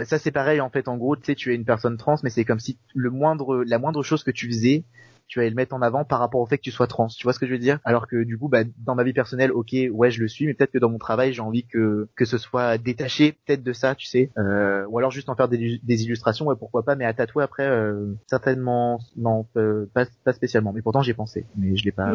Ça 0.06 0.18
c'est 0.18 0.32
pareil 0.32 0.62
en 0.62 0.72
fait 0.72 0.88
en 0.88 0.98
gros 0.98 1.16
tu 1.16 1.26
sais 1.26 1.36
tu 1.36 1.52
es 1.52 1.56
une 1.56 1.66
personne 1.66 1.98
trans 1.98 2.16
mais 2.24 2.32
c'est 2.32 2.44
comme 2.44 2.60
si 2.60 2.80
le 2.96 3.12
moindre 3.12 3.64
la 3.64 3.78
moindre 3.78 4.02
chose 4.02 4.24
que 4.24 4.32
tu 4.32 4.48
faisais 4.48 4.84
tu 5.28 5.40
vas 5.40 5.48
le 5.48 5.56
mettre 5.56 5.76
en 5.76 5.82
avant 5.82 6.06
par 6.06 6.20
rapport 6.20 6.42
au 6.42 6.46
fait 6.46 6.58
que 6.58 6.64
tu 6.64 6.72
sois 6.72 6.88
trans. 6.88 7.08
Tu 7.08 7.24
vois 7.24 7.34
ce 7.34 7.40
que 7.40 7.48
je 7.48 7.52
veux 7.52 7.60
dire? 7.60 7.80
Alors 7.84 8.08
que 8.08 8.24
du 8.24 8.38
coup, 8.38 8.48
bah, 8.48 8.64
dans 8.86 8.96
ma 8.96 9.04
vie 9.04 9.14
personnelle, 9.14 9.52
ok, 9.52 9.76
ouais, 9.92 10.12
je 10.12 10.22
le 10.22 10.28
suis, 10.28 10.46
mais 10.46 10.54
peut-être 10.54 10.72
que 10.72 10.78
dans 10.78 10.90
mon 10.90 10.98
travail, 10.98 11.34
j'ai 11.34 11.42
envie 11.42 11.66
que 11.66 12.08
que 12.16 12.26
ce 12.26 12.38
soit 12.38 12.78
détaché 12.78 13.34
peut-être 13.46 13.64
de 13.64 13.74
ça, 13.74 13.96
tu 13.96 14.06
sais, 14.06 14.32
euh, 14.38 14.86
ou 14.90 14.98
alors 15.00 15.12
juste 15.12 15.30
en 15.30 15.36
faire 15.36 15.48
des, 15.48 15.80
des 15.82 16.04
illustrations, 16.04 16.46
ouais, 16.46 16.56
pourquoi 16.58 16.84
pas, 16.84 16.96
mais 16.96 17.06
à 17.06 17.14
tatouer 17.14 17.44
après, 17.44 17.66
euh, 17.66 18.14
certainement, 18.28 19.00
non, 19.16 19.46
euh, 19.58 19.90
pas, 19.94 20.06
pas 20.24 20.34
spécialement. 20.34 20.74
Mais 20.74 20.82
pourtant, 20.82 21.02
j'y 21.02 21.12
ai 21.12 21.16
pensé, 21.16 21.46
mais 21.58 21.76
je 21.76 21.84
l'ai 21.86 21.92
pas. 21.92 22.12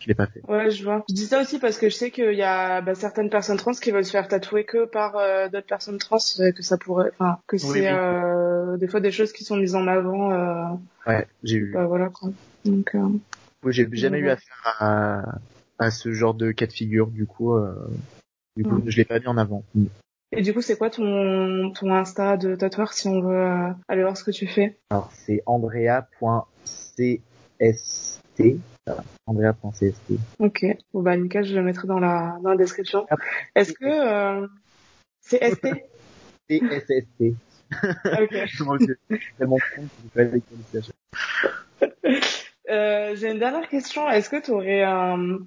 Je 0.00 0.08
l'ai 0.08 0.14
pas 0.14 0.26
fait. 0.26 0.40
Ouais, 0.48 0.70
je 0.70 0.82
vois. 0.82 1.04
Je 1.10 1.14
dis 1.14 1.26
ça 1.26 1.42
aussi 1.42 1.58
parce 1.58 1.76
que 1.76 1.90
je 1.90 1.94
sais 1.94 2.10
qu'il 2.10 2.32
y 2.32 2.42
a 2.42 2.80
bah, 2.80 2.94
certaines 2.94 3.28
personnes 3.28 3.58
trans 3.58 3.72
qui 3.72 3.90
veulent 3.90 4.04
se 4.04 4.12
faire 4.12 4.28
tatouer 4.28 4.64
que 4.64 4.86
par 4.86 5.16
euh, 5.16 5.50
d'autres 5.50 5.66
personnes 5.66 5.98
trans, 5.98 6.16
que 6.16 6.62
ça 6.62 6.78
pourrait, 6.78 7.10
enfin, 7.18 7.38
que 7.46 7.58
c'est 7.58 7.86
euh, 7.86 8.78
des 8.78 8.88
fois 8.88 9.00
des 9.00 9.10
choses 9.10 9.32
qui 9.32 9.44
sont 9.44 9.56
mises 9.56 9.74
en 9.74 9.86
avant. 9.86 10.80
Euh, 11.06 11.10
ouais, 11.10 11.26
j'ai 11.42 11.56
eu. 11.56 11.72
Bah, 11.72 11.86
voilà 11.86 12.08
quoi. 12.08 12.30
Donc. 12.64 12.94
Euh, 12.94 13.08
oui, 13.62 13.72
j'ai 13.72 13.88
jamais 13.92 14.18
eu 14.18 14.30
affaire 14.30 14.76
à, 14.78 15.22
à 15.78 15.90
ce 15.90 16.12
genre 16.12 16.34
de 16.34 16.50
cas 16.52 16.66
de 16.66 16.72
figure, 16.72 17.08
du 17.08 17.26
coup, 17.26 17.54
euh, 17.54 17.74
du 18.56 18.64
coup, 18.64 18.82
je 18.86 18.96
l'ai 18.96 19.04
pas 19.04 19.18
mis 19.18 19.26
en 19.26 19.36
avant. 19.36 19.64
Mm. 19.74 19.86
Et 20.32 20.42
du 20.42 20.54
coup, 20.54 20.62
c'est 20.62 20.78
quoi 20.78 20.90
ton, 20.90 21.72
ton 21.72 21.90
Insta 21.90 22.36
de 22.36 22.54
tatoueur 22.54 22.92
si 22.92 23.08
on 23.08 23.20
veut 23.20 23.74
aller 23.88 24.02
voir 24.02 24.16
ce 24.16 24.22
que 24.22 24.30
tu 24.30 24.46
fais? 24.46 24.78
Alors, 24.90 25.10
c'est 25.12 25.42
andrea.cst. 25.44 27.20
Andrea.cst. 29.26 30.12
Ok. 30.38 30.66
Bon, 30.94 31.02
bah, 31.02 31.16
nickel, 31.16 31.44
je 31.44 31.54
le 31.54 31.62
mettrai 31.62 31.88
dans 31.88 31.98
la, 31.98 32.38
dans 32.42 32.50
la 32.50 32.56
description. 32.56 33.06
Est-ce 33.54 33.72
que, 33.72 33.84
euh, 33.84 34.46
c'est 35.20 35.54
ST? 35.54 35.66
C'est 36.48 36.58
SST. 36.58 37.34
Ok. 37.72 38.88
tellement 39.38 39.58
euh, 42.68 43.16
J'ai 43.16 43.30
une 43.30 43.38
dernière 43.38 43.68
question. 43.68 44.08
Est-ce 44.10 44.30
que 44.30 44.42
tu 44.42 44.50
aurais 44.50 44.82
un, 44.82 45.38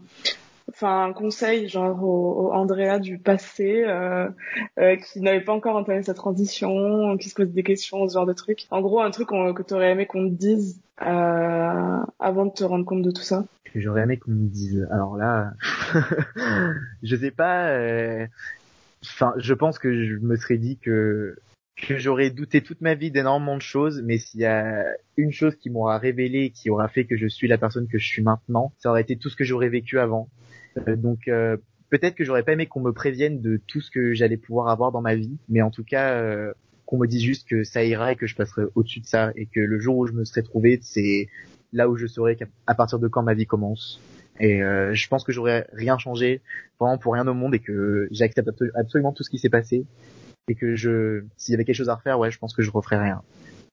enfin 0.69 1.05
un 1.05 1.13
conseil 1.13 1.67
genre 1.69 2.03
au, 2.03 2.47
au 2.47 2.53
Andrea 2.53 2.99
du 2.99 3.17
passé 3.17 3.83
euh, 3.85 4.29
euh, 4.79 4.95
qui 4.97 5.21
n'avait 5.21 5.41
pas 5.41 5.53
encore 5.53 5.75
entamé 5.75 6.03
sa 6.03 6.13
transition, 6.13 7.17
qui 7.17 7.29
se 7.29 7.35
pose 7.35 7.49
des 7.49 7.63
questions, 7.63 8.07
ce 8.07 8.13
genre 8.13 8.25
de 8.25 8.33
trucs? 8.33 8.65
En 8.71 8.81
gros, 8.81 9.01
un 9.01 9.11
truc 9.11 9.29
que 9.29 9.63
tu 9.63 9.73
aurais 9.73 9.91
aimé 9.91 10.05
qu'on 10.05 10.29
te 10.29 10.35
dise 10.35 10.81
avant 10.97 12.45
de 12.45 12.53
te 12.53 12.63
rendre 12.63 12.85
compte 12.85 13.01
de 13.01 13.11
tout 13.11 13.21
ça? 13.21 13.45
Que 13.73 13.79
j'aurais 13.79 14.03
aimé 14.03 14.17
qu'on 14.17 14.31
me 14.31 14.47
dise. 14.47 14.87
Alors 14.91 15.17
là, 15.17 15.53
je 17.03 17.15
sais 17.15 17.31
pas. 17.31 17.75
Enfin, 19.03 19.33
je 19.37 19.53
pense 19.53 19.79
que 19.79 20.05
je 20.05 20.15
me 20.15 20.37
serais 20.37 20.57
dit 20.57 20.77
que 20.77 21.35
que 21.75 21.97
j'aurais 21.97 22.29
douté 22.29 22.61
toute 22.61 22.81
ma 22.81 22.93
vie 22.93 23.11
d'énormément 23.11 23.57
de 23.57 23.61
choses, 23.61 24.01
mais 24.03 24.17
s'il 24.17 24.41
y 24.41 24.45
a 24.45 24.85
une 25.17 25.31
chose 25.31 25.55
qui 25.55 25.69
m'aura 25.69 25.97
révélé, 25.97 26.51
qui 26.51 26.69
aura 26.69 26.87
fait 26.87 27.05
que 27.05 27.17
je 27.17 27.27
suis 27.27 27.47
la 27.47 27.57
personne 27.57 27.87
que 27.87 27.97
je 27.97 28.07
suis 28.07 28.21
maintenant, 28.21 28.73
ça 28.77 28.89
aurait 28.89 29.01
été 29.01 29.17
tout 29.17 29.29
ce 29.29 29.35
que 29.35 29.43
j'aurais 29.43 29.69
vécu 29.69 29.99
avant. 29.99 30.29
Euh, 30.87 30.95
donc 30.95 31.27
euh, 31.27 31.57
peut-être 31.89 32.15
que 32.15 32.23
j'aurais 32.23 32.43
pas 32.43 32.53
aimé 32.53 32.67
qu'on 32.67 32.81
me 32.81 32.91
prévienne 32.91 33.41
de 33.41 33.59
tout 33.67 33.81
ce 33.81 33.91
que 33.91 34.13
j'allais 34.13 34.37
pouvoir 34.37 34.69
avoir 34.69 34.91
dans 34.91 35.01
ma 35.01 35.15
vie, 35.15 35.37
mais 35.49 35.61
en 35.61 35.71
tout 35.71 35.83
cas 35.83 36.13
euh, 36.13 36.53
qu'on 36.85 36.97
me 36.97 37.07
dise 37.07 37.21
juste 37.21 37.47
que 37.47 37.63
ça 37.63 37.83
ira 37.83 38.11
et 38.11 38.15
que 38.15 38.27
je 38.27 38.35
passerai 38.35 38.63
au-dessus 38.75 38.99
de 38.99 39.05
ça 39.05 39.31
et 39.35 39.47
que 39.47 39.59
le 39.59 39.79
jour 39.79 39.97
où 39.97 40.05
je 40.05 40.13
me 40.13 40.25
serai 40.25 40.43
trouvé, 40.43 40.79
c'est 40.81 41.27
là 41.71 41.89
où 41.89 41.95
je 41.95 42.05
saurai 42.05 42.37
à 42.67 42.75
partir 42.75 42.99
de 42.99 43.07
quand 43.07 43.23
ma 43.23 43.33
vie 43.33 43.47
commence. 43.47 43.99
Et 44.39 44.63
euh, 44.63 44.93
je 44.93 45.07
pense 45.07 45.23
que 45.23 45.31
j'aurais 45.31 45.67
rien 45.73 45.97
changé, 45.97 46.41
vraiment 46.79 46.97
pour 46.97 47.13
rien 47.13 47.27
au 47.27 47.33
monde, 47.33 47.53
et 47.55 47.59
que 47.59 48.07
j'accepte 48.11 48.49
absolument 48.75 49.11
tout 49.11 49.23
ce 49.23 49.29
qui 49.29 49.37
s'est 49.37 49.49
passé, 49.49 49.85
et 50.47 50.55
que 50.55 50.75
je, 50.75 51.23
s'il 51.37 51.53
y 51.53 51.55
avait 51.55 51.65
quelque 51.65 51.75
chose 51.75 51.89
à 51.89 51.95
refaire, 51.95 52.19
ouais, 52.19 52.31
je 52.31 52.39
pense 52.39 52.53
que 52.53 52.61
je 52.61 52.71
referais 52.71 52.97
rien. 52.97 53.21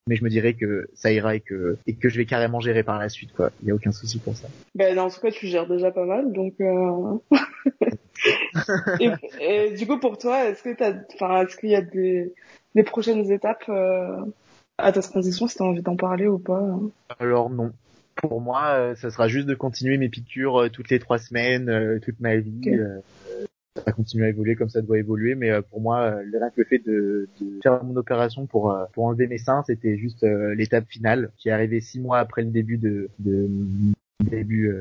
Mais 0.06 0.16
je 0.16 0.24
me 0.24 0.30
dirais 0.30 0.54
que 0.54 0.88
ça 0.94 1.12
ira 1.12 1.34
et 1.34 1.40
que 1.40 1.76
et 1.86 1.94
que 1.94 2.08
je 2.08 2.16
vais 2.16 2.24
carrément 2.24 2.60
gérer 2.60 2.82
par 2.82 2.98
la 2.98 3.08
suite, 3.08 3.32
quoi. 3.32 3.50
Il 3.62 3.68
y 3.68 3.70
a 3.70 3.74
aucun 3.74 3.92
souci 3.92 4.18
pour 4.18 4.34
ça. 4.34 4.48
Ben 4.74 4.96
dans 4.96 5.10
ce 5.10 5.20
cas, 5.20 5.30
tu 5.30 5.46
gères 5.46 5.68
déjà 5.68 5.90
pas 5.90 6.06
mal, 6.06 6.32
donc. 6.32 6.54
Euh... 6.60 7.18
et, 9.00 9.10
et, 9.40 9.70
du 9.70 9.86
coup, 9.86 9.98
pour 9.98 10.18
toi, 10.18 10.48
est-ce 10.48 10.62
que 10.62 10.74
t'as, 10.74 10.94
enfin, 11.14 11.42
est-ce 11.42 11.56
qu'il 11.56 11.70
y 11.70 11.74
a 11.74 11.82
des 11.82 12.32
des 12.74 12.82
prochaines 12.82 13.30
étapes 13.30 13.64
euh, 13.68 14.16
à 14.78 14.92
ta 14.92 15.02
transition, 15.02 15.46
si 15.46 15.56
t'as 15.56 15.64
envie 15.64 15.82
d'en 15.82 15.96
parler 15.96 16.26
ou 16.26 16.38
pas 16.38 16.78
Alors 17.18 17.50
non 17.50 17.72
pour 18.20 18.40
moi, 18.40 18.74
euh, 18.74 18.94
ça 18.96 19.10
sera 19.10 19.28
juste 19.28 19.46
de 19.46 19.54
continuer 19.54 19.96
mes 19.96 20.08
piqûres 20.08 20.62
euh, 20.62 20.68
toutes 20.68 20.90
les 20.90 20.98
trois 20.98 21.18
semaines, 21.18 21.68
euh, 21.68 21.98
toute 22.00 22.20
ma 22.20 22.36
vie. 22.36 22.60
Okay. 22.60 22.78
Ça 23.80 23.84
va 23.86 23.92
continuer 23.92 24.26
à 24.26 24.28
évoluer 24.28 24.56
comme 24.56 24.68
ça 24.68 24.82
doit 24.82 24.98
évoluer, 24.98 25.34
mais 25.34 25.50
pour 25.62 25.80
moi, 25.80 26.22
le, 26.22 26.38
le 26.54 26.64
fait 26.64 26.78
de, 26.78 27.28
de, 27.40 27.60
faire 27.62 27.82
mon 27.84 27.96
opération 27.96 28.46
pour 28.46 28.76
pour 28.92 29.04
enlever 29.04 29.26
mes 29.26 29.38
seins, 29.38 29.62
c'était 29.66 29.96
juste 29.96 30.22
l'étape 30.56 30.86
finale 30.88 31.30
qui 31.36 31.48
est 31.48 31.52
arrivée 31.52 31.80
six 31.80 32.00
mois 32.00 32.18
après 32.18 32.42
le 32.42 32.50
début 32.50 32.78
de, 32.78 33.08
de 33.18 33.48
début, 34.20 34.72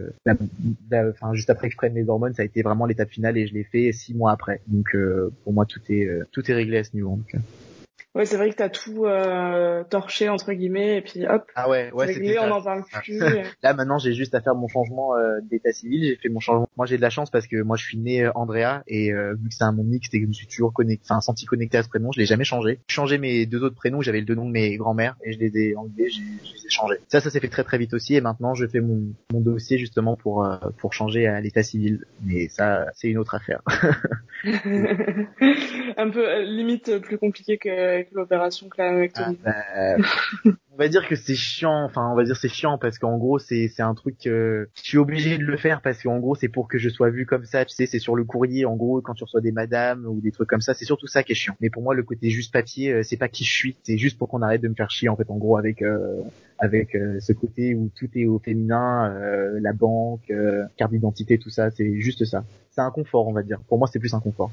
enfin 0.91 1.33
juste 1.33 1.49
après 1.49 1.67
que 1.67 1.73
je 1.73 1.77
prenne 1.77 1.95
les 1.95 2.09
hormones, 2.09 2.33
ça 2.33 2.41
a 2.41 2.45
été 2.45 2.61
vraiment 2.61 2.85
l'étape 2.85 3.09
finale 3.09 3.37
et 3.37 3.47
je 3.47 3.53
l'ai 3.53 3.63
fait 3.63 3.91
six 3.91 4.13
mois 4.13 4.31
après. 4.31 4.61
Donc 4.67 4.95
pour 5.43 5.53
moi, 5.53 5.65
tout 5.65 5.81
est 5.89 6.09
tout 6.31 6.49
est 6.49 6.53
réglé 6.53 6.77
à 6.77 6.83
ce 6.83 6.95
niveau. 6.95 7.11
En 7.11 7.17
tout 7.17 7.27
cas. 7.31 7.39
Ouais, 8.15 8.25
c'est 8.25 8.37
vrai 8.37 8.49
que 8.49 8.55
t'as 8.55 8.69
tout 8.69 9.05
euh, 9.05 9.83
torché 9.83 10.29
entre 10.29 10.51
guillemets 10.53 10.97
et 10.97 11.01
puis 11.01 11.27
hop. 11.27 11.43
Ah 11.53 11.69
ouais, 11.69 11.91
ouais, 11.93 12.07
c'est 12.07 12.13
réglé, 12.13 12.39
on 12.39 12.47
n'en 12.47 12.61
parle 12.61 12.83
plus. 13.03 13.19
Là 13.61 13.73
maintenant, 13.75 13.99
j'ai 13.99 14.13
juste 14.13 14.33
à 14.33 14.41
faire 14.41 14.55
mon 14.55 14.67
changement 14.67 15.15
euh, 15.15 15.39
d'état 15.43 15.71
civil. 15.71 16.03
J'ai 16.03 16.15
fait 16.15 16.29
mon 16.29 16.39
changement. 16.39 16.67
Moi, 16.75 16.87
j'ai 16.87 16.97
de 16.97 17.03
la 17.03 17.11
chance 17.11 17.29
parce 17.29 17.45
que 17.45 17.61
moi, 17.61 17.77
je 17.77 17.85
suis 17.85 17.99
né 17.99 18.23
euh, 18.23 18.31
Andrea 18.33 18.81
et 18.87 19.13
euh, 19.13 19.35
vu 19.35 19.49
que 19.49 19.53
c'est 19.53 19.63
un 19.63 19.73
nom 19.73 19.83
mixte 19.83 20.13
et 20.15 20.19
que 20.19 20.23
je 20.23 20.27
me 20.27 20.33
suis 20.33 20.47
toujours 20.47 20.73
connecté, 20.73 21.05
enfin 21.07 21.21
senti 21.21 21.45
connecté 21.45 21.77
à 21.77 21.83
ce 21.83 21.89
prénom, 21.89 22.11
je 22.11 22.19
l'ai 22.19 22.25
jamais 22.25 22.45
changé. 22.45 22.79
J'ai 22.87 22.95
changé 22.95 23.19
mes 23.19 23.45
deux 23.45 23.61
autres 23.63 23.75
prénoms. 23.75 24.01
J'avais 24.01 24.21
le 24.21 24.25
deux 24.25 24.35
noms 24.35 24.47
de 24.47 24.51
mes 24.51 24.75
grands-mères 24.77 25.15
et 25.23 25.31
je 25.33 25.37
les 25.37 25.55
ai 25.57 25.75
enlevés. 25.75 26.09
Je 26.09 26.19
les 26.19 26.65
ai 26.65 26.69
changés. 26.69 26.97
Ça, 27.09 27.19
ça 27.19 27.29
s'est 27.29 27.39
fait 27.39 27.47
très 27.47 27.63
très 27.63 27.77
vite 27.77 27.93
aussi 27.93 28.15
et 28.15 28.21
maintenant, 28.21 28.55
je 28.55 28.65
fais 28.65 28.81
mon 28.81 29.13
mon 29.31 29.41
dossier 29.41 29.77
justement 29.77 30.15
pour 30.15 30.43
euh, 30.43 30.57
pour 30.79 30.93
changer 30.93 31.27
à 31.27 31.39
l'état 31.41 31.61
civil. 31.61 32.05
Mais 32.25 32.49
ça, 32.49 32.87
c'est 32.95 33.07
une 33.07 33.19
autre 33.19 33.35
affaire. 33.35 33.61
un 35.97 36.09
peu 36.09 36.27
euh, 36.27 36.43
limite 36.43 36.99
plus 36.99 37.17
compliqué 37.17 37.57
que, 37.57 38.03
l'opération 38.13 38.67
la 38.77 39.07
ah, 39.15 39.31
bah, 39.43 40.53
on 40.71 40.77
va 40.77 40.87
dire 40.87 41.07
que 41.07 41.15
c'est 41.15 41.35
chiant 41.35 41.83
enfin 41.83 42.09
on 42.11 42.15
va 42.15 42.23
dire 42.23 42.37
c'est 42.37 42.49
chiant 42.49 42.77
parce 42.77 42.97
qu'en 42.97 43.17
gros 43.17 43.39
c'est 43.39 43.67
c'est 43.67 43.81
un 43.81 43.93
truc 43.93 44.27
euh, 44.27 44.65
je 44.75 44.89
suis 44.89 44.97
obligé 44.97 45.37
de 45.37 45.43
le 45.43 45.57
faire 45.57 45.81
parce 45.81 46.01
qu'en 46.01 46.19
gros 46.19 46.35
c'est 46.35 46.47
pour 46.47 46.67
que 46.67 46.77
je 46.77 46.89
sois 46.89 47.09
vu 47.09 47.25
comme 47.25 47.45
ça 47.45 47.65
tu 47.65 47.75
sais 47.75 47.85
c'est 47.85 47.99
sur 47.99 48.15
le 48.15 48.23
courrier 48.23 48.65
en 48.65 48.75
gros 48.75 49.01
quand 49.01 49.13
tu 49.13 49.23
reçois 49.23 49.41
des 49.41 49.51
madames 49.51 50.05
ou 50.05 50.21
des 50.21 50.31
trucs 50.31 50.47
comme 50.47 50.61
ça 50.61 50.73
c'est 50.73 50.85
surtout 50.85 51.07
ça 51.07 51.23
qui 51.23 51.33
est 51.33 51.35
chiant. 51.35 51.55
Mais 51.59 51.69
pour 51.69 51.83
moi 51.83 51.95
le 51.95 52.03
côté 52.03 52.29
juste 52.29 52.53
papier 52.53 52.91
euh, 52.93 53.03
c'est 53.03 53.17
pas 53.17 53.27
qui 53.27 53.43
je 53.43 53.51
suis 53.51 53.75
c'est 53.83 53.97
juste 53.97 54.17
pour 54.17 54.29
qu'on 54.29 54.41
arrête 54.41 54.61
de 54.61 54.67
me 54.67 54.75
faire 54.75 54.89
chier 54.89 55.09
en 55.09 55.15
fait 55.15 55.29
en 55.29 55.37
gros 55.37 55.57
avec 55.57 55.81
euh, 55.81 56.21
avec 56.59 56.95
euh, 56.95 57.19
ce 57.19 57.33
côté 57.33 57.75
où 57.75 57.89
tout 57.95 58.09
est 58.15 58.25
au 58.25 58.39
féminin 58.39 59.13
la 59.61 59.73
banque 59.73 60.31
carte 60.77 60.91
d'identité 60.91 61.37
tout 61.37 61.49
ça 61.49 61.71
c'est 61.71 61.99
juste 61.99 62.25
ça. 62.25 62.43
C'est 62.71 62.81
un 62.81 62.91
confort 62.91 63.27
on 63.27 63.33
va 63.33 63.43
dire. 63.43 63.59
Pour 63.67 63.77
moi 63.77 63.87
c'est 63.91 63.99
plus 63.99 64.13
un 64.13 64.19
confort 64.19 64.51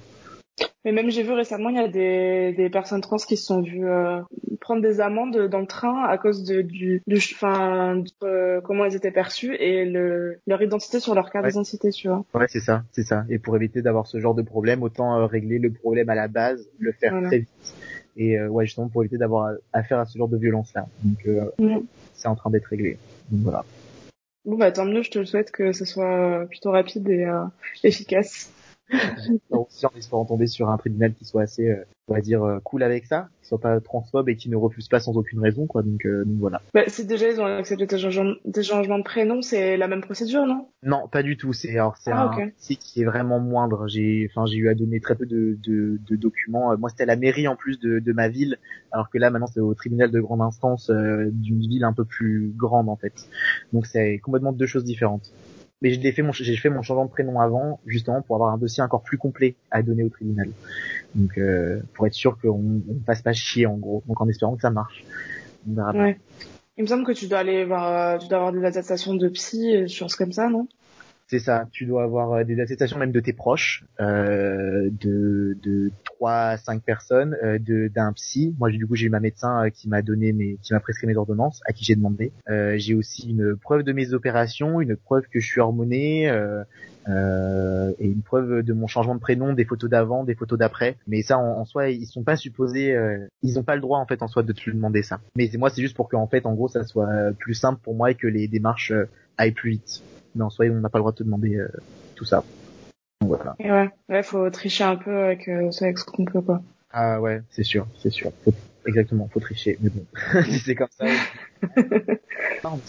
mais 0.86 0.92
même 0.92 1.10
j'ai 1.10 1.24
vu 1.24 1.32
récemment, 1.32 1.68
il 1.68 1.74
y 1.74 1.80
a 1.80 1.88
des, 1.88 2.52
des 2.52 2.70
personnes 2.70 3.00
trans 3.00 3.16
qui 3.16 3.36
se 3.36 3.44
sont 3.44 3.60
vues 3.60 3.88
euh, 3.88 4.20
prendre 4.60 4.80
des 4.80 5.00
amendes 5.00 5.48
dans 5.48 5.58
le 5.58 5.66
train 5.66 6.04
à 6.04 6.16
cause 6.16 6.44
de 6.44 6.62
du, 6.62 7.02
du 7.08 7.16
enfin 7.16 8.04
euh, 8.22 8.60
comment 8.60 8.84
elles 8.84 8.94
étaient 8.94 9.10
perçues 9.10 9.56
et 9.56 9.84
le, 9.84 10.38
leur 10.46 10.62
identité 10.62 11.00
sur 11.00 11.16
leur 11.16 11.32
carte 11.32 11.44
ouais. 11.44 11.50
d'identité, 11.50 11.90
tu 11.90 12.06
vois. 12.06 12.24
Ouais, 12.34 12.46
c'est 12.48 12.60
ça, 12.60 12.84
c'est 12.92 13.02
ça. 13.02 13.24
Et 13.28 13.40
pour 13.40 13.56
éviter 13.56 13.82
d'avoir 13.82 14.06
ce 14.06 14.20
genre 14.20 14.36
de 14.36 14.42
problème, 14.42 14.84
autant 14.84 15.18
euh, 15.18 15.26
régler 15.26 15.58
le 15.58 15.72
problème 15.72 16.08
à 16.08 16.14
la 16.14 16.28
base, 16.28 16.68
le 16.78 16.92
faire 16.92 17.10
voilà. 17.10 17.26
très 17.30 17.38
vite. 17.40 17.74
Et 18.16 18.40
ouais, 18.40 18.64
justement 18.64 18.88
pour 18.88 19.02
éviter 19.02 19.18
d'avoir 19.18 19.54
affaire 19.72 19.98
à 19.98 20.06
ce 20.06 20.16
genre 20.16 20.28
de 20.28 20.38
violence 20.38 20.72
là. 20.72 20.86
Donc 21.02 21.26
mm. 21.58 21.80
c'est 22.14 22.28
en 22.28 22.36
train 22.36 22.50
d'être 22.50 22.66
réglé. 22.66 22.96
Donc 23.32 23.42
voilà. 23.42 23.64
Bon 24.44 24.56
bah 24.56 24.70
tant 24.70 24.84
mieux, 24.84 25.02
je 25.02 25.10
te 25.10 25.18
le 25.18 25.24
souhaite 25.24 25.50
que 25.50 25.72
ce 25.72 25.84
soit 25.84 26.46
plutôt 26.48 26.70
rapide 26.70 27.08
et 27.08 27.26
efficace 27.82 28.52
aussi 29.50 29.86
en 29.86 29.92
espérant 29.96 30.24
tomber 30.24 30.46
sur 30.46 30.70
un 30.70 30.76
tribunal 30.76 31.12
qui 31.14 31.24
soit 31.24 31.42
assez, 31.42 31.68
euh, 31.68 31.84
on 32.08 32.14
va 32.14 32.20
dire, 32.20 32.42
euh, 32.44 32.60
cool 32.62 32.82
avec 32.82 33.06
ça, 33.06 33.28
qui 33.40 33.48
soit 33.48 33.60
pas 33.60 33.80
transphobe 33.80 34.28
et 34.28 34.36
qui 34.36 34.48
ne 34.48 34.56
refuse 34.56 34.88
pas 34.88 35.00
sans 35.00 35.16
aucune 35.16 35.40
raison, 35.40 35.66
quoi. 35.66 35.82
Donc, 35.82 36.06
euh, 36.06 36.24
donc 36.24 36.38
voilà. 36.38 36.62
Bah, 36.72 36.82
si 36.86 37.04
déjà 37.04 37.28
ils 37.28 37.40
ont 37.40 37.46
accepté 37.46 37.86
tes 37.86 37.98
changements, 37.98 38.34
tes 38.52 38.62
changements 38.62 38.98
de 38.98 39.04
prénom, 39.04 39.42
c'est 39.42 39.76
la 39.76 39.88
même 39.88 40.02
procédure, 40.02 40.46
non? 40.46 40.68
Non, 40.82 41.08
pas 41.08 41.22
du 41.22 41.36
tout. 41.36 41.52
C'est 41.52 41.72
alors 41.72 41.96
c'est 41.96 42.12
ah, 42.12 42.22
un 42.22 42.32
okay. 42.32 42.54
site 42.58 42.80
qui 42.80 43.02
est 43.02 43.04
vraiment 43.04 43.40
moindre. 43.40 43.88
J'ai, 43.88 44.28
enfin, 44.30 44.46
j'ai 44.46 44.58
eu 44.58 44.68
à 44.68 44.74
donner 44.74 45.00
très 45.00 45.16
peu 45.16 45.26
de, 45.26 45.58
de, 45.62 45.98
de 46.08 46.16
documents. 46.16 46.76
Moi, 46.78 46.90
c'était 46.90 47.06
la 47.06 47.16
mairie 47.16 47.48
en 47.48 47.56
plus 47.56 47.78
de, 47.80 47.98
de 47.98 48.12
ma 48.12 48.28
ville, 48.28 48.58
alors 48.92 49.10
que 49.10 49.18
là, 49.18 49.30
maintenant, 49.30 49.48
c'est 49.48 49.60
au 49.60 49.74
tribunal 49.74 50.10
de 50.10 50.20
grande 50.20 50.42
instance 50.42 50.90
d'une 50.90 51.60
ville 51.60 51.84
un 51.84 51.92
peu 51.92 52.04
plus 52.04 52.52
grande 52.56 52.88
en 52.88 52.96
fait. 52.96 53.28
Donc, 53.72 53.86
c'est 53.86 54.18
complètement 54.18 54.52
deux 54.52 54.66
choses 54.66 54.84
différentes 54.84 55.32
mais 55.82 55.92
je 55.92 56.00
l'ai 56.00 56.12
fait 56.12 56.22
mon 56.22 56.32
j'ai 56.32 56.56
fait 56.56 56.70
mon 56.70 56.82
changement 56.82 57.04
de 57.04 57.10
prénom 57.10 57.40
avant 57.40 57.80
justement 57.86 58.22
pour 58.22 58.36
avoir 58.36 58.52
un 58.52 58.58
dossier 58.58 58.82
encore 58.82 59.02
plus 59.02 59.18
complet 59.18 59.56
à 59.70 59.82
donner 59.82 60.04
au 60.04 60.08
tribunal. 60.08 60.50
Donc 61.14 61.38
euh, 61.38 61.80
pour 61.94 62.06
être 62.06 62.14
sûr 62.14 62.38
qu'on 62.40 62.58
ne 62.58 63.00
passe 63.04 63.22
pas 63.22 63.32
chier 63.32 63.66
en 63.66 63.76
gros. 63.76 64.02
Donc 64.06 64.20
en 64.20 64.28
espérant 64.28 64.56
que 64.56 64.62
ça 64.62 64.70
marche. 64.70 65.04
On 65.68 65.74
verra 65.74 65.92
ouais. 65.92 66.18
il 66.78 66.84
me 66.84 66.88
semble 66.88 67.04
que 67.04 67.12
tu 67.12 67.26
dois 67.26 67.38
aller 67.38 67.64
voir 67.64 68.18
tu 68.18 68.28
dois 68.28 68.38
avoir 68.38 68.52
des 68.52 68.64
attestations 68.64 69.14
de 69.14 69.28
psy 69.28 69.88
choses 69.88 70.14
comme 70.14 70.32
ça 70.32 70.48
non? 70.48 70.68
C'est 71.28 71.40
ça. 71.40 71.66
Tu 71.72 71.86
dois 71.86 72.04
avoir 72.04 72.32
euh, 72.32 72.44
des 72.44 72.60
attestations 72.60 72.98
même 72.98 73.10
de 73.10 73.18
tes 73.18 73.32
proches, 73.32 73.84
euh, 74.00 74.88
de 74.92 75.58
de 75.60 75.90
trois 76.04 76.56
cinq 76.56 76.82
personnes, 76.84 77.36
euh, 77.42 77.58
de 77.58 77.88
d'un 77.88 78.12
psy. 78.12 78.54
Moi, 78.60 78.70
du 78.70 78.86
coup, 78.86 78.94
j'ai 78.94 79.06
eu 79.06 79.10
ma 79.10 79.18
médecin 79.18 79.64
euh, 79.64 79.70
qui 79.70 79.88
m'a 79.88 80.02
donné 80.02 80.32
mes, 80.32 80.56
qui 80.62 80.72
m'a 80.72 80.78
prescrit 80.78 81.08
mes 81.08 81.16
ordonnances, 81.16 81.60
à 81.66 81.72
qui 81.72 81.84
j'ai 81.84 81.96
demandé. 81.96 82.30
Euh, 82.48 82.74
j'ai 82.78 82.94
aussi 82.94 83.30
une 83.30 83.56
preuve 83.56 83.82
de 83.82 83.92
mes 83.92 84.14
opérations, 84.14 84.80
une 84.80 84.96
preuve 84.96 85.24
que 85.28 85.40
je 85.40 85.46
suis 85.46 85.60
hormoné. 85.60 86.30
Euh, 87.08 87.92
et 88.00 88.08
une 88.08 88.22
preuve 88.22 88.62
de 88.62 88.72
mon 88.72 88.88
changement 88.88 89.14
de 89.14 89.20
prénom, 89.20 89.52
des 89.52 89.64
photos 89.64 89.88
d'avant, 89.88 90.24
des 90.24 90.34
photos 90.34 90.58
d'après. 90.58 90.96
Mais 91.06 91.22
ça, 91.22 91.38
en, 91.38 91.60
en, 91.60 91.64
soi, 91.64 91.88
ils 91.90 92.04
sont 92.04 92.24
pas 92.24 92.34
supposés, 92.34 92.96
ils 93.42 93.60
ont 93.60 93.62
pas 93.62 93.76
le 93.76 93.80
droit 93.80 94.00
en 94.00 94.06
fait 94.06 94.22
en 94.22 94.26
soi 94.26 94.42
de 94.42 94.52
te 94.52 94.70
demander 94.70 95.04
ça. 95.04 95.20
Mais 95.36 95.48
moi, 95.56 95.70
c'est 95.70 95.82
juste 95.82 95.94
pour 95.94 96.08
qu'en 96.08 96.26
fait, 96.26 96.46
en 96.46 96.54
gros, 96.54 96.66
ça 96.66 96.82
soit 96.82 97.30
plus 97.38 97.54
simple 97.54 97.80
pour 97.80 97.94
moi 97.94 98.10
et 98.10 98.16
que 98.16 98.26
les 98.26 98.48
démarches 98.48 98.92
aillent 99.38 99.52
plus 99.52 99.70
vite. 99.70 100.02
Mais 100.36 100.44
en 100.44 100.50
soi, 100.50 100.66
on 100.66 100.80
n'a 100.80 100.88
pas 100.88 100.98
le 100.98 101.02
droit 101.02 101.12
de 101.12 101.16
te 101.16 101.22
demander 101.24 101.56
euh, 101.56 101.68
tout 102.14 102.24
ça. 102.24 102.44
Donc, 103.20 103.30
voilà. 103.30 103.56
Et 103.58 103.70
ouais, 103.70 103.90
ouais, 104.08 104.22
faut 104.22 104.48
tricher 104.50 104.84
un 104.84 104.96
peu 104.96 105.24
avec, 105.24 105.48
euh, 105.48 105.70
avec 105.80 105.98
ce 105.98 106.04
qu'on 106.04 106.24
peut 106.24 106.42
quoi. 106.42 106.62
Ah 106.90 107.20
ouais, 107.20 107.42
c'est 107.50 107.64
sûr, 107.64 107.86
c'est 107.98 108.10
sûr. 108.10 108.32
Faut, 108.44 108.52
exactement, 108.86 109.28
faut 109.32 109.40
tricher. 109.40 109.78
Mais 109.80 109.90
bon, 109.90 110.04
si 110.44 110.58
c'est 110.64 110.74
comme 110.74 110.88
ça. 110.90 111.06
non, 112.64 112.80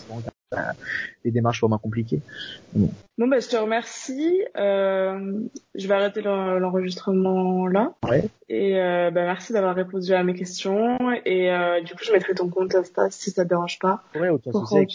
les 1.23 1.31
démarches 1.31 1.60
sont 1.60 1.69
moins 1.69 1.77
compliquées. 1.77 2.21
Bon. 2.73 2.89
bon, 3.17 3.27
bah, 3.27 3.39
je 3.39 3.49
te 3.49 3.57
remercie. 3.57 4.43
Euh, 4.57 5.41
je 5.75 5.88
vais 5.88 5.93
arrêter 5.93 6.21
l'enregistrement 6.21 7.67
là. 7.67 7.93
Ouais. 8.07 8.23
Et 8.47 8.79
euh, 8.79 9.12
bah, 9.12 9.23
merci 9.23 9.53
d'avoir 9.53 9.75
répondu 9.75 10.13
à 10.13 10.23
mes 10.23 10.33
questions. 10.33 10.97
Et 11.25 11.51
euh, 11.51 11.81
du 11.81 11.93
coup, 11.93 12.03
je 12.03 12.12
mettrai 12.13 12.33
ton 12.33 12.49
compte 12.49 12.73
Insta 12.75 13.10
si 13.10 13.31
ça 13.31 13.43
te 13.43 13.49
dérange 13.49 13.79
pas. 13.79 14.03
Ouais, 14.15 14.29
aucun 14.29 14.51
pour 14.51 14.69
qu'on 14.69 14.86